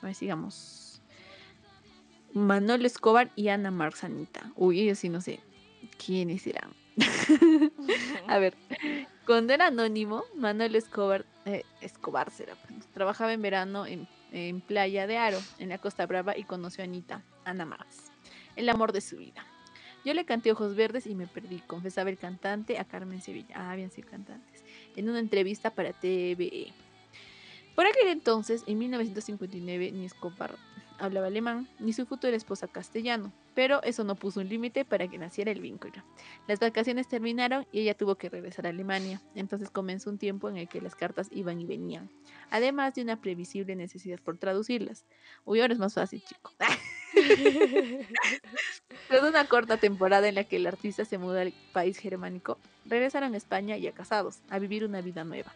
A 0.01 0.07
ver, 0.07 0.14
sigamos. 0.14 1.03
Manuel 2.33 2.87
Escobar 2.87 3.31
y 3.35 3.49
Ana 3.49 3.70
Marzanita. 3.70 4.53
Uy, 4.57 4.81
ellos 4.81 4.99
sí 4.99 5.09
no 5.09 5.20
sé 5.20 5.41
quiénes 6.05 6.43
serán. 6.43 6.75
a 8.29 8.39
ver, 8.39 8.57
cuando 9.27 9.53
era 9.53 9.68
anónimo, 9.68 10.25
Manuel 10.35 10.75
Escobar, 10.75 11.25
eh, 11.45 11.64
será, 12.31 12.55
pues, 12.55 12.87
trabajaba 12.93 13.33
en 13.33 13.43
verano 13.43 13.87
en, 13.87 14.09
Playa 14.62 15.07
de 15.07 15.18
Aro, 15.18 15.39
en 15.59 15.68
la 15.68 15.79
Costa 15.79 16.07
Brava, 16.07 16.37
y 16.37 16.45
conoció 16.45 16.83
a 16.83 16.85
Anita, 16.85 17.23
Ana 17.45 17.66
Marx, 17.66 18.11
el 18.57 18.68
amor 18.70 18.93
de 18.93 19.03
su 19.03 19.18
vida. 19.18 19.45
Yo 20.05 20.14
le 20.14 20.25
canté 20.25 20.51
Ojos 20.51 20.75
Verdes 20.75 21.07
y 21.07 21.14
me 21.14 21.27
perdí, 21.27 21.61
confesaba 21.61 22.11
el 22.11 22.16
cantante 22.16 22.79
a 22.79 22.85
Carmen 22.85 23.20
Sevilla. 23.20 23.55
Ah, 23.57 23.70
habían 23.70 23.91
sido 23.91 24.09
cantantes. 24.09 24.64
En 24.97 25.09
una 25.09 25.20
entrevista 25.20 25.70
para 25.70 25.93
TVE. 25.93 26.73
Por 27.77 27.87
aquel 27.87 28.09
entonces, 28.09 28.64
en 28.66 28.79
1959, 28.79 29.93
ni 29.93 30.07
Escobar 30.07 30.57
hablaba 30.99 31.27
alemán, 31.27 31.68
ni 31.79 31.93
su 31.93 32.07
futura 32.07 32.37
esposa 32.37 32.68
castellano, 32.68 33.33
pero 33.55 33.82
eso 33.82 34.05
no 34.05 34.14
puso 34.14 34.40
un 34.40 34.48
límite 34.48 34.84
para 34.84 35.09
que 35.09 35.18
naciera 35.18 35.50
el 35.50 35.61
vínculo. 35.61 36.03
Las 36.46 36.61
vacaciones 36.61 37.09
terminaron 37.09 37.66
y 37.72 37.80
ella 37.80 37.94
tuvo 37.94 38.16
que 38.16 38.28
regresar 38.28 38.66
a 38.66 38.70
Alemania, 38.70 39.20
entonces 39.34 39.70
comenzó 39.70 40.11
un 40.11 40.18
tiempo 40.18 40.48
en 40.48 40.57
el 40.57 40.68
que 40.68 40.80
las 40.80 40.94
cartas 40.94 41.28
iban 41.30 41.61
y 41.61 41.66
venían, 41.66 42.11
además 42.50 42.94
de 42.94 43.03
una 43.03 43.20
previsible 43.20 43.76
necesidad 43.76 44.18
por 44.20 44.38
traducirlas. 44.38 45.05
Uy, 45.44 45.61
ahora 45.61 45.74
es 45.74 45.78
más 45.78 45.94
fácil, 45.94 46.22
chico. 46.22 46.53
Tras 49.09 49.22
una 49.22 49.44
corta 49.46 49.76
temporada 49.76 50.28
en 50.28 50.34
la 50.36 50.44
que 50.44 50.57
el 50.57 50.66
artista 50.66 51.05
se 51.05 51.18
muda 51.18 51.42
al 51.42 51.53
país 51.72 51.98
germánico, 51.98 52.59
regresaron 52.86 53.34
a 53.34 53.36
España 53.36 53.76
ya 53.76 53.92
casados, 53.92 54.40
a 54.48 54.59
vivir 54.59 54.84
una 54.84 55.00
vida 55.03 55.24
nueva. 55.24 55.53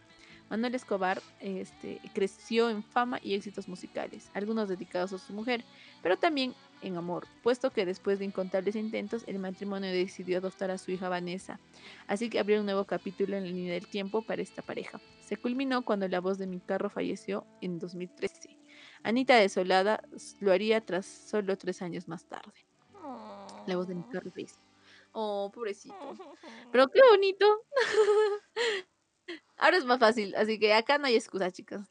Manuel 0.49 0.75
Escobar 0.75 1.21
este, 1.39 1.99
creció 2.13 2.69
en 2.69 2.83
fama 2.83 3.19
y 3.21 3.33
éxitos 3.33 3.67
musicales, 3.67 4.29
algunos 4.33 4.69
dedicados 4.69 5.11
a 5.13 5.17
su 5.17 5.33
mujer, 5.33 5.63
pero 6.01 6.17
también 6.17 6.53
en 6.81 6.97
amor, 6.97 7.27
puesto 7.43 7.71
que 7.71 7.85
después 7.85 8.19
de 8.19 8.25
incontables 8.25 8.75
intentos 8.75 9.23
el 9.27 9.39
matrimonio 9.39 9.91
decidió 9.91 10.37
adoptar 10.37 10.71
a 10.71 10.77
su 10.77 10.91
hija 10.91 11.09
Vanessa, 11.09 11.59
así 12.07 12.29
que 12.29 12.39
abrió 12.39 12.59
un 12.59 12.65
nuevo 12.65 12.85
capítulo 12.85 13.37
en 13.37 13.43
la 13.43 13.49
línea 13.49 13.73
del 13.73 13.87
tiempo 13.87 14.21
para 14.21 14.41
esta 14.41 14.61
pareja. 14.61 14.99
Se 15.21 15.37
culminó 15.37 15.83
cuando 15.83 16.07
la 16.07 16.19
voz 16.19 16.37
de 16.37 16.47
mi 16.47 16.59
carro 16.59 16.89
falleció 16.89 17.45
en 17.61 17.79
2013. 17.79 18.57
Anita 19.03 19.35
desolada 19.35 20.03
lo 20.39 20.51
haría 20.51 20.81
tras 20.81 21.05
solo 21.05 21.57
tres 21.57 21.81
años 21.81 22.07
más 22.07 22.25
tarde. 22.25 22.65
La 23.65 23.75
voz 23.75 23.87
de 23.87 23.95
mi 23.95 24.03
carro 24.03 24.31
falleció. 24.31 24.61
Oh, 25.11 25.51
pobrecito. 25.53 25.95
Pero 26.71 26.87
qué 26.89 27.01
bonito. 27.09 27.45
Ahora 29.57 29.77
es 29.77 29.85
más 29.85 29.99
fácil, 29.99 30.35
así 30.35 30.59
que 30.59 30.73
acá 30.73 30.97
no 30.97 31.07
hay 31.07 31.15
excusa, 31.15 31.51
chicas. 31.51 31.89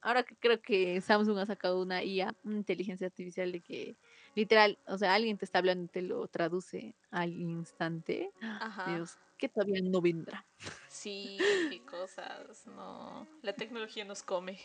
Ahora 0.00 0.24
creo 0.24 0.60
que 0.60 1.00
Samsung 1.00 1.38
ha 1.38 1.46
sacado 1.46 1.80
una 1.80 2.04
IA, 2.04 2.34
una 2.44 2.58
inteligencia 2.58 3.06
artificial 3.06 3.50
de 3.50 3.60
que 3.60 3.96
literal, 4.36 4.78
o 4.86 4.96
sea, 4.98 5.14
alguien 5.14 5.38
te 5.38 5.44
está 5.44 5.58
hablando 5.58 5.84
y 5.84 5.88
te 5.88 6.02
lo 6.02 6.28
traduce 6.28 6.94
al 7.10 7.32
instante. 7.32 8.30
Ajá. 8.40 8.94
Dios, 8.94 9.18
que 9.38 9.48
todavía 9.48 9.80
no 9.82 10.00
vendrá. 10.00 10.46
Sí, 10.88 11.38
qué 11.70 11.82
cosas, 11.82 12.66
no. 12.68 13.26
La 13.42 13.54
tecnología 13.54 14.04
nos 14.04 14.22
come. 14.22 14.60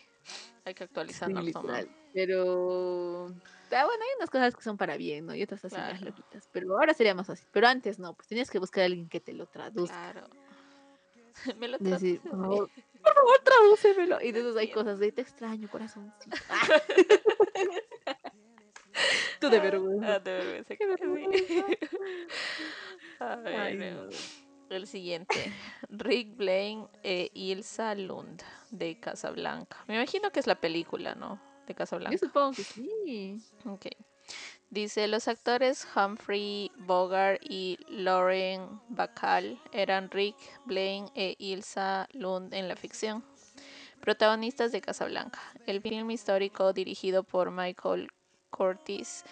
Hay 0.66 0.76
que 0.76 0.84
actualizarnos. 0.84 1.46
Sí, 1.46 1.54
pero 2.14 3.28
ah, 3.72 3.86
bueno, 3.86 4.04
hay 4.04 4.16
unas 4.18 4.30
cosas 4.30 4.56
que 4.56 4.62
son 4.62 4.78
para 4.78 4.98
bien, 4.98 5.26
¿no? 5.26 5.34
Y 5.34 5.42
otras 5.42 5.66
así 5.66 5.76
claro. 5.76 6.06
loquitas. 6.06 6.50
Pero 6.52 6.78
ahora 6.78 6.94
sería 6.94 7.16
más 7.16 7.28
fácil. 7.28 7.48
Pero 7.52 7.68
antes 7.68 7.98
no, 7.98 8.14
pues 8.14 8.28
tenías 8.28 8.52
que 8.52 8.60
buscar 8.60 8.84
a 8.84 8.86
alguien 8.86 9.10
que 9.10 9.20
te 9.20 9.34
lo 9.34 9.48
traduzca. 9.48 10.12
Claro. 10.12 10.28
Me 11.58 11.70
lo 11.70 11.78
Decir, 11.80 12.22
por 12.22 12.32
favor, 12.32 12.70
por 13.02 13.16
favor, 13.16 13.40
tradúcemelo. 13.44 14.22
Y 14.22 14.32
de 14.32 14.42
esos 14.42 14.58
hay 14.58 14.70
cosas 14.70 15.00
de 15.00 15.12
te 15.12 15.22
extraño, 15.22 15.70
corazón. 15.70 16.14
De 19.50 19.60
vergüenza. 19.60 20.16
Ah, 20.16 20.20
de 20.20 20.32
vergüenza. 20.32 20.76
Qué 20.76 20.86
vergüenza. 20.88 21.66
El 24.70 24.88
siguiente. 24.88 25.52
Rick 25.90 26.38
Blaine 26.38 26.88
e 27.04 27.30
Ilsa 27.34 27.94
Lund 27.96 28.42
de 28.72 29.00
Casablanca. 29.00 29.84
Me 29.88 29.96
imagino 29.96 30.32
que 30.32 30.40
es 30.40 30.48
la 30.48 30.56
película, 30.56 31.14
¿no? 31.14 31.42
De 31.68 31.76
Casablanca. 31.76 32.14
Yo 32.14 32.18
supongo 32.18 32.54
que 32.54 32.64
sí. 32.64 33.44
Ok. 33.66 33.88
Dice, 34.70 35.10
los 35.10 35.28
actores 35.28 35.86
Humphrey 35.94 36.72
Bogart 36.78 37.42
y 37.44 37.78
Lauren 37.90 38.80
Bacall 38.88 39.60
eran 39.74 40.10
Rick 40.10 40.38
Blaine 40.66 41.12
e 41.16 41.36
Ilsa 41.38 42.08
Lund 42.14 42.54
en 42.54 42.70
la 42.70 42.78
ficción, 42.78 43.26
protagonistas 44.00 44.72
de 44.72 44.80
Casablanca, 44.80 45.42
el 45.68 45.82
film 45.82 46.10
histórico 46.12 46.72
dirigido 46.72 47.24
por 47.24 47.52
Michael 47.52 48.10
Curtis. 48.52 49.24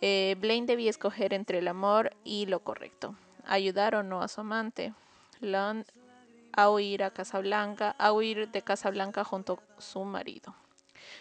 Eh, 0.00 0.36
Blaine 0.40 0.66
debía 0.66 0.90
escoger 0.90 1.32
entre 1.32 1.58
el 1.58 1.68
amor 1.68 2.16
y 2.24 2.46
lo 2.46 2.60
correcto, 2.60 3.14
ayudar 3.46 3.94
o 3.94 4.02
no 4.02 4.22
a 4.22 4.28
su 4.28 4.40
amante. 4.40 4.92
Lund 5.40 5.86
a 6.52 6.70
huir 6.70 7.02
a 7.02 7.10
Casablanca, 7.10 7.94
a 7.98 8.12
huir 8.12 8.50
de 8.50 8.62
Casablanca 8.62 9.24
junto 9.24 9.60
a 9.78 9.80
su 9.80 10.04
marido, 10.04 10.54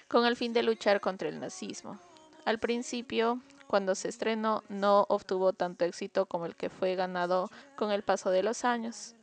con 0.08 0.26
el 0.26 0.36
fin 0.36 0.54
de 0.54 0.64
luchar 0.64 1.02
contra 1.02 1.30
el 1.30 1.40
nazismo. 1.40 2.00
Al 2.46 2.60
principio, 2.60 3.40
cuando 3.68 3.96
se 3.96 4.10
estrenó, 4.10 4.64
no 4.70 5.06
obtuvo 5.10 5.54
tanto 5.54 5.86
éxito 5.86 6.26
como 6.26 6.46
el 6.46 6.56
que 6.56 6.70
fue 6.70 6.96
ganado 6.96 7.52
con 7.76 7.92
el 7.92 8.02
paso 8.02 8.32
de 8.32 8.44
los 8.44 8.66
años, 8.66 9.14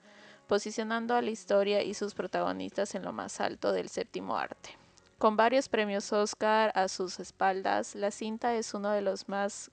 posicionando 0.46 1.14
a 1.14 1.22
la 1.22 1.30
historia 1.30 1.82
y 1.82 1.94
sus 1.94 2.14
protagonistas 2.14 2.94
en 2.94 3.04
lo 3.04 3.12
más 3.12 3.40
alto 3.40 3.72
del 3.72 3.88
séptimo 3.88 4.36
arte. 4.36 4.70
Con 5.18 5.36
varios 5.36 5.68
premios 5.68 6.12
Oscar 6.12 6.72
a 6.74 6.88
sus 6.88 7.20
espaldas, 7.20 7.94
la 7.94 8.10
cinta 8.10 8.54
es 8.54 8.74
uno 8.74 8.90
de 8.90 9.00
los 9.00 9.28
más 9.28 9.70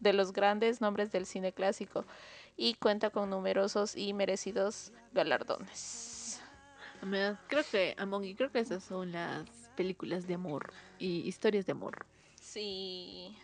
de 0.00 0.12
los 0.12 0.32
grandes 0.32 0.80
nombres 0.82 1.12
del 1.12 1.24
cine 1.24 1.52
clásico 1.52 2.04
y 2.56 2.74
cuenta 2.74 3.08
con 3.10 3.30
numerosos 3.30 3.96
y 3.96 4.12
merecidos 4.12 4.92
galardones. 5.12 6.42
Creo 7.48 7.64
que, 7.70 7.94
Among 7.98 8.34
creo 8.34 8.50
que 8.50 8.58
esas 8.60 8.84
son 8.84 9.12
las 9.12 9.48
películas 9.76 10.26
de 10.26 10.34
amor 10.34 10.72
y 10.98 11.20
historias 11.20 11.64
de 11.64 11.72
amor. 11.72 12.04
Sí. 12.38 13.34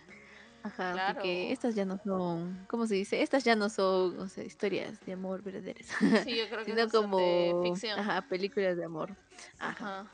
Ajá, 0.62 0.92
claro. 0.92 1.14
porque 1.14 1.52
estas 1.52 1.74
ya 1.74 1.84
no 1.84 1.96
son, 1.98 2.66
¿cómo 2.68 2.86
se 2.86 2.96
dice? 2.96 3.22
Estas 3.22 3.44
ya 3.44 3.54
no 3.54 3.70
son, 3.70 4.18
o 4.18 4.28
sea, 4.28 4.44
historias 4.44 5.00
de 5.06 5.12
amor 5.12 5.42
verdaderas. 5.42 5.86
Sí, 6.24 6.36
yo 6.36 6.48
creo 6.48 6.64
que 6.64 6.64
sino 6.72 6.88
como 6.88 7.18
de 7.18 7.54
ficción. 7.62 7.98
Ajá, 7.98 8.22
películas 8.22 8.76
de 8.76 8.84
amor. 8.84 9.16
Ajá. 9.58 10.10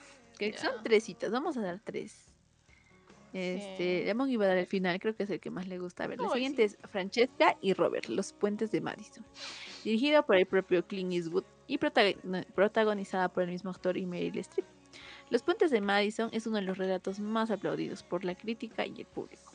Que 0.51 0.59
son 0.59 0.83
tres 0.83 1.05
citas, 1.05 1.31
vamos 1.31 1.57
a 1.57 1.61
dar 1.61 1.81
tres. 1.83 2.29
Este, 3.33 4.13
sí. 4.13 4.31
iba 4.31 4.45
a 4.45 4.49
dar 4.49 4.59
el 4.59 4.67
final, 4.67 5.01
creo 5.01 5.17
que 5.17 5.23
es 5.23 5.31
el 5.31 5.41
que 5.41 5.51
más 5.51 5.67
le 5.67 5.79
gusta. 5.79 6.05
A 6.05 6.07
ver, 6.07 6.21
la 6.21 6.29
siguiente 6.29 6.65
es 6.65 6.77
Francesca 6.91 7.57
y 7.63 7.73
Robert, 7.73 8.07
Los 8.09 8.33
Puentes 8.33 8.71
de 8.71 8.81
Madison. 8.81 9.25
Dirigida 9.85 10.23
por 10.23 10.37
el 10.37 10.45
propio 10.45 10.87
Clint 10.87 11.13
Eastwood 11.13 11.45
y 11.67 11.79
protagonizada 11.79 13.29
por 13.29 13.45
el 13.45 13.51
mismo 13.51 13.71
actor 13.71 13.97
y 13.97 14.05
Meryl 14.05 14.39
Streep. 14.39 14.67
Los 15.31 15.43
Puentes 15.43 15.71
de 15.71 15.81
Madison 15.81 16.29
es 16.33 16.47
uno 16.47 16.57
de 16.57 16.63
los 16.63 16.77
relatos 16.77 17.21
más 17.21 17.51
aplaudidos 17.51 18.03
por 18.03 18.23
la 18.25 18.35
crítica 18.35 18.85
y 18.85 19.01
el 19.01 19.07
público 19.07 19.53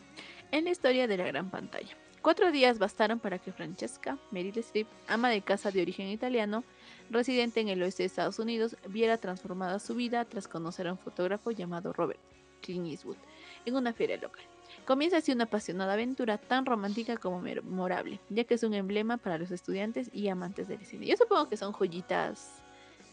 en 0.51 0.63
la 0.63 0.71
historia 0.71 1.07
de 1.07 1.17
la 1.17 1.25
gran 1.25 1.49
pantalla. 1.49 1.95
Cuatro 2.21 2.51
días 2.51 2.79
bastaron 2.79 3.19
para 3.19 3.39
que 3.39 3.51
Francesca, 3.51 4.17
Meryl 4.31 4.57
Streep, 4.57 4.87
ama 5.07 5.29
de 5.29 5.41
casa 5.41 5.71
de 5.71 5.81
origen 5.81 6.07
italiano, 6.07 6.63
residente 7.09 7.59
en 7.59 7.69
el 7.69 7.81
oeste 7.81 8.03
de 8.03 8.07
Estados 8.07 8.39
Unidos, 8.39 8.75
viera 8.87 9.17
transformada 9.17 9.79
su 9.79 9.95
vida 9.95 10.25
tras 10.25 10.47
conocer 10.47 10.87
a 10.87 10.93
un 10.93 10.97
fotógrafo 10.97 11.51
llamado 11.51 11.93
Robert 11.93 12.19
Clint 12.61 12.87
Eastwood 12.87 13.17
en 13.65 13.75
una 13.75 13.93
feria 13.93 14.17
local. 14.17 14.43
Comienza 14.85 15.17
así 15.17 15.31
una 15.31 15.45
apasionada 15.45 15.93
aventura 15.93 16.37
tan 16.37 16.65
romántica 16.65 17.17
como 17.17 17.41
memorable, 17.41 18.19
ya 18.29 18.43
que 18.43 18.53
es 18.53 18.63
un 18.63 18.73
emblema 18.73 19.17
para 19.17 19.37
los 19.37 19.51
estudiantes 19.51 20.09
y 20.13 20.29
amantes 20.29 20.67
del 20.67 20.85
cine. 20.85 21.05
Yo 21.05 21.17
supongo 21.17 21.49
que 21.49 21.57
son 21.57 21.73
joyitas 21.73 22.63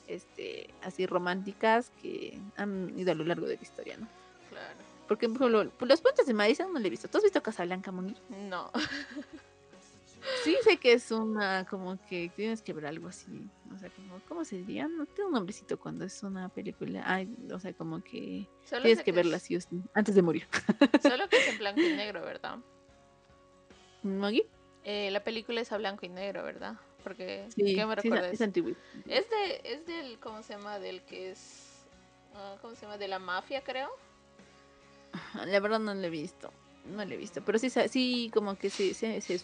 este, 0.07 0.71
así 0.83 1.07
románticas 1.07 1.91
que 2.03 2.41
han 2.57 2.97
ido 2.99 3.13
a 3.13 3.15
lo 3.15 3.25
largo 3.25 3.47
de 3.47 3.57
la 3.57 3.63
historia, 3.63 3.97
¿no? 3.97 4.09
Claro. 4.51 4.77
Porque, 5.09 5.29
por 5.29 5.51
ejemplo, 5.51 5.87
los 5.87 6.01
puentes 6.01 6.27
de 6.27 6.35
Madison 6.35 6.73
no 6.73 6.79
le 6.79 6.87
he 6.87 6.91
visto. 6.91 7.09
¿Tú 7.09 7.19
has 7.19 7.25
visto 7.25 7.43
Casablanca, 7.43 7.93
Moni? 7.93 8.15
No. 8.49 8.71
Sí 10.43 10.57
sé 10.63 10.77
que 10.79 10.93
es 10.93 11.11
una, 11.11 11.67
como 11.67 11.99
que 12.07 12.31
tienes 12.35 12.63
que 12.63 12.73
ver 12.73 12.87
algo 12.87 13.09
así, 13.09 13.49
o 13.73 13.79
sea, 13.79 13.91
como, 13.91 14.21
¿cómo 14.29 14.45
se 14.45 14.57
diría? 14.57 14.89
No 14.89 15.07
tiene 15.07 15.29
un 15.29 15.35
nombrecito 15.35 15.79
cuando 15.79 16.05
es 16.05 16.23
una 16.23 16.49
película, 16.49 17.03
ay, 17.07 17.29
o 17.53 17.59
sea, 17.59 17.73
como 17.73 18.03
que 18.03 18.49
tienes 18.69 19.03
que, 19.03 19.13
verla 19.13 19.37
así 19.37 19.59
antes 19.95 20.15
de 20.15 20.23
morir. 20.23 20.47
Solo 21.03 21.29
que 21.29 21.37
es 21.37 21.49
en 21.49 21.59
blanco 21.59 21.81
y 21.81 21.93
negro, 21.97 22.23
¿verdad? 22.23 22.59
¿Maggie? 24.03 24.47
Eh, 24.85 25.11
la 25.11 25.25
película 25.25 25.61
es 25.61 25.73
a 25.73 25.79
blanco 25.79 26.05
y 26.05 26.11
negro, 26.11 26.43
¿verdad? 26.43 26.77
Porque, 27.03 27.49
¿qué 27.57 27.85
me 27.87 27.95
recuerdas? 27.95 28.33
es, 28.33 28.41
antiguo. 28.41 28.75
Es, 29.07 29.29
de, 29.29 29.61
es 29.65 29.87
del, 29.87 30.19
¿cómo 30.19 30.43
se 30.43 30.55
llama? 30.55 30.79
Del 30.79 31.03
que 31.03 31.31
es, 31.31 31.85
ah, 32.35 32.57
¿cómo 32.61 32.75
se 32.75 32.83
llama? 32.83 32.99
De 32.99 33.09
la 33.09 33.19
mafia, 33.19 33.63
creo. 33.63 33.91
La 35.47 35.61
verdad 35.61 35.79
no 35.79 35.95
lo 35.95 36.03
he 36.03 36.11
visto. 36.11 36.51
No 36.85 37.05
lo 37.05 37.15
he 37.15 37.17
visto, 37.17 37.43
pero 37.45 37.59
sí, 37.59 37.71
sí 37.71 38.31
como 38.33 38.57
que 38.57 38.71
sí, 38.71 38.95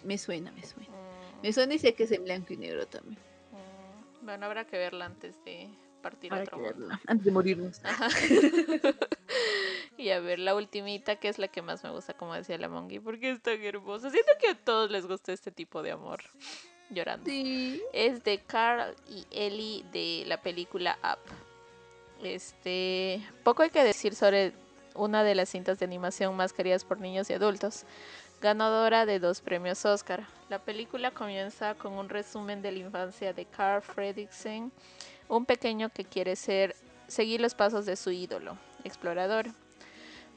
me 0.05 0.19
suena, 0.19 0.53
me 0.53 0.63
suena. 0.63 0.91
Mm. 0.91 1.43
Me 1.43 1.53
suena 1.53 1.75
y 1.75 1.79
sé 1.79 1.95
que 1.95 2.05
es 2.05 2.13
en 2.13 2.25
blanco 2.25 2.53
y 2.53 2.57
negro 2.57 2.87
también. 2.87 3.19
Mm. 3.53 4.27
Bueno, 4.27 4.47
habrá 4.47 4.67
que 4.67 4.77
verla 4.77 5.07
antes 5.07 5.43
de 5.45 5.71
partir 6.01 6.33
otro 6.33 6.59
Antes 7.07 7.25
de 7.25 7.31
morirnos. 7.31 7.81
y 9.97 10.11
a 10.11 10.21
ver, 10.21 10.39
la 10.39 10.55
ultimita, 10.55 11.17
que 11.17 11.29
es 11.29 11.39
la 11.39 11.49
que 11.49 11.63
más 11.63 11.85
me 11.85 11.91
gusta, 11.91 12.15
como 12.15 12.35
decía 12.35 12.59
la 12.59 12.69
Mongi, 12.69 12.99
porque 12.99 13.31
es 13.31 13.43
tan 13.43 13.63
hermosa. 13.63 14.11
Siento 14.11 14.33
que 14.41 14.49
a 14.49 14.55
todos 14.55 14.91
les 14.91 15.07
gusta 15.07 15.33
este 15.33 15.51
tipo 15.51 15.83
de 15.83 15.93
amor. 15.93 16.23
Llorando. 16.91 17.31
Sí. 17.31 17.81
Es 17.93 18.25
de 18.25 18.41
Carl 18.41 18.97
y 19.09 19.25
Ellie 19.31 19.85
de 19.93 20.25
la 20.27 20.43
película 20.43 20.99
Up. 21.05 21.21
Este, 22.23 23.23
poco 23.45 23.63
hay 23.63 23.71
que 23.71 23.85
decir 23.85 24.15
sobre 24.15 24.53
una 24.95 25.23
de 25.25 25.35
las 25.35 25.49
cintas 25.49 25.79
de 25.79 25.85
animación 25.85 26.37
más 26.37 26.53
queridas 26.53 26.85
por 26.85 27.01
niños 27.01 27.31
y 27.31 27.35
adultos, 27.35 27.85
ganadora 28.41 29.07
de 29.07 29.19
dos 29.19 29.41
premios 29.41 29.85
Oscar. 29.85 30.27
La 30.49 30.59
película 30.59 31.11
comienza 31.11 31.75
con 31.75 31.93
un 31.93 32.09
resumen 32.09 32.63
de 32.63 32.73
la 32.73 32.79
infancia 32.79 33.33
de 33.33 33.45
Carl 33.45 33.83
Fredricksen, 33.83 34.73
un 35.29 35.45
pequeño 35.45 35.91
que 35.91 36.05
quiere 36.05 36.37
ser, 36.37 36.75
seguir 37.07 37.41
los 37.41 37.55
pasos 37.55 37.87
de 37.87 37.97
su 37.97 38.11
ídolo, 38.11 38.57
explorador. 38.85 39.47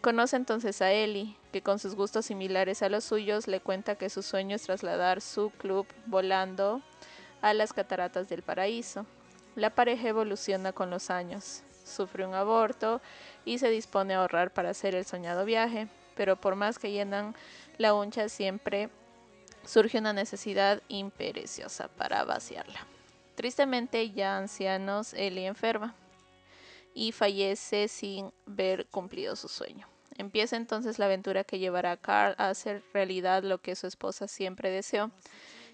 Conoce 0.02 0.36
entonces 0.36 0.82
a 0.82 0.92
Ellie, 0.92 1.38
que 1.54 1.62
con 1.62 1.80
sus 1.80 1.96
gustos 1.96 2.26
similares 2.26 2.82
a 2.84 2.90
los 2.90 3.06
suyos 3.06 3.48
le 3.48 3.62
cuenta 3.62 3.96
que 3.96 4.10
su 4.10 4.22
sueño 4.22 4.56
es 4.56 4.64
trasladar 4.64 5.22
su 5.22 5.50
club 5.52 5.88
volando 6.08 6.82
a 7.42 7.54
las 7.54 7.72
cataratas 7.72 8.28
del 8.28 8.42
paraíso. 8.42 9.06
La 9.56 9.70
pareja 9.70 10.10
evoluciona 10.10 10.74
con 10.74 10.90
los 10.90 11.10
años, 11.10 11.64
sufre 11.84 12.26
un 12.26 12.34
aborto 12.34 13.02
y 13.46 13.60
se 13.60 13.70
dispone 13.70 14.14
a 14.14 14.20
ahorrar 14.20 14.52
para 14.52 14.70
hacer 14.70 14.96
el 14.96 15.06
soñado 15.06 15.46
viaje, 15.46 15.88
pero 16.16 16.36
por 16.36 16.56
más 16.56 16.80
que 16.80 16.92
llenan 16.92 17.36
la 17.78 17.94
uncha 17.94 18.30
siempre 18.30 18.90
surge 19.66 20.00
una 20.00 20.14
necesidad 20.14 20.82
impereciosa 20.88 21.88
para 21.88 22.24
vaciarla. 22.24 22.86
Tristemente, 23.36 24.12
ya 24.12 24.38
ancianos, 24.38 25.14
Ellie 25.14 25.48
enferma 25.48 25.96
y 26.94 27.12
fallece 27.12 27.88
sin 27.88 28.32
ver 28.46 28.86
cumplido 28.88 29.36
su 29.36 29.48
sueño. 29.48 29.88
Empieza 30.18 30.56
entonces 30.56 31.00
la 31.00 31.06
aventura 31.06 31.44
que 31.44 31.58
llevará 31.58 31.92
a 31.92 31.98
Carl 31.98 32.36
a 32.38 32.50
hacer 32.50 32.84
realidad 32.94 33.44
lo 33.44 33.58
que 33.60 33.76
su 33.76 33.88
esposa 33.88 34.28
siempre 34.28 34.70
deseó, 34.70 35.10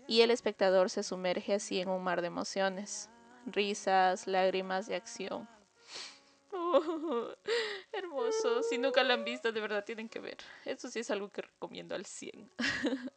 y 0.07 0.22
el 0.22 0.32
espectador 0.32 0.89
se 0.89 1.03
sumerge 1.03 1.53
así 1.53 1.82
en 1.82 1.89
un 1.89 2.03
mar 2.03 2.22
de 2.22 2.28
emociones, 2.28 3.10
risas, 3.45 4.28
lágrimas 4.28 4.88
y 4.89 4.93
acción, 4.93 5.47
hermoso. 7.92 8.64
Si 8.64 8.78
nunca 8.78 9.04
la 9.04 9.16
han 9.16 9.24
visto, 9.24 9.52
de 9.52 9.62
verdad 9.62 9.84
tienen 9.86 10.10
que 10.10 10.20
ver. 10.20 10.38
Eso 10.66 10.90
sí 10.90 11.00
es 11.00 11.12
algo 11.12 11.30
que 11.30 11.42
recomiendo 11.42 11.96
al 11.96 12.06
100. 12.06 12.50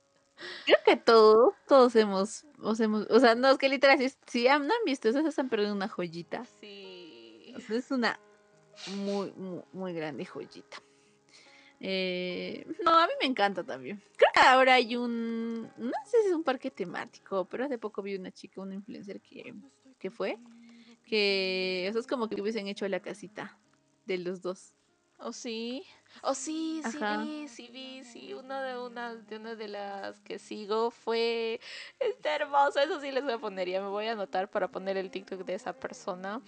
Creo 0.64 0.78
que 0.84 0.96
todos, 0.96 1.54
todos 1.68 1.94
hemos, 1.96 2.44
hemos, 2.80 3.06
o 3.10 3.20
sea, 3.20 3.34
no, 3.34 3.50
es 3.50 3.58
que 3.58 3.68
literal, 3.68 3.98
si, 4.26 4.44
no 4.44 4.50
han 4.50 4.84
visto 4.84 5.08
eso, 5.08 5.22
se 5.22 5.28
están 5.28 5.48
perdiendo 5.48 5.76
una 5.76 5.88
joyita. 5.88 6.44
Sí. 6.60 7.54
es 7.68 7.90
una 7.90 8.18
muy, 8.96 9.32
muy, 9.32 9.62
muy 9.72 9.92
grande 9.92 10.24
joyita. 10.24 10.82
Eh, 11.84 12.64
no, 12.84 12.92
a 12.92 13.06
mí 13.06 13.12
me 13.20 13.26
encanta 13.26 13.64
también. 13.64 14.00
Creo 14.16 14.30
que 14.32 14.40
ahora 14.40 14.74
hay 14.74 14.96
un, 14.96 15.62
no 15.76 15.92
sé 16.06 16.22
si 16.22 16.28
es 16.28 16.34
un 16.34 16.44
parque 16.44 16.70
temático, 16.70 17.44
pero 17.46 17.64
hace 17.64 17.78
poco 17.78 18.02
vi 18.02 18.14
una 18.14 18.30
chica, 18.30 18.60
una 18.60 18.74
influencer 18.74 19.20
que, 19.20 19.54
que 19.98 20.10
fue 20.10 20.38
que 21.12 21.86
eso 21.88 21.98
es 21.98 22.06
como 22.06 22.26
que 22.26 22.40
hubiesen 22.40 22.68
hecho 22.68 22.88
la 22.88 23.00
casita 23.00 23.58
de 24.06 24.16
los 24.16 24.40
dos. 24.40 24.72
¿O 25.18 25.26
oh, 25.26 25.32
sí? 25.34 25.84
¿O 26.22 26.30
oh, 26.30 26.34
sí? 26.34 26.80
Sí 26.90 26.98
vi, 27.22 27.48
sí 27.48 27.68
vi, 27.70 28.02
sí. 28.02 28.32
Una 28.32 28.62
de, 28.62 28.78
una, 28.78 29.14
de 29.14 29.36
una 29.36 29.54
de 29.54 29.68
las 29.68 30.20
que 30.20 30.38
sigo 30.38 30.90
fue... 30.90 31.60
Está 32.00 32.36
hermoso, 32.36 32.80
eso 32.80 32.98
sí 32.98 33.12
les 33.12 33.24
voy 33.24 33.34
a 33.34 33.38
poner. 33.38 33.68
Ya 33.68 33.82
me 33.82 33.88
voy 33.88 34.06
a 34.06 34.12
anotar 34.12 34.50
para 34.50 34.68
poner 34.68 34.96
el 34.96 35.10
TikTok 35.10 35.44
de 35.44 35.52
esa 35.52 35.74
persona. 35.74 36.40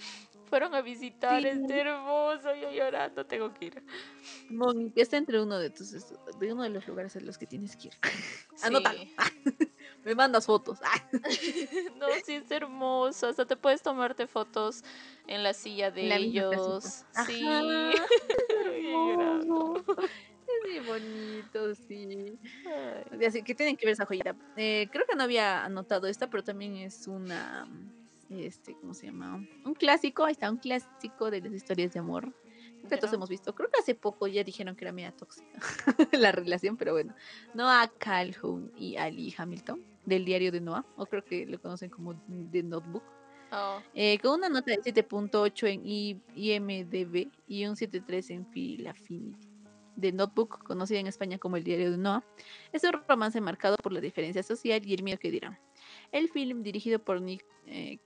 Fueron 0.46 0.74
a 0.74 0.80
visitar, 0.80 1.44
este 1.44 1.80
hermoso, 1.80 2.54
yo 2.54 2.70
llorando, 2.70 3.26
tengo 3.26 3.52
que 3.52 3.66
ir. 3.66 3.82
está 4.96 5.18
entre 5.18 5.42
uno 5.42 5.58
de 5.58 5.68
tus 5.68 5.92
de 5.92 6.52
uno 6.54 6.62
de 6.62 6.70
los 6.70 6.88
lugares 6.88 7.16
en 7.16 7.26
los 7.26 7.36
que 7.36 7.46
tienes 7.46 7.76
que 7.76 7.88
ir. 7.88 7.94
Anótalo. 8.62 9.00
Me 10.04 10.14
mandas 10.14 10.46
fotos. 10.46 10.78
no, 11.98 12.06
sí 12.24 12.34
es 12.34 12.50
hermoso. 12.50 13.28
Hasta 13.28 13.46
te 13.46 13.56
puedes 13.56 13.82
tomarte 13.82 14.26
fotos 14.26 14.84
en 15.26 15.42
la 15.42 15.54
silla 15.54 15.90
de 15.90 16.14
ellos. 16.14 17.04
Sí. 17.26 17.46
es 20.46 20.60
muy 20.62 20.80
bonito, 20.86 21.74
sí. 21.74 22.38
Así 23.26 23.42
que 23.42 23.54
tienen 23.54 23.76
que 23.76 23.86
ver 23.86 23.94
esa 23.94 24.04
joyita. 24.04 24.36
Eh, 24.56 24.88
creo 24.92 25.06
que 25.06 25.16
no 25.16 25.22
había 25.22 25.64
anotado 25.64 26.06
esta, 26.06 26.28
pero 26.28 26.44
también 26.44 26.76
es 26.76 27.08
una. 27.08 27.66
Este, 28.28 28.74
¿cómo 28.74 28.92
se 28.92 29.06
llama? 29.06 29.46
Un 29.64 29.74
clásico. 29.74 30.24
Ahí 30.24 30.32
está, 30.32 30.50
un 30.50 30.58
clásico 30.58 31.30
de 31.30 31.40
las 31.40 31.52
historias 31.52 31.92
de 31.94 32.00
amor 32.00 32.30
que 32.88 32.98
todos 32.98 33.14
hemos 33.14 33.30
visto. 33.30 33.54
Creo 33.54 33.70
que 33.70 33.80
hace 33.80 33.94
poco 33.94 34.26
ya 34.26 34.44
dijeron 34.44 34.76
que 34.76 34.84
era 34.84 34.92
media 34.92 35.12
tóxica 35.12 35.48
la 36.12 36.32
relación, 36.32 36.76
pero 36.76 36.92
bueno. 36.92 37.14
Noah 37.54 37.90
Calhoun 37.98 38.70
y 38.76 38.96
Ali 38.96 39.34
Hamilton 39.36 39.93
del 40.04 40.24
diario 40.24 40.52
de 40.52 40.60
Noah, 40.60 40.84
o 40.96 41.06
creo 41.06 41.24
que 41.24 41.46
lo 41.46 41.60
conocen 41.60 41.90
como 41.90 42.14
The 42.50 42.62
Notebook. 42.62 43.02
Oh. 43.52 43.80
Eh, 43.94 44.18
con 44.18 44.32
una 44.32 44.48
nota 44.48 44.72
de 44.72 44.80
7.8 44.80 45.68
en 45.68 45.86
IMDB 46.34 47.30
y 47.46 47.66
un 47.66 47.76
7.3 47.76 48.30
en 48.30 48.46
Philaffinity. 48.46 49.48
The 50.00 50.12
Notebook, 50.12 50.64
conocida 50.64 50.98
en 50.98 51.06
España 51.06 51.38
como 51.38 51.56
el 51.56 51.62
diario 51.62 51.90
de 51.92 51.98
Noah, 51.98 52.24
es 52.72 52.82
un 52.82 52.92
romance 53.06 53.40
marcado 53.40 53.76
por 53.76 53.92
la 53.92 54.00
diferencia 54.00 54.42
social 54.42 54.84
y 54.84 54.94
el 54.94 55.04
miedo 55.04 55.18
que 55.18 55.30
dirán. 55.30 55.58
El 56.10 56.28
film, 56.30 56.62
dirigido 56.62 56.98
por 56.98 57.20
Nick 57.20 57.44
eh, 57.66 57.98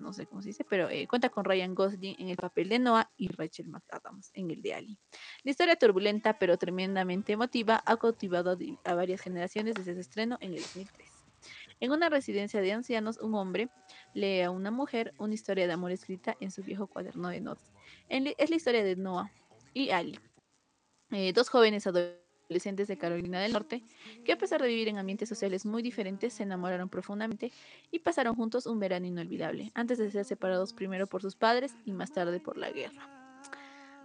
no 0.00 0.12
sé 0.12 0.26
cómo 0.26 0.42
se 0.42 0.48
dice, 0.48 0.64
pero 0.64 0.88
eh, 0.88 1.06
cuenta 1.06 1.30
con 1.30 1.44
Ryan 1.44 1.74
Gosling 1.74 2.16
en 2.18 2.28
el 2.28 2.36
papel 2.36 2.68
de 2.68 2.78
Noah 2.78 3.10
y 3.16 3.28
Rachel 3.28 3.68
McAdams 3.68 4.30
en 4.34 4.50
el 4.50 4.60
de 4.60 4.74
Ali. 4.74 4.98
La 5.44 5.50
historia 5.50 5.76
turbulenta 5.76 6.38
pero 6.38 6.58
tremendamente 6.58 7.32
emotiva 7.32 7.82
ha 7.86 7.96
cautivado 7.96 8.56
a, 8.84 8.94
varias 8.94 9.20
generaciones 9.20 9.74
desde 9.74 9.94
su 9.94 10.00
estreno 10.00 10.36
en 10.40 10.54
el 10.54 10.60
2003. 10.60 11.11
En 11.82 11.90
una 11.90 12.08
residencia 12.08 12.60
de 12.60 12.70
ancianos, 12.70 13.18
un 13.18 13.34
hombre 13.34 13.68
lee 14.14 14.42
a 14.42 14.52
una 14.52 14.70
mujer 14.70 15.12
una 15.18 15.34
historia 15.34 15.66
de 15.66 15.72
amor 15.72 15.90
escrita 15.90 16.36
en 16.38 16.52
su 16.52 16.62
viejo 16.62 16.86
cuaderno 16.86 17.28
de 17.28 17.40
notas. 17.40 17.72
Es 18.08 18.50
la 18.50 18.56
historia 18.56 18.84
de 18.84 18.94
Noah 18.94 19.32
y 19.74 19.90
Ali, 19.90 20.16
eh, 21.10 21.32
dos 21.32 21.48
jóvenes 21.48 21.84
adolescentes 21.88 22.86
de 22.86 22.96
Carolina 22.96 23.40
del 23.40 23.52
Norte, 23.52 23.82
que 24.24 24.30
a 24.30 24.38
pesar 24.38 24.62
de 24.62 24.68
vivir 24.68 24.86
en 24.86 24.98
ambientes 24.98 25.28
sociales 25.28 25.66
muy 25.66 25.82
diferentes, 25.82 26.34
se 26.34 26.44
enamoraron 26.44 26.88
profundamente 26.88 27.50
y 27.90 27.98
pasaron 27.98 28.36
juntos 28.36 28.66
un 28.66 28.78
verano 28.78 29.06
inolvidable, 29.06 29.72
antes 29.74 29.98
de 29.98 30.08
ser 30.12 30.24
separados 30.24 30.72
primero 30.72 31.08
por 31.08 31.20
sus 31.20 31.34
padres 31.34 31.74
y 31.84 31.92
más 31.92 32.12
tarde 32.12 32.38
por 32.38 32.58
la 32.58 32.70
guerra. 32.70 33.08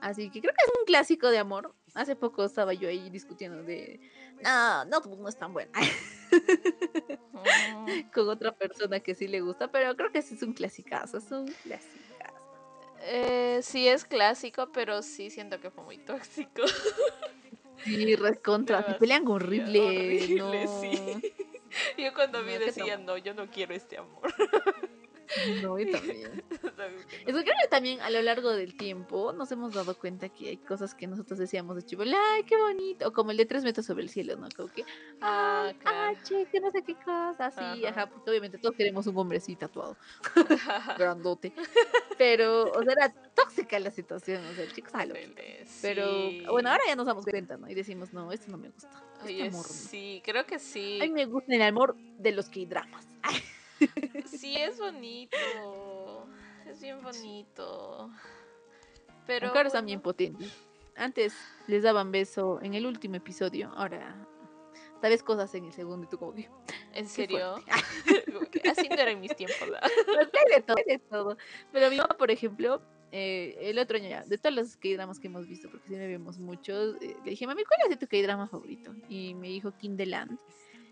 Así 0.02 0.32
que 0.32 0.42
creo 0.42 0.54
que 0.56 0.66
es 0.66 0.80
un 0.80 0.86
clásico 0.86 1.30
de 1.30 1.38
amor. 1.38 1.76
Hace 1.94 2.16
poco 2.16 2.44
estaba 2.44 2.74
yo 2.74 2.90
ahí 2.90 3.12
discutiendo 3.12 3.62
de, 3.62 4.00
no, 4.44 4.84
no, 4.86 5.00
no 5.00 5.30
es 5.30 5.38
tan 5.38 5.54
buena. 5.54 5.72
Con 8.14 8.30
otra 8.30 8.52
persona 8.54 9.00
que 9.00 9.16
sí 9.16 9.28
le 9.28 9.42
gusta, 9.42 9.72
pero 9.72 9.96
creo 9.96 10.12
que 10.12 10.20
ese 10.20 10.36
es 10.36 10.44
un 10.44 10.54
clasicazo, 10.54 11.18
es 11.18 11.32
un 11.32 11.48
clasicazo. 11.48 12.08
Eh, 13.02 13.60
sí 13.62 13.88
es 13.88 14.06
clásico, 14.06 14.72
pero 14.72 15.02
sí 15.02 15.30
siento 15.30 15.60
que 15.60 15.70
fue 15.72 15.84
muy 15.84 15.98
tóxico. 15.98 16.62
Sí, 17.84 18.16
recontra, 18.16 18.84
se 18.84 18.94
pelean 18.96 19.28
horrible, 19.28 19.82
horrible 19.82 20.66
no. 20.66 20.82
sí. 20.82 21.36
Yo 21.98 22.12
cuando 22.14 22.44
vi 22.44 22.58
decía, 22.58 22.98
no, 22.98 23.18
yo 23.18 23.36
no 23.36 23.52
quiero 23.52 23.76
este 23.76 23.98
amor. 23.98 24.34
No, 25.62 25.80
y 25.80 25.92
también. 25.92 26.44
Es 27.26 27.36
que 27.36 27.44
creo 27.44 27.56
que 27.62 27.68
también 27.70 28.00
a 28.02 28.10
lo 28.10 28.22
largo 28.22 28.52
del 28.52 28.76
tiempo 28.76 29.34
nos 29.34 29.52
hemos 29.52 29.74
dado 29.74 29.98
cuenta 29.98 30.30
que 30.30 30.50
hay 30.50 30.58
cosas 30.58 30.94
que 30.94 31.08
nosotros 31.08 31.40
decíamos 31.40 31.76
de 31.76 31.84
chivo, 31.84 32.04
¡ay, 32.04 32.44
qué 32.44 32.56
bonito! 32.56 33.08
O 33.08 33.14
como 33.14 33.32
el 33.32 33.38
de 33.38 33.46
tres 33.46 33.64
metros 33.64 33.86
sobre 33.86 34.04
el 34.04 34.10
cielo, 34.10 34.38
¿no? 34.38 34.48
Como 34.56 34.72
que, 34.72 34.86
¡ah, 35.22 35.74
ah 35.86 36.14
che, 36.24 36.46
que 36.46 36.60
no 36.60 36.72
sé 36.72 36.84
qué 36.84 36.96
cosa! 36.96 37.52
Sí, 37.52 37.86
ajá. 37.86 38.10
porque 38.10 38.30
obviamente 38.30 38.58
todos 38.58 38.76
queremos 38.76 39.08
un 39.08 39.18
hombre 39.18 39.40
así 39.40 39.56
tatuado, 39.56 39.98
grandote. 40.98 41.54
Pero, 42.18 42.72
o 42.72 42.84
sea, 42.84 42.94
era 42.94 43.14
tóxica 43.34 43.80
la 43.80 43.92
situación, 43.92 44.46
o 44.46 44.54
sea, 44.54 44.64
el 44.64 44.74
chico 44.74 44.90
sabe 44.92 45.34
Pero, 45.82 46.08
bueno, 46.52 46.70
ahora 46.70 46.84
ya 46.88 46.96
nos 46.96 47.08
damos 47.08 47.26
cuenta, 47.26 47.58
¿no? 47.58 47.70
Y 47.70 47.76
decimos, 47.76 48.14
no, 48.14 48.32
esto 48.32 48.52
no 48.52 48.58
me 48.58 48.70
gusta. 48.70 48.90
Este 49.26 49.48
amor, 49.48 49.66
Sí, 49.66 50.22
creo 50.24 50.46
que 50.46 50.60
sí. 50.60 51.00
A 51.02 51.06
mí 51.06 51.12
me 51.12 51.26
gusta 51.26 51.54
el 51.54 51.62
amor 51.62 51.96
de 52.18 52.32
los 52.32 52.50
que 52.50 52.66
dramas. 52.66 53.08
Sí, 54.26 54.56
es 54.58 54.80
bonito. 54.80 55.38
Es 56.66 56.82
bien 56.82 57.02
bonito. 57.02 58.12
Pero. 59.26 59.48
Ahora 59.50 59.68
están 59.68 59.86
bien 59.86 60.02
potentes. 60.02 60.52
Antes 60.96 61.34
les 61.68 61.84
daban 61.84 62.12
beso 62.12 62.60
en 62.62 62.74
el 62.74 62.86
último 62.86 63.16
episodio. 63.16 63.72
Ahora. 63.76 64.16
Tal 65.02 65.12
vez 65.12 65.22
cosas 65.22 65.54
en 65.54 65.66
el 65.66 65.74
segundo 65.74 66.08
y 66.08 66.10
tú 66.10 66.18
como 66.18 66.34
¿En 66.94 67.08
serio? 67.08 67.56
Así 68.72 68.90
no 68.90 68.96
era 68.96 69.12
en 69.12 69.20
mis 69.20 69.36
tiempos. 69.36 69.60
de 70.56 70.62
todo, 70.62 70.78
de 70.88 71.00
todo. 71.00 71.38
Pero 71.72 71.90
mi 71.92 71.98
mamá, 71.98 72.16
por 72.18 72.32
ejemplo, 72.32 72.82
eh, 73.12 73.56
el 73.62 73.80
otro 73.80 73.98
año 73.98 74.10
ya, 74.10 74.24
de 74.24 74.38
todos 74.38 74.56
los 74.56 74.76
K-dramas 74.76 75.20
que 75.20 75.28
hemos 75.28 75.48
visto, 75.48 75.70
porque 75.70 75.88
sí 75.88 75.96
me 75.96 76.08
vemos 76.08 76.40
muchos, 76.40 76.96
eh, 77.02 77.16
le 77.24 77.32
dije, 77.32 77.46
mami, 77.46 77.64
¿cuál 77.64 77.92
es 77.92 78.00
tu 78.00 78.08
K-drama 78.08 78.48
favorito? 78.48 78.94
Y 79.08 79.34
me 79.36 79.48
dijo 79.48 79.72
the 79.72 80.06
Land 80.06 80.40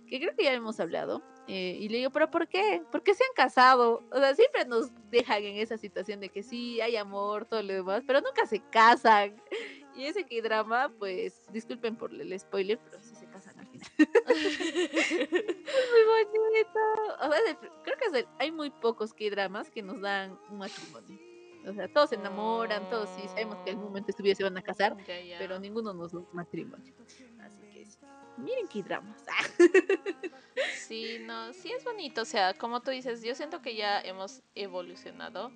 que 0.07 0.19
creo 0.19 0.35
que 0.35 0.43
ya 0.43 0.53
hemos 0.53 0.79
hablado. 0.79 1.23
Eh, 1.47 1.77
y 1.79 1.89
le 1.89 1.97
digo, 1.97 2.09
¿pero 2.09 2.31
por 2.31 2.47
qué? 2.47 2.81
¿Por 2.91 3.03
qué 3.03 3.13
se 3.13 3.23
han 3.23 3.35
casado? 3.35 4.03
O 4.11 4.17
sea, 4.17 4.33
siempre 4.33 4.65
nos 4.65 4.91
dejan 5.11 5.43
en 5.43 5.57
esa 5.57 5.77
situación 5.77 6.19
de 6.19 6.29
que 6.29 6.41
sí, 6.41 6.81
hay 6.81 6.95
amor, 6.95 7.45
todo 7.45 7.61
lo 7.61 7.73
demás, 7.73 8.03
pero 8.05 8.21
nunca 8.21 8.47
se 8.47 8.59
casan. 8.71 9.35
Y 9.95 10.05
ese 10.05 10.25
que 10.25 10.41
drama, 10.41 10.91
pues, 10.97 11.41
disculpen 11.51 11.95
por 11.95 12.13
el 12.13 12.37
spoiler, 12.39 12.79
pero 12.83 12.99
sí 13.01 13.15
se 13.15 13.27
casan 13.27 13.57
al 13.59 13.67
final. 13.67 13.89
es 13.97 15.31
muy 15.31 16.03
bonito. 16.07 16.79
O 17.21 17.31
sea, 17.31 17.71
creo 17.83 17.97
que 17.97 18.27
hay 18.39 18.51
muy 18.51 18.71
pocos 18.71 19.13
que 19.13 19.29
dramas 19.29 19.69
que 19.69 19.81
nos 19.81 20.01
dan 20.01 20.37
un 20.49 20.57
matrimonio. 20.57 21.19
O 21.67 21.73
sea, 21.73 21.87
todos 21.87 22.09
se 22.09 22.15
enamoran, 22.15 22.89
todos 22.89 23.09
sí 23.09 23.27
sabemos 23.29 23.57
que 23.63 23.71
en 23.71 23.77
algún 23.77 23.91
momento 23.91 24.11
estuviese 24.11 24.37
se 24.37 24.43
van 24.43 24.57
a 24.57 24.61
casar, 24.61 24.95
pero 25.39 25.59
ninguno 25.59 25.93
nos 25.93 26.11
da 26.11 26.19
un 26.19 26.27
matrimonio. 26.33 26.93
Miren 28.37 28.67
qué 28.67 28.83
dramas. 28.83 29.23
sí, 30.87 31.17
no, 31.21 31.53
sí 31.53 31.71
es 31.71 31.83
bonito, 31.83 32.21
o 32.21 32.25
sea, 32.25 32.53
como 32.53 32.81
tú 32.81 32.91
dices, 32.91 33.23
yo 33.23 33.33
siento 33.35 33.61
que 33.61 33.75
ya 33.75 34.01
hemos 34.01 34.41
evolucionado 34.55 35.51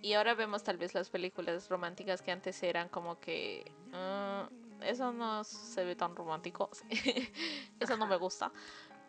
y 0.00 0.14
ahora 0.14 0.34
vemos 0.34 0.62
tal 0.62 0.76
vez 0.76 0.94
las 0.94 1.10
películas 1.10 1.68
románticas 1.68 2.22
que 2.22 2.30
antes 2.30 2.62
eran 2.62 2.88
como 2.88 3.20
que 3.20 3.70
mm, 3.92 4.82
eso 4.82 5.12
no 5.12 5.44
se 5.44 5.84
ve 5.84 5.96
tan 5.96 6.16
romántico, 6.16 6.70
eso 7.80 7.96
no 7.96 8.06
me 8.06 8.16
gusta. 8.16 8.52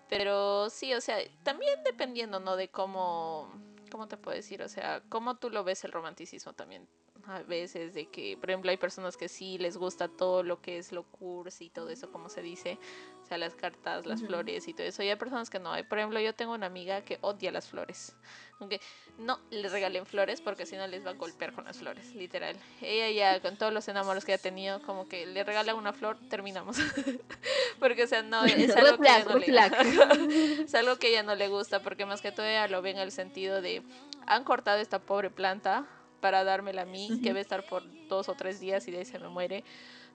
Pero 0.07 0.69
sí, 0.69 0.93
o 0.93 1.01
sea, 1.01 1.17
también 1.43 1.83
dependiendo, 1.83 2.39
¿no? 2.39 2.55
De 2.55 2.69
cómo, 2.69 3.51
¿cómo 3.91 4.07
te 4.07 4.17
puedo 4.17 4.35
decir? 4.35 4.61
O 4.61 4.69
sea, 4.69 5.01
cómo 5.09 5.35
tú 5.35 5.49
lo 5.49 5.63
ves 5.63 5.83
el 5.83 5.91
romanticismo 5.91 6.53
también 6.53 6.87
a 7.27 7.41
veces 7.41 7.93
de 7.93 8.07
que, 8.07 8.37
por 8.37 8.49
ejemplo, 8.49 8.71
hay 8.71 8.77
personas 8.77 9.17
que 9.17 9.27
sí 9.27 9.57
les 9.57 9.77
gusta 9.77 10.07
todo 10.07 10.43
lo 10.43 10.61
que 10.61 10.77
es 10.77 10.91
lo 10.91 11.03
cursi 11.03 11.65
y 11.65 11.69
todo 11.69 11.89
eso, 11.89 12.11
como 12.11 12.29
se 12.29 12.41
dice, 12.41 12.77
o 13.23 13.27
sea, 13.27 13.37
las 13.39 13.55
cartas, 13.55 14.05
las 14.05 14.21
flores 14.21 14.67
y 14.67 14.73
todo 14.73 14.85
eso. 14.85 15.01
Y 15.01 15.09
hay 15.09 15.15
personas 15.15 15.49
que 15.49 15.57
no. 15.59 15.71
Hay, 15.71 15.83
por 15.83 15.97
ejemplo, 15.97 16.19
yo 16.19 16.35
tengo 16.35 16.53
una 16.53 16.67
amiga 16.67 17.01
que 17.01 17.17
odia 17.21 17.51
las 17.51 17.67
flores. 17.67 18.15
Aunque 18.59 18.79
no 19.17 19.39
le 19.49 19.67
regalen 19.67 20.05
flores 20.05 20.41
porque 20.41 20.65
si 20.65 20.77
no 20.77 20.85
les 20.87 21.05
va 21.05 21.11
a 21.11 21.13
golpear 21.13 21.53
con 21.53 21.65
las 21.65 21.77
flores, 21.77 22.13
literal. 22.13 22.55
Ella 22.81 23.09
ya, 23.09 23.41
con 23.41 23.57
todos 23.57 23.73
los 23.73 23.87
enamoros 23.87 24.23
que 24.25 24.33
ha 24.33 24.37
tenido, 24.37 24.81
como 24.83 25.07
que 25.07 25.25
le 25.25 25.43
regala 25.43 25.73
una 25.73 25.91
flor, 25.91 26.17
terminamos. 26.29 26.77
porque, 27.79 28.03
o 28.03 28.07
sea, 28.07 28.21
no, 28.21 28.45
es 28.45 28.75
algo 28.75 28.97
que 28.97 29.09
ella 29.09 29.25
no 29.25 29.37
le 29.39 30.63
Es 30.65 30.75
algo 30.75 30.97
que 30.97 31.09
ella 31.09 31.23
no 31.23 31.33
le 31.33 31.47
gusta 31.47 31.81
porque 31.81 32.05
más 32.05 32.21
que 32.21 32.31
todo 32.31 32.45
ella 32.45 32.67
lo 32.67 32.81
ve 32.81 32.91
en 32.91 32.99
el 32.99 33.11
sentido 33.11 33.61
de 33.61 33.81
han 34.27 34.43
cortado 34.43 34.79
esta 34.79 34.99
pobre 34.99 35.29
planta 35.29 35.85
para 36.25 36.43
dármela 36.43 36.81
a 36.81 36.85
mí, 36.85 37.19
que 37.21 37.33
va 37.33 37.37
a 37.37 37.41
estar 37.43 37.67
por 37.67 37.83
dos 38.07 38.29
o 38.29 38.33
tres 38.33 38.59
días 38.59 38.87
y 38.87 38.91
de 38.91 38.97
ahí 38.97 39.05
se 39.05 39.19
me 39.19 39.27
muere. 39.27 39.63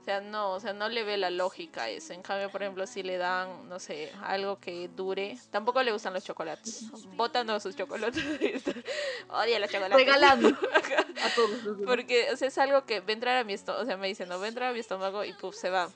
O 0.01 0.05
sea, 0.05 0.21
no, 0.21 0.55
o 0.55 0.59
sea, 0.59 0.73
no 0.73 0.89
le 0.89 1.05
ve 1.05 1.17
la 1.17 1.31
lógica 1.31 1.85
a 1.85 1.89
eso. 1.89 2.13
En 2.13 2.21
cambio, 2.21 2.51
por 2.51 2.65
ejemplo, 2.65 2.85
si 2.89 3.05
le 3.05 3.17
dan, 3.17 3.69
no 3.69 3.79
sé, 3.79 4.11
algo 4.25 4.59
que 4.59 4.89
dure, 4.89 5.39
tampoco 5.53 5.81
le 5.85 5.93
gustan 5.93 6.13
los 6.13 6.25
chocolates. 6.25 6.91
Botando 7.15 7.61
sus 7.61 7.77
chocolates. 7.77 8.25
Odia 9.29 9.61
los 9.61 9.71
chocolates. 9.71 10.05
Regalando 10.05 10.49
a 11.25 11.35
todos. 11.37 11.77
Porque, 11.87 12.27
o 12.33 12.37
sea, 12.37 12.49
es 12.49 12.59
algo 12.59 12.85
que 12.85 12.99
va 12.99 13.07
a 13.11 13.13
entrar 13.13 13.37
a 13.37 13.45
mi 13.45 13.53
estómago, 13.53 13.85
o 13.85 13.87
sea, 13.87 13.97
me 13.97 14.09
dicen, 14.09 14.29
no, 14.29 14.41
va 14.41 14.47
a 14.47 14.49
entrar 14.49 14.71
a 14.71 14.73
mi 14.73 14.81
estómago 14.81 15.23
y 15.25 15.33
puf, 15.35 15.55
se 15.55 15.71
va. 15.71 15.91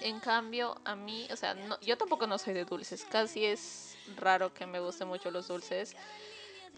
En 0.00 0.20
cambio, 0.20 0.76
a 0.84 0.94
mí, 0.94 1.26
o 1.32 1.34
sea, 1.34 1.54
no, 1.54 1.80
yo 1.80 1.98
tampoco 1.98 2.28
no 2.28 2.38
soy 2.38 2.54
de 2.54 2.64
dulces. 2.64 3.04
Casi 3.10 3.46
es 3.46 3.96
raro 4.16 4.54
que 4.54 4.64
me 4.64 4.78
gusten 4.78 5.08
mucho 5.08 5.32
los 5.32 5.48
dulces. 5.48 5.96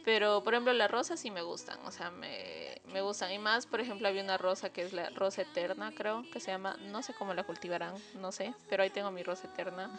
Pero, 0.06 0.44
por 0.44 0.54
ejemplo, 0.54 0.72
las 0.72 0.88
rosas 0.88 1.18
sí 1.18 1.32
me 1.32 1.42
gustan, 1.42 1.80
o 1.84 1.90
sea, 1.90 2.12
me, 2.12 2.80
me, 2.92 3.00
gustan. 3.00 3.32
Y 3.32 3.40
más, 3.40 3.66
por 3.66 3.80
ejemplo, 3.80 4.06
había 4.06 4.22
una 4.22 4.38
rosa 4.38 4.70
que 4.70 4.82
es 4.82 4.92
la 4.92 5.10
rosa 5.10 5.42
eterna, 5.42 5.92
creo, 5.96 6.24
que 6.32 6.38
se 6.38 6.52
llama, 6.52 6.76
no 6.92 7.02
sé 7.02 7.12
cómo 7.12 7.34
la 7.34 7.42
cultivarán, 7.42 7.92
no 8.20 8.30
sé, 8.30 8.54
pero 8.70 8.84
ahí 8.84 8.90
tengo 8.90 9.10
mi 9.10 9.24
rosa 9.24 9.48
eterna. 9.48 9.90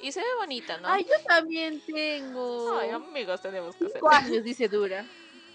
Y 0.00 0.12
se 0.12 0.20
ve 0.20 0.26
bonita, 0.38 0.78
¿no? 0.78 0.88
Ay, 0.88 1.04
yo 1.04 1.22
también 1.28 1.78
tengo. 1.82 2.78
Ay, 2.78 2.88
amigos, 2.88 3.42
tenemos 3.42 3.76
que 3.76 3.84
hacer. 3.84 4.00
años, 4.10 4.42
dice 4.44 4.66
Dura. 4.66 5.04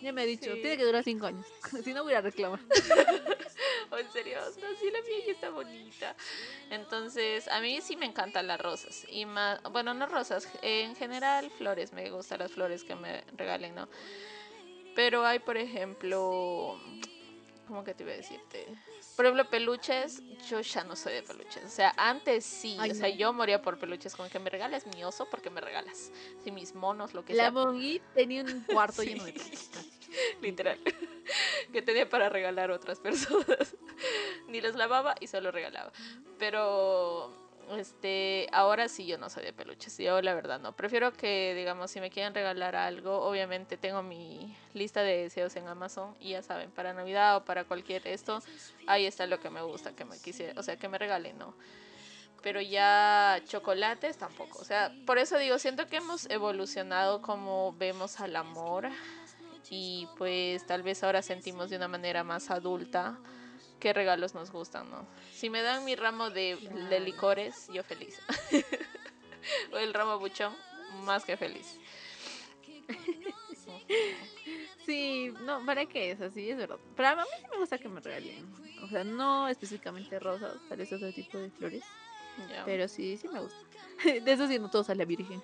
Ya 0.03 0.13
me 0.13 0.21
ha 0.21 0.25
dicho, 0.25 0.53
tiene 0.53 0.77
que 0.77 0.85
durar 0.85 1.03
cinco 1.03 1.25
años. 1.25 1.47
si 1.83 1.91
no, 1.91 2.03
voy 2.03 2.13
a 2.13 2.21
reclamar. 2.21 2.59
¿O 3.95 3.97
en 3.99 4.11
serio? 4.11 4.39
No, 4.61 4.67
sí, 4.79 4.91
la 4.91 5.01
mía 5.01 5.25
ya 5.25 5.31
está 5.31 5.49
bonita. 5.49 6.15
Entonces, 6.69 7.47
a 7.47 7.59
mí 7.61 7.79
sí 7.81 7.95
me 7.95 8.05
encantan 8.05 8.47
las 8.47 8.59
rosas. 8.59 9.05
Y 9.09 9.25
más, 9.25 9.61
bueno, 9.71 9.93
no 9.93 10.05
rosas, 10.07 10.47
en 10.61 10.95
general 10.95 11.49
flores. 11.51 11.93
Me 11.93 12.09
gustan 12.09 12.39
las 12.39 12.51
flores 12.51 12.83
que 12.83 12.95
me 12.95 13.23
regalen, 13.37 13.75
¿no? 13.75 13.87
Pero 14.95 15.25
hay, 15.25 15.39
por 15.39 15.57
ejemplo, 15.57 16.79
¿cómo 17.67 17.83
que 17.83 17.93
te 17.93 18.03
iba 18.03 18.13
a 18.13 18.17
decirte? 18.17 18.65
Por 19.15 19.25
ejemplo, 19.25 19.49
peluches, 19.49 20.21
yo 20.49 20.59
ya 20.59 20.83
no 20.83 20.95
soy 20.95 21.13
de 21.13 21.23
peluches. 21.23 21.63
O 21.63 21.69
sea, 21.69 21.93
antes 21.97 22.45
sí. 22.45 22.77
o 22.79 22.93
sea, 22.93 23.09
yo 23.09 23.31
moría 23.31 23.61
por 23.61 23.77
peluches. 23.77 24.15
Con 24.15 24.29
que 24.29 24.39
me 24.39 24.49
regales 24.49 24.85
mi 24.87 25.03
oso, 25.03 25.27
porque 25.29 25.49
me 25.49 25.61
regalas. 25.61 26.11
Si 26.43 26.51
mis 26.51 26.75
monos, 26.75 27.13
lo 27.13 27.23
que 27.23 27.33
sea. 27.33 27.45
La 27.45 27.51
Mongi 27.51 28.01
tenía 28.13 28.43
un 28.43 28.61
cuarto 28.61 29.03
lleno 29.03 29.23
de 29.23 29.33
peluches. 29.33 29.69
Literal. 30.41 30.79
que 31.73 31.81
tenía 31.81 32.09
para 32.09 32.29
regalar 32.29 32.71
a 32.71 32.75
otras 32.75 32.99
personas. 32.99 33.75
Ni 34.47 34.61
los 34.61 34.75
lavaba 34.75 35.15
y 35.19 35.27
solo 35.27 35.51
regalaba. 35.51 35.91
Pero 36.37 37.33
este, 37.77 38.47
ahora 38.51 38.87
sí 38.87 39.05
yo 39.05 39.17
no 39.17 39.29
soy 39.29 39.43
de 39.43 39.53
peluches, 39.53 39.97
yo 39.97 40.21
la 40.21 40.33
verdad 40.35 40.59
no. 40.59 40.75
Prefiero 40.75 41.13
que, 41.13 41.53
digamos, 41.55 41.91
si 41.91 41.99
me 41.99 42.09
quieren 42.09 42.33
regalar 42.33 42.75
algo, 42.75 43.21
obviamente 43.21 43.77
tengo 43.77 44.03
mi 44.03 44.55
lista 44.73 45.01
de 45.01 45.23
deseos 45.23 45.55
en 45.55 45.67
Amazon 45.67 46.15
y 46.19 46.31
ya 46.31 46.43
saben, 46.43 46.69
para 46.71 46.93
Navidad 46.93 47.37
o 47.37 47.45
para 47.45 47.63
cualquier 47.63 48.07
esto, 48.07 48.41
ahí 48.87 49.05
está 49.05 49.25
lo 49.25 49.39
que 49.39 49.49
me 49.49 49.61
gusta, 49.61 49.95
que 49.95 50.05
me 50.05 50.19
quisiera, 50.19 50.59
o 50.59 50.63
sea, 50.63 50.77
que 50.77 50.87
me 50.87 50.97
regalen, 50.97 51.37
¿no? 51.37 51.55
Pero 52.43 52.61
ya 52.61 53.41
chocolates 53.47 54.17
tampoco, 54.17 54.59
o 54.59 54.63
sea, 54.63 54.93
por 55.07 55.17
eso 55.17 55.39
digo, 55.39 55.57
siento 55.57 55.87
que 55.87 55.97
hemos 55.97 56.29
evolucionado 56.29 57.23
como 57.23 57.73
vemos 57.73 58.19
al 58.19 58.35
amor 58.35 58.89
y 59.69 60.07
pues 60.17 60.65
tal 60.65 60.83
vez 60.83 61.03
ahora 61.03 61.21
sentimos 61.21 61.69
de 61.69 61.77
una 61.77 61.87
manera 61.87 62.23
más 62.23 62.51
adulta 62.51 63.17
qué 63.79 63.93
regalos 63.93 64.33
nos 64.33 64.51
gustan, 64.51 64.89
¿no? 64.89 65.07
Si 65.31 65.49
me 65.49 65.61
dan 65.61 65.85
mi 65.85 65.95
ramo 65.95 66.29
de, 66.29 66.57
licores, 67.03 67.67
yo 67.73 67.83
feliz. 67.83 68.19
o 69.73 69.77
el 69.77 69.93
ramo 69.93 70.19
buchón, 70.19 70.53
más 71.03 71.25
que 71.25 71.37
feliz. 71.37 71.77
Sí, 74.85 75.33
no, 75.41 75.65
¿para 75.65 75.87
qué 75.87 76.11
es 76.11 76.21
así? 76.21 76.47
Es 76.47 76.57
verdad. 76.57 76.77
Pero 76.95 77.07
a 77.09 77.15
mí 77.15 77.23
sí 77.39 77.47
me 77.51 77.57
gusta 77.57 77.79
que 77.79 77.89
me 77.89 77.99
regalen. 78.01 78.45
O 78.83 78.87
sea, 78.87 79.03
no 79.03 79.47
específicamente 79.47 80.19
rosas, 80.19 80.57
tal 80.69 80.77
vez 80.77 80.93
otro 80.93 81.11
tipo 81.11 81.39
de 81.39 81.49
flores. 81.49 81.83
Pero 82.65 82.87
sí, 82.87 83.17
sí 83.17 83.27
me 83.27 83.39
gusta. 83.39 83.57
De 84.03 84.31
eso 84.31 84.47
sí, 84.47 84.59
no 84.59 84.69
todos 84.69 84.91
a 84.91 84.95
la 84.95 85.05
Virgen. 85.05 85.41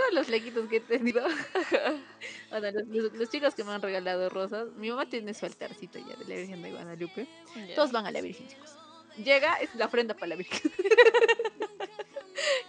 Todos 0.00 0.14
los 0.14 0.28
lequitos 0.30 0.66
que 0.68 0.76
he 0.76 0.80
tenido. 0.80 1.22
los, 2.50 2.74
los- 2.88 3.12
los 3.12 3.28
chicos 3.28 3.54
que 3.54 3.64
me 3.64 3.72
han 3.72 3.82
regalado 3.82 4.28
rosas. 4.30 4.68
Mi 4.76 4.88
mamá 4.90 5.06
tiene 5.08 5.34
su 5.34 5.44
altarcito 5.46 5.98
ya 5.98 6.16
de 6.16 6.24
la 6.24 6.34
Virgen 6.36 6.62
de 6.62 6.70
Guadalupe. 6.70 7.26
Ya. 7.68 7.74
Todos 7.74 7.92
van 7.92 8.06
a 8.06 8.10
la 8.10 8.20
Virgen, 8.22 8.48
chicos. 8.48 8.74
Llega, 9.18 9.54
es 9.56 9.74
la 9.74 9.86
ofrenda 9.86 10.14
para 10.14 10.28
la 10.28 10.36
Virgen. 10.36 10.72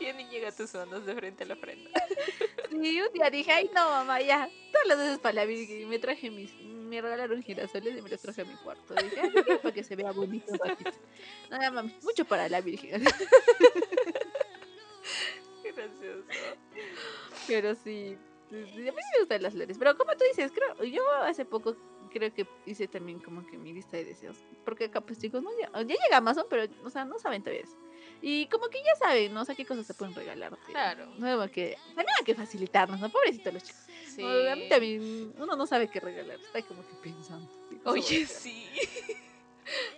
Ya 0.02 0.12
ni 0.14 0.26
llega 0.26 0.52
tus 0.52 0.74
manos 0.74 1.06
de 1.06 1.14
frente 1.16 1.44
a 1.44 1.48
la 1.48 1.54
ofrenda. 1.54 1.90
Y 2.72 3.00
un 3.02 3.14
día 3.14 3.30
dije, 3.30 3.52
ay 3.52 3.70
no 3.74 3.90
mamá, 3.90 4.20
ya, 4.20 4.50
todas 4.72 4.88
las 4.88 4.98
veces 4.98 5.20
para 5.20 5.36
la 5.36 5.46
Virgen. 5.46 5.82
Y 5.82 5.86
me 5.86 6.00
traje 6.00 6.30
mis, 6.32 6.52
me 6.62 7.00
regalaron 7.02 7.42
girasoles 7.44 7.98
y 7.98 8.02
me 8.02 8.10
los 8.10 8.20
traje 8.20 8.42
a 8.42 8.46
mi 8.46 8.56
cuarto. 8.56 8.96
Dije, 8.96 9.22
"Ay, 9.22 9.58
para 9.62 9.74
que 9.74 9.84
se 9.84 9.96
vea 9.96 10.12
bonito. 10.12 10.52
Nada 11.50 11.72
mami, 11.72 11.96
mucho 12.02 12.26
para 12.26 12.50
la 12.50 12.62
Virgen. 12.62 13.04
Gracioso. 15.64 16.24
Pero 17.54 17.76
sí, 17.76 18.18
a 18.52 18.54
mí 18.54 18.84
me 18.84 19.20
gustan 19.20 19.44
las 19.44 19.54
flores. 19.54 19.78
Pero 19.78 19.98
como 19.98 20.12
tú 20.14 20.24
dices, 20.26 20.52
creo, 20.52 20.84
yo 20.84 21.02
hace 21.24 21.46
poco 21.46 21.76
creo 22.12 22.34
que 22.34 22.46
hice 22.66 22.88
también 22.88 23.20
como 23.20 23.46
que 23.46 23.58
mi 23.58 23.74
lista 23.74 23.98
de 23.98 24.06
deseos. 24.06 24.38
Porque 24.66 24.86
acá 24.86 25.02
pues 25.02 25.20
chicos, 25.20 25.42
no, 25.42 25.50
ya, 25.60 25.72
ya 25.74 25.96
llega 25.96 26.18
Amazon, 26.18 26.46
pero, 26.50 26.72
o 26.84 26.90
sea, 26.90 27.06
no 27.06 27.18
saben 27.20 27.42
todavía 27.42 27.64
eso. 27.64 27.78
Y 28.22 28.46
como 28.48 28.68
que 28.68 28.78
ya 28.80 28.96
saben, 28.96 29.34
¿no? 29.34 29.42
O 29.42 29.46
sea, 29.46 29.56
qué 29.56 29.66
cosas 29.66 29.88
se 29.88 29.94
pueden 29.94 30.14
regalar. 30.14 30.56
Claro. 30.68 31.08
No 31.18 31.38
como 31.38 31.52
que, 31.52 31.78
también 31.88 32.10
hay 32.20 32.26
que 32.26 32.36
facilitarnos, 32.36 33.00
¿no? 33.00 33.10
Pobrecitos 33.10 33.54
los 33.54 33.64
chicos. 33.64 33.82
Sí. 34.08 34.22
No, 34.22 34.52
A 34.52 34.56
mí 34.56 34.70
también, 34.70 35.34
uno 35.38 35.56
no 35.56 35.66
sabe 35.66 35.90
qué 35.90 36.00
regalar, 36.00 36.40
está 36.40 36.62
como 36.62 36.86
que 36.86 36.94
pensando. 37.02 37.50
Oye, 37.86 38.26
sí. 38.26 38.68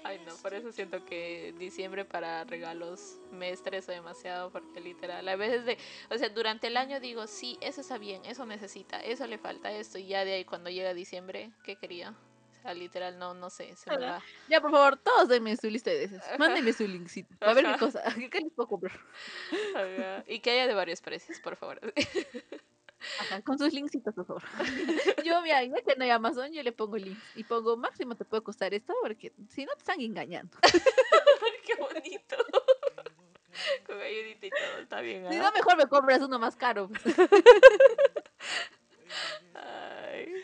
Ay, 0.03 0.19
no, 0.25 0.35
por 0.37 0.53
eso 0.53 0.71
siento 0.71 1.03
que 1.05 1.53
diciembre 1.57 2.05
para 2.05 2.43
regalos 2.43 3.17
me 3.31 3.49
estreso 3.49 3.91
demasiado 3.91 4.51
porque 4.51 4.79
literal, 4.79 5.27
a 5.27 5.35
veces 5.35 5.65
de, 5.65 5.77
o 6.09 6.17
sea, 6.17 6.29
durante 6.29 6.67
el 6.67 6.77
año 6.77 6.99
digo, 6.99 7.27
sí, 7.27 7.57
eso 7.61 7.81
está 7.81 7.97
bien, 7.97 8.23
eso 8.25 8.45
necesita, 8.45 8.99
eso 8.99 9.25
le 9.27 9.37
falta 9.37 9.71
esto 9.71 9.97
y 9.97 10.07
ya 10.07 10.25
de 10.25 10.33
ahí 10.33 10.45
cuando 10.45 10.69
llega 10.69 10.93
diciembre, 10.93 11.51
¿qué 11.63 11.75
quería? 11.77 12.11
O 12.11 12.61
sea, 12.61 12.73
literal, 12.73 13.17
no, 13.19 13.33
no 13.33 13.49
sé, 13.49 13.75
se 13.75 13.89
me 13.89 13.97
va. 13.97 14.23
Ya, 14.47 14.61
por 14.61 14.71
favor, 14.71 14.97
todos 14.97 15.27
denme 15.27 15.55
su 15.57 15.69
lista 15.69 15.89
de 15.89 16.07
deseos. 16.07 16.23
Mándenme 16.39 16.71
su 16.71 16.87
linkcito. 16.87 17.35
A 17.41 17.53
ver 17.53 17.65
qué 17.65 17.71
Ajá. 17.71 17.79
cosa, 17.79 18.03
qué 18.31 18.39
les 18.39 18.53
puedo 18.53 18.69
comprar. 18.69 18.99
Ajá. 19.75 20.23
Y 20.27 20.39
que 20.39 20.51
haya 20.51 20.67
de 20.67 20.73
varios 20.73 21.01
precios, 21.01 21.39
por 21.39 21.55
favor. 21.55 21.81
Ajá, 23.19 23.41
con 23.41 23.57
sus 23.57 23.73
linksitos, 23.73 24.13
por 24.13 24.25
favor. 24.25 24.43
Yo, 25.25 25.41
mira, 25.41 25.63
ya 25.63 25.81
que 25.81 25.95
no 25.95 26.03
hay 26.03 26.09
Amazon, 26.09 26.51
yo 26.51 26.63
le 26.63 26.71
pongo 26.71 26.97
links. 26.97 27.21
Y 27.35 27.43
pongo 27.43 27.77
máximo 27.77 28.15
te 28.15 28.25
puede 28.25 28.43
costar 28.43 28.73
esto, 28.73 28.93
porque 29.01 29.33
si 29.49 29.65
no 29.65 29.73
te 29.73 29.79
están 29.79 30.01
engañando. 30.01 30.57
Qué 31.65 31.75
bonito. 31.75 32.35
Con 33.85 34.01
ayudita 34.01 34.47
y 34.47 34.49
todo, 34.49 34.81
está 34.81 35.01
bien. 35.01 35.31
Si 35.31 35.37
no, 35.37 35.51
mejor 35.51 35.77
me 35.77 35.85
compras 35.85 36.21
uno 36.21 36.39
más 36.39 36.55
caro. 36.55 36.89
Ay. 39.53 40.43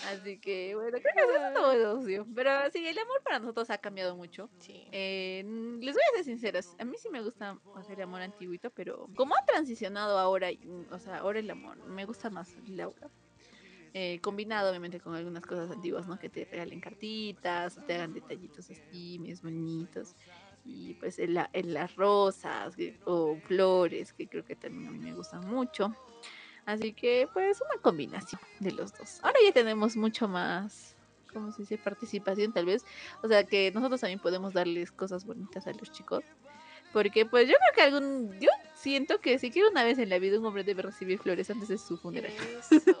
Así 0.00 0.38
que, 0.40 0.74
bueno, 0.74 0.90
creo 1.00 1.02
que 1.02 1.22
eso 1.36 1.46
es 1.46 1.52
todo 1.54 2.00
opción. 2.00 2.34
Pero 2.34 2.50
sí, 2.72 2.86
el 2.86 2.98
amor 2.98 3.22
para 3.24 3.38
nosotros 3.40 3.70
ha 3.70 3.78
cambiado 3.78 4.16
mucho. 4.16 4.50
Sí. 4.58 4.88
Eh, 4.92 5.42
mm, 5.44 5.78
les 5.80 5.94
voy 5.94 6.02
a 6.12 6.16
ser 6.16 6.24
sinceros, 6.24 6.74
a 6.78 6.84
mí 6.84 6.96
sí 6.98 7.08
me 7.10 7.22
gusta 7.22 7.60
hacer 7.74 7.98
el 7.98 8.04
amor 8.04 8.22
antiguito, 8.22 8.70
pero 8.70 9.10
como 9.14 9.34
ha 9.34 9.44
transicionado 9.46 10.18
ahora, 10.18 10.50
mm, 10.52 10.92
o 10.92 10.98
sea, 10.98 11.18
ahora 11.18 11.40
el 11.40 11.50
amor, 11.50 11.78
me 11.84 12.04
gusta 12.04 12.30
más 12.30 12.54
Laura. 12.66 13.10
Eh, 13.94 14.20
combinado 14.20 14.70
obviamente 14.70 15.00
con 15.00 15.14
algunas 15.14 15.46
cosas 15.46 15.70
antiguas, 15.70 16.06
¿no? 16.06 16.18
Que 16.18 16.28
te 16.30 16.44
regalen 16.50 16.80
cartitas, 16.80 17.80
te 17.86 17.94
hagan 17.94 18.12
detallitos 18.12 18.70
así, 18.70 19.18
mis 19.20 19.40
bonitos. 19.42 20.16
Y 20.64 20.94
pues 20.96 21.18
el, 21.18 21.34
la- 21.34 21.50
el- 21.52 21.72
las 21.74 21.94
rosas 21.96 22.74
o 23.04 23.40
flores, 23.40 24.12
que 24.12 24.28
creo 24.28 24.44
que 24.44 24.56
también 24.56 24.86
a 24.88 24.90
mí 24.92 24.98
me 25.00 25.14
gustan 25.14 25.46
mucho. 25.46 25.96
Así 26.66 26.92
que 26.92 27.28
pues 27.32 27.60
una 27.60 27.80
combinación 27.80 28.40
de 28.60 28.72
los 28.72 28.92
dos. 28.96 29.20
Ahora 29.22 29.38
ya 29.44 29.52
tenemos 29.52 29.96
mucho 29.96 30.26
más, 30.28 30.94
¿cómo 31.32 31.52
se 31.52 31.62
dice? 31.62 31.78
Participación 31.78 32.52
tal 32.52 32.66
vez. 32.66 32.84
O 33.22 33.28
sea 33.28 33.44
que 33.44 33.70
nosotros 33.72 34.00
también 34.00 34.18
podemos 34.20 34.52
darles 34.52 34.90
cosas 34.92 35.24
bonitas 35.24 35.66
a 35.66 35.72
los 35.72 35.92
chicos. 35.92 36.24
Porque 36.92 37.26
pues 37.26 37.48
yo 37.48 37.54
creo 37.54 37.74
que 37.74 37.82
algún... 37.82 38.40
Yo 38.40 38.48
siento 38.74 39.20
que 39.20 39.38
si 39.38 39.50
quiero 39.50 39.70
una 39.70 39.84
vez 39.84 39.98
en 39.98 40.08
la 40.08 40.18
vida 40.18 40.38
un 40.38 40.46
hombre 40.46 40.64
debe 40.64 40.82
recibir 40.82 41.18
flores 41.18 41.50
antes 41.50 41.68
de 41.68 41.78
su 41.78 41.96
funeral. 41.98 42.32
Eso. 42.32 43.00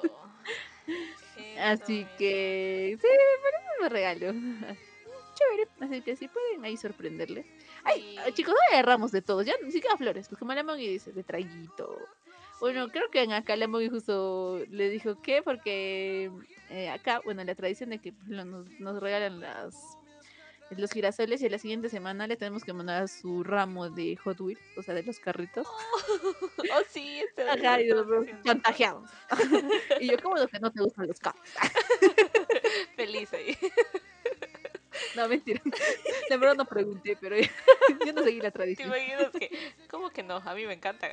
Así 1.60 2.06
que 2.18 2.98
sí, 3.00 3.06
me 3.06 3.42
parece 3.42 3.82
un 3.82 3.90
regalo. 3.90 4.26
Chévere. 5.34 5.68
Así 5.80 6.00
que 6.02 6.16
si 6.16 6.28
pueden 6.28 6.64
ahí 6.64 6.76
sorprenderles. 6.76 7.46
Ay, 7.84 8.16
Sí. 8.26 8.32
chicos, 8.34 8.54
ahora 8.54 8.78
agarramos 8.78 9.12
de 9.12 9.22
todos. 9.22 9.44
Ya 9.46 9.54
ni 9.62 9.70
siquiera 9.72 9.96
flores. 9.96 10.28
Pues 10.28 10.38
como 10.38 10.52
la 10.54 10.62
Moggy 10.62 10.88
dice, 10.88 11.12
de 11.12 11.22
traguito. 11.22 11.98
Bueno, 12.60 12.88
creo 12.90 13.10
que 13.10 13.22
en 13.22 13.32
acá 13.32 13.54
la 13.56 13.68
Moggy 13.68 13.88
justo 13.90 14.58
le 14.70 14.88
dijo 14.88 15.20
que 15.20 15.42
porque 15.42 16.30
eh, 16.70 16.88
acá, 16.88 17.20
bueno, 17.24 17.44
la 17.44 17.54
tradición 17.54 17.90
de 17.90 18.00
que 18.00 18.14
nos, 18.26 18.46
nos 18.78 19.00
regalan 19.00 19.40
las 19.40 19.98
los 20.70 20.90
girasoles 20.90 21.42
y 21.42 21.48
la 21.48 21.58
siguiente 21.58 21.88
semana 21.88 22.26
le 22.26 22.36
tenemos 22.36 22.64
que 22.64 22.72
mandar 22.72 23.08
su 23.08 23.44
ramo 23.44 23.88
de 23.90 24.16
Hot 24.16 24.40
Wheels, 24.40 24.60
o 24.76 24.82
sea, 24.82 24.94
de 24.94 25.04
los 25.04 25.20
carritos. 25.20 25.66
Oh, 25.68 26.82
sí, 26.90 27.20
este 27.20 27.48
Ajá, 27.48 27.80
y 27.80 27.88
lo 27.88 28.04
los 28.04 28.26
chantajeados. 28.44 29.08
y 30.00 30.10
yo, 30.10 30.16
¿cómo 30.22 30.36
lo 30.36 30.48
que 30.48 30.58
no 30.58 30.70
te 30.72 30.82
gustan 30.82 31.06
los 31.06 31.20
carros? 31.20 31.40
Feliz 32.96 33.32
ahí. 33.32 33.56
No, 35.14 35.28
mentira. 35.28 35.60
De 36.28 36.36
verdad 36.36 36.54
no 36.56 36.64
pregunté, 36.64 37.16
pero 37.20 37.36
yo 37.38 38.12
no 38.12 38.22
seguí 38.22 38.40
la 38.40 38.50
¿Te 38.50 38.52
tradición. 38.52 38.88
imaginas 38.88 39.30
que? 39.32 39.50
¿Cómo 39.88 40.10
que 40.10 40.22
no? 40.22 40.36
A 40.36 40.54
mí 40.54 40.66
me 40.66 40.74
encanta. 40.74 41.08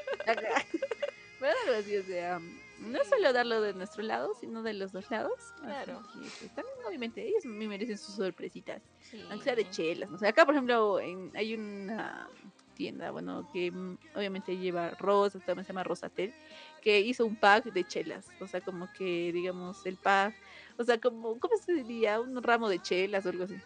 Pero 1.40 1.52
algo 1.66 1.78
así, 1.78 1.96
o 1.96 2.02
sea, 2.04 2.40
no 2.80 3.04
solo 3.04 3.32
darlo 3.32 3.60
de 3.60 3.74
nuestro 3.74 4.02
lado, 4.02 4.34
sino 4.40 4.62
de 4.62 4.72
los 4.74 4.92
dos 4.92 5.10
lados. 5.10 5.32
Claro. 5.60 6.02
que, 6.12 6.20
pues, 6.20 6.54
también, 6.54 6.76
obviamente, 6.86 7.26
ellos 7.26 7.44
me 7.44 7.66
merecen 7.68 7.98
sus 7.98 8.14
sorpresitas. 8.14 8.82
Sí. 9.00 9.20
Aunque 9.30 9.44
sea 9.44 9.56
de 9.56 9.68
chelas. 9.70 10.10
O 10.10 10.18
sea, 10.18 10.30
acá, 10.30 10.44
por 10.46 10.54
ejemplo, 10.54 11.00
en- 11.00 11.30
hay 11.36 11.54
una 11.54 12.28
tienda, 12.74 13.10
bueno, 13.10 13.48
que 13.52 13.70
mm, 13.70 13.98
obviamente 14.16 14.56
lleva 14.56 14.90
rosas, 14.90 15.44
también 15.44 15.64
se 15.64 15.72
llama 15.72 15.84
Rosatel, 15.84 16.34
que 16.82 17.00
hizo 17.00 17.24
un 17.26 17.36
pack 17.36 17.64
de 17.66 17.84
chelas. 17.86 18.26
O 18.40 18.46
sea, 18.48 18.60
como 18.60 18.88
que, 18.92 19.30
digamos, 19.32 19.84
el 19.86 19.96
pack, 19.96 20.34
o 20.78 20.84
sea, 20.84 20.98
como, 20.98 21.38
¿cómo 21.38 21.56
se 21.56 21.72
diría? 21.74 22.20
Un 22.20 22.42
ramo 22.42 22.68
de 22.68 22.80
chelas 22.80 23.26
o 23.26 23.28
algo 23.28 23.44
así. 23.44 23.56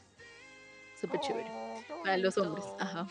Súper 1.00 1.20
chévere. 1.20 1.46
Oh, 1.50 1.80
Para 2.02 2.18
los 2.18 2.36
hombres, 2.38 2.64
ajá. 2.80 3.06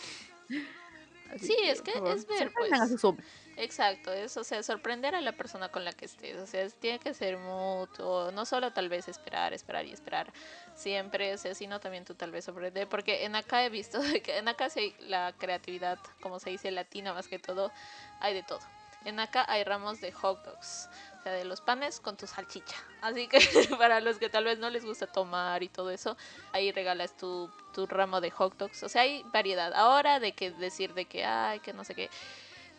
Así 1.34 1.47
Sí, 1.47 1.55
es 1.63 1.82
que 1.82 1.91
es 1.91 2.25
ver, 2.25 2.47
a 2.47 2.51
pues. 2.78 2.89
sus 2.89 3.03
hombres. 3.03 3.28
Exacto, 3.57 4.13
es, 4.13 4.38
o 4.38 4.43
sea, 4.43 4.61
sorprender 4.61 5.15
a 5.15 5.21
la 5.21 5.32
persona 5.32 5.69
con 5.69 5.84
la 5.84 5.91
que 5.91 6.05
estés, 6.05 6.38
o 6.38 6.45
sea, 6.45 6.61
es- 6.61 6.75
tiene 6.75 6.99
que 6.99 7.13
ser 7.13 7.38
mutuo, 7.38 8.32
no 8.32 8.45
solo 8.45 8.71
tal 8.71 8.88
vez 8.88 9.07
esperar, 9.07 9.51
esperar 9.53 9.86
y 9.86 9.93
esperar 9.93 10.32
siempre, 10.75 11.34
o 11.34 11.38
sea, 11.38 11.55
sino 11.55 11.80
también 11.80 12.05
tú 12.05 12.13
tal 12.13 12.32
vez 12.32 12.45
sorprender, 12.45 12.88
porque 12.88 13.25
en 13.25 13.36
acá 13.36 13.65
he 13.65 13.69
visto 13.69 13.99
que 14.23 14.38
en 14.38 14.47
acá 14.47 14.69
sí 14.69 14.80
hay 14.80 14.95
la 15.07 15.34
creatividad, 15.38 15.97
como 16.21 16.39
se 16.39 16.51
dice, 16.51 16.69
latina 16.71 17.13
más 17.13 17.28
que 17.28 17.39
todo, 17.39 17.71
hay 18.19 18.34
de 18.36 18.43
todo. 18.43 18.59
En 19.05 19.19
acá 19.19 19.45
hay 19.47 19.63
ramos 19.63 20.01
de 20.01 20.11
hot 20.11 20.43
dogs, 20.43 20.89
de 21.32 21.45
los 21.45 21.61
panes 21.61 21.99
con 21.99 22.17
tu 22.17 22.28
salchicha. 22.28 22.75
Así 23.01 23.28
que 23.28 23.39
para 23.80 23.99
los 23.99 24.17
que 24.17 24.30
tal 24.30 24.45
vez 24.45 24.59
no 24.59 24.69
les 24.69 24.86
gusta 24.86 25.07
tomar 25.07 25.63
y 25.63 25.69
todo 25.69 25.89
eso, 25.91 26.17
ahí 26.51 26.71
regalas 26.71 27.15
tu, 27.17 27.49
tu 27.73 27.86
ramo 27.86 28.21
de 28.21 28.32
hot 28.32 28.57
dogs. 28.57 28.84
O 28.84 28.89
sea, 28.89 29.03
hay 29.03 29.23
variedad. 29.34 29.73
Ahora 29.73 30.19
de 30.19 30.34
que 30.34 30.51
decir 30.51 30.93
de 30.93 31.05
que, 31.05 31.25
ay, 31.25 31.59
que 31.59 31.73
no 31.73 31.84
sé 31.84 31.95
qué, 31.95 32.09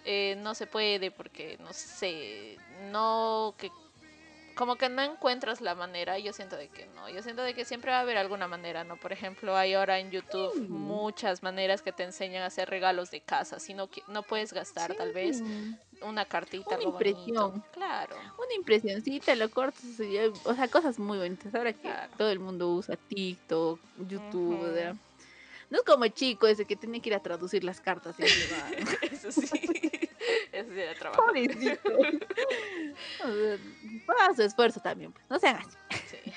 eh, 0.05 0.37
no 0.39 0.55
se 0.55 0.67
puede 0.67 1.11
porque, 1.11 1.57
no 1.61 1.73
sé, 1.73 2.57
no, 2.91 3.55
que 3.59 3.71
como 4.55 4.75
que 4.75 4.89
no 4.89 5.03
encuentras 5.03 5.61
la 5.61 5.77
manera, 5.77 6.19
yo 6.19 6.33
siento 6.33 6.57
de 6.57 6.67
que 6.69 6.87
no, 6.97 7.09
yo 7.09 7.23
siento 7.23 7.43
de 7.43 7.55
que 7.55 7.65
siempre 7.65 7.93
va 7.93 7.99
a 7.99 8.01
haber 8.01 8.17
alguna 8.17 8.49
manera, 8.49 8.83
¿no? 8.83 8.97
Por 8.97 9.13
ejemplo, 9.13 9.57
hay 9.57 9.75
ahora 9.75 10.01
en 10.01 10.11
YouTube 10.11 10.53
Sí. 10.53 10.63
muchas 10.69 11.45
maneras 11.45 11.81
que 11.81 11.93
te 11.93 12.03
enseñan 12.03 12.43
a 12.43 12.47
hacer 12.47 12.69
regalos 12.69 13.13
de 13.13 13.21
casa, 13.21 13.61
si 13.61 13.73
no, 13.73 13.89
no 14.09 14.25
puedes 14.25 14.53
gastar 14.53 14.95
tal 14.95 15.13
vez. 15.13 15.43
Una 16.03 16.25
cartita, 16.25 16.77
Una 16.77 16.85
bonito. 16.89 16.91
impresión. 17.09 17.65
Claro. 17.73 18.17
Una 18.39 18.55
impresioncita, 18.55 19.35
lo 19.35 19.51
cortas, 19.51 19.83
ya- 19.99 20.31
o 20.45 20.55
sea, 20.55 20.69
cosas 20.69 20.99
muy 20.99 21.19
bonitas. 21.19 21.55
Ahora 21.55 21.73
que 21.73 21.81
Claro. 21.81 22.13
todo 22.17 22.31
el 22.31 22.39
mundo 22.39 22.69
usa 22.71 22.97
TikTok, 22.97 23.79
YouTube. 24.09 24.97
No 25.71 25.79
es 25.79 25.85
como 25.85 26.05
el 26.05 26.15
chico 26.15 26.47
ese 26.47 26.65
que 26.65 26.77
tiene 26.77 27.01
que 27.01 27.11
ir 27.11 27.15
a 27.15 27.21
traducir 27.21 27.63
las 27.63 27.81
cartas. 27.81 28.17
y. 28.19 28.23
Eso 29.15 29.31
sí. 29.33 29.41
Eso 30.53 30.71
sí 30.71 30.77
da 30.81 30.95
trabajo. 30.99 31.27
Pobrecito. 31.27 31.81
O 33.25 33.27
sea, 33.33 33.59
Para 34.07 34.35
su 34.35 34.43
esfuerzo 34.43 34.81
también, 34.81 35.13
pues. 35.13 35.25
No 35.29 35.39
sean 35.39 35.57
así. 35.57 35.77
Sí. 36.11 36.33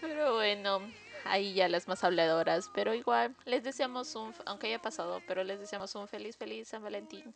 Pero 0.00 0.34
bueno, 0.34 0.80
ahí 1.24 1.54
ya 1.54 1.68
las 1.68 1.86
más 1.88 2.02
habladoras. 2.04 2.68
Pero 2.74 2.94
igual, 2.94 3.34
les 3.44 3.62
deseamos 3.62 4.14
un, 4.16 4.34
aunque 4.46 4.66
haya 4.66 4.80
pasado, 4.80 5.22
pero 5.26 5.44
les 5.44 5.60
deseamos 5.60 5.94
un 5.94 6.08
feliz, 6.08 6.36
feliz 6.36 6.68
San 6.68 6.82
Valentín. 6.82 7.32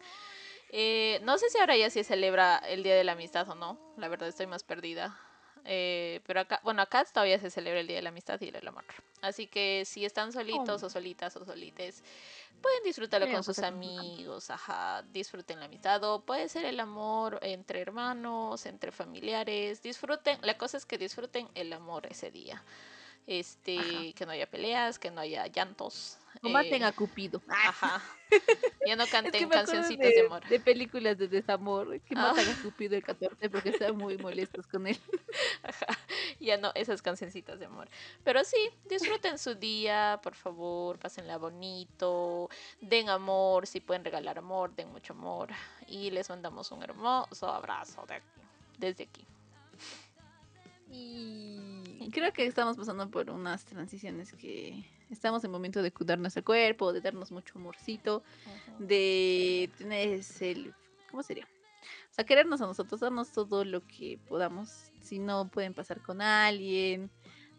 Eh, 0.71 1.21
no 1.23 1.39
sé 1.39 1.49
si 1.51 1.59
ahora 1.59 1.77
ya 1.77 1.91
se 1.91 2.05
celebra 2.05 2.59
el 2.59 2.83
Día 2.83 2.95
de 2.97 3.05
la 3.05 3.13
Amistad 3.13 3.49
o 3.49 3.55
no. 3.55 3.79
La 3.97 4.09
verdad 4.09 4.29
estoy 4.29 4.47
más 4.47 4.63
perdida. 4.65 5.19
Eh, 5.67 6.21
pero 6.27 6.41
acá, 6.41 6.61
bueno, 6.63 6.83
acá 6.83 7.05
todavía 7.05 7.39
se 7.39 7.51
celebra 7.51 7.81
el 7.81 7.87
Día 7.87 7.97
de 7.97 8.03
la 8.03 8.11
Amistad 8.11 8.41
y 8.41 8.49
el 8.49 8.69
Amor. 8.69 8.85
Así 9.23 9.47
que 9.47 9.85
si 9.87 10.05
están 10.05 10.33
solitos 10.33 10.83
Oh. 10.83 10.87
o 10.87 10.91
solitas 10.91 11.37
o 11.37 11.45
solites, 11.45 12.03
pueden 12.61 12.83
disfrutarlo 12.83 13.27
con 13.27 13.45
sus 13.45 13.47
con 13.47 13.55
sus 13.55 13.65
amigos, 13.65 14.51
ajá, 14.51 15.03
disfruten 15.13 15.61
la 15.61 15.67
amistad 15.67 16.03
o 16.05 16.21
puede 16.21 16.49
ser 16.49 16.65
el 16.65 16.81
amor 16.81 17.39
entre 17.43 17.81
hermanos, 17.81 18.67
entre 18.67 18.91
familiares, 18.91 19.83
disfruten, 19.83 20.39
la 20.43 20.57
cosa 20.57 20.77
es 20.77 20.87
que 20.87 20.99
disfruten 20.99 21.49
el 21.55 21.73
amor 21.73 22.07
ese 22.07 22.31
día. 22.31 22.63
Este, 23.27 23.79
Ajá. 23.79 23.91
que 24.15 24.27
no 24.27 24.33
haya 24.33 24.47
peleas, 24.47 24.99
que 24.99 25.11
no 25.11 25.21
haya 25.21 25.47
llantos. 25.47 26.19
O 26.43 26.49
maten 26.49 26.83
eh, 26.83 26.87
a 26.87 26.93
Cupido. 26.93 27.41
Ajá. 27.49 28.03
Ya 28.87 28.97
no 28.97 29.05
Es 29.05 29.11
canten 29.11 29.31
que 29.33 29.45
acuerdo 29.45 29.65
cancioncitas 29.65 30.09
de, 30.11 30.27
amor. 30.27 30.45
de 30.49 30.59
películas 30.61 31.17
de 31.17 31.29
desamor 31.29 32.01
que 32.01 32.15
Ah. 32.17 32.33
matan 32.35 32.49
a 32.49 32.55
Cupido 32.63 32.97
el 32.97 33.03
14 33.03 33.49
porque 33.49 33.71
están 33.71 33.97
muy 33.97 34.19
molestos 34.19 34.67
con 34.67 34.87
él. 34.87 34.99
Ajá. 35.63 35.87
Ya 36.41 36.57
no, 36.59 36.71
esas 36.75 37.01
cancioncitas 37.01 37.59
de 37.61 37.67
amor. 37.67 37.89
Pero 38.25 38.43
sí, 38.45 38.59
disfruten 38.89 39.39
su 39.39 39.55
día, 39.55 40.21
por 40.23 40.35
favor, 40.35 40.99
pásenla 40.99 41.39
bonito, 41.39 42.51
den 42.81 43.09
amor, 43.09 43.67
si 43.67 43.81
pueden 43.81 44.05
regalar 44.05 44.37
amor, 44.39 44.75
den 44.75 44.91
mucho 44.91 45.13
amor. 45.15 45.49
Y 45.87 46.11
les 46.11 46.29
mandamos 46.29 46.71
un 46.73 46.83
hermoso 46.83 47.49
abrazo 47.49 48.05
de 48.07 48.15
aquí, 48.15 48.41
desde 48.79 49.05
aquí. 49.05 49.25
Y 50.95 52.11
creo 52.11 52.33
que 52.33 52.47
estamos 52.47 52.77
pasando 52.77 53.11
por 53.11 53.31
unas 53.31 53.65
transiciones 53.65 54.33
que 54.35 54.85
estamos 55.11 55.43
en 55.45 55.51
momento 55.51 55.83
de 55.83 55.93
cuidar 55.93 56.19
nuestro 56.19 56.45
cuerpo, 56.45 56.93
de 56.93 57.01
darnos 57.01 57.33
mucho 57.33 57.59
amorcito, 57.59 58.23
de 58.79 59.71
tener 59.79 60.09
ese, 60.09 60.73
¿cómo 61.11 61.23
sería? 61.23 61.49
O 62.11 62.15
sea, 62.15 62.25
querernos 62.25 62.61
a 62.61 62.67
nosotros, 62.67 63.01
darnos 63.01 63.33
todo 63.33 63.65
lo 63.65 63.87
que 63.87 64.19
podamos. 64.29 64.93
Si 65.01 65.19
no 65.19 65.49
pueden 65.49 65.75
pasar 65.75 66.01
con 66.01 66.23
alguien 66.23 67.11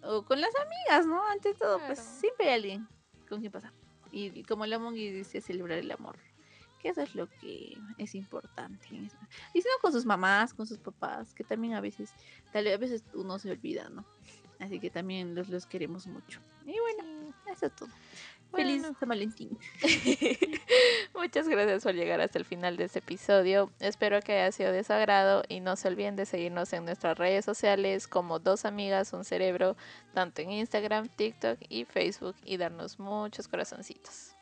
o 0.01 0.23
con 0.23 0.39
las 0.39 0.51
amigas, 0.55 1.05
¿no? 1.05 1.27
Ante 1.27 1.53
todo, 1.53 1.79
pues 1.85 1.99
siempre 1.99 2.47
hay 2.47 2.53
alguien 2.55 2.87
con 3.27 3.39
quien 3.39 3.51
pasar. 3.51 3.73
Y, 4.11 4.39
y 4.39 4.43
como 4.43 4.65
la 4.65 4.79
Mongi 4.79 5.09
dice, 5.11 5.41
celebrar 5.41 5.79
el 5.79 5.91
amor. 5.91 6.17
Que 6.85 6.91
eso 6.91 7.01
es 7.01 7.15
lo 7.15 7.27
que 7.27 7.75
es 7.97 8.13
importante. 8.13 8.87
Y 8.91 9.59
si 9.59 9.67
no, 9.67 9.81
con 9.81 9.91
sus 9.91 10.05
mamás, 10.05 10.53
con 10.53 10.67
sus 10.67 10.77
papás, 10.77 11.33
que 11.33 11.43
también 11.43 11.73
a 11.73 11.81
veces, 11.81 12.13
tal 12.53 12.65
vez 12.65 12.75
a 12.75 12.77
veces 12.77 13.03
uno 13.15 13.39
se 13.39 13.49
olvida, 13.49 13.89
¿no? 13.89 14.05
Así 14.59 14.79
que 14.79 14.91
también 14.91 15.33
los, 15.33 15.49
los 15.49 15.65
queremos 15.65 16.05
mucho. 16.05 16.41
Y 16.63 16.79
bueno, 16.79 17.33
eso 17.51 17.65
es 17.65 17.75
todo. 17.75 17.89
Feliz. 18.53 18.83
San 18.83 19.09
Valentín. 19.09 19.57
Muchas 21.15 21.47
gracias 21.47 21.81
por 21.81 21.95
llegar 21.95 22.21
hasta 22.21 22.37
el 22.37 22.45
final 22.45 22.77
de 22.77 22.83
este 22.83 22.99
episodio. 22.99 23.71
Espero 23.79 24.21
que 24.21 24.33
haya 24.33 24.51
sido 24.51 24.71
de 24.71 24.83
su 24.83 24.93
agrado 24.93 25.41
y 25.49 25.61
no 25.61 25.77
se 25.77 25.87
olviden 25.87 26.15
de 26.15 26.27
seguirnos 26.27 26.71
en 26.73 26.85
nuestras 26.85 27.17
redes 27.17 27.45
sociales 27.45 28.07
como 28.07 28.37
Dos 28.37 28.63
Amigas, 28.63 29.11
Un 29.11 29.25
Cerebro, 29.25 29.75
tanto 30.13 30.43
en 30.43 30.51
Instagram, 30.51 31.09
TikTok 31.09 31.57
y 31.67 31.85
Facebook 31.85 32.35
y 32.43 32.57
darnos 32.57 32.99
muchos 32.99 33.47
corazoncitos. 33.47 34.34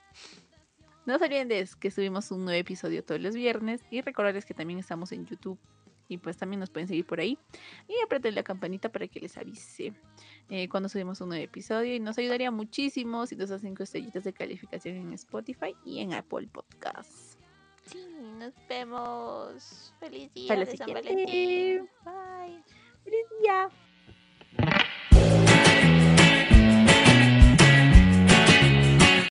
No 1.05 1.17
se 1.19 1.25
olviden 1.25 1.47
de 1.47 1.67
que 1.79 1.91
subimos 1.91 2.31
un 2.31 2.45
nuevo 2.45 2.59
episodio 2.59 3.03
todos 3.03 3.19
los 3.19 3.35
viernes 3.35 3.81
y 3.91 4.01
recordarles 4.01 4.45
que 4.45 4.53
también 4.53 4.79
estamos 4.79 5.11
en 5.11 5.25
YouTube 5.25 5.59
y 6.07 6.17
pues 6.17 6.37
también 6.37 6.59
nos 6.59 6.69
pueden 6.69 6.87
seguir 6.87 7.05
por 7.05 7.19
ahí 7.19 7.37
y 7.87 7.93
aprieten 8.03 8.35
la 8.35 8.43
campanita 8.43 8.89
para 8.89 9.07
que 9.07 9.19
les 9.19 9.37
avise 9.37 9.93
eh, 10.49 10.67
cuando 10.69 10.89
subimos 10.89 11.21
un 11.21 11.29
nuevo 11.29 11.43
episodio 11.43 11.95
y 11.95 11.99
nos 11.99 12.17
ayudaría 12.17 12.51
muchísimo 12.51 13.25
si 13.25 13.35
nos 13.35 13.51
hacen 13.51 13.75
estrellitas 13.79 14.23
de 14.23 14.33
calificación 14.33 14.97
en 14.97 15.13
Spotify 15.13 15.75
y 15.85 15.99
en 15.99 16.13
Apple 16.13 16.47
Podcasts. 16.51 17.37
Sí, 17.85 18.05
nos 18.37 18.53
vemos. 18.69 19.93
Feliz 19.99 20.33
día 20.33 20.47
Para 20.47 20.65
de 20.65 20.77
San. 20.77 20.93
Valentín. 20.93 21.89
Bye. 22.05 22.63
¡Feliz 23.03 23.25
día! 23.41 23.69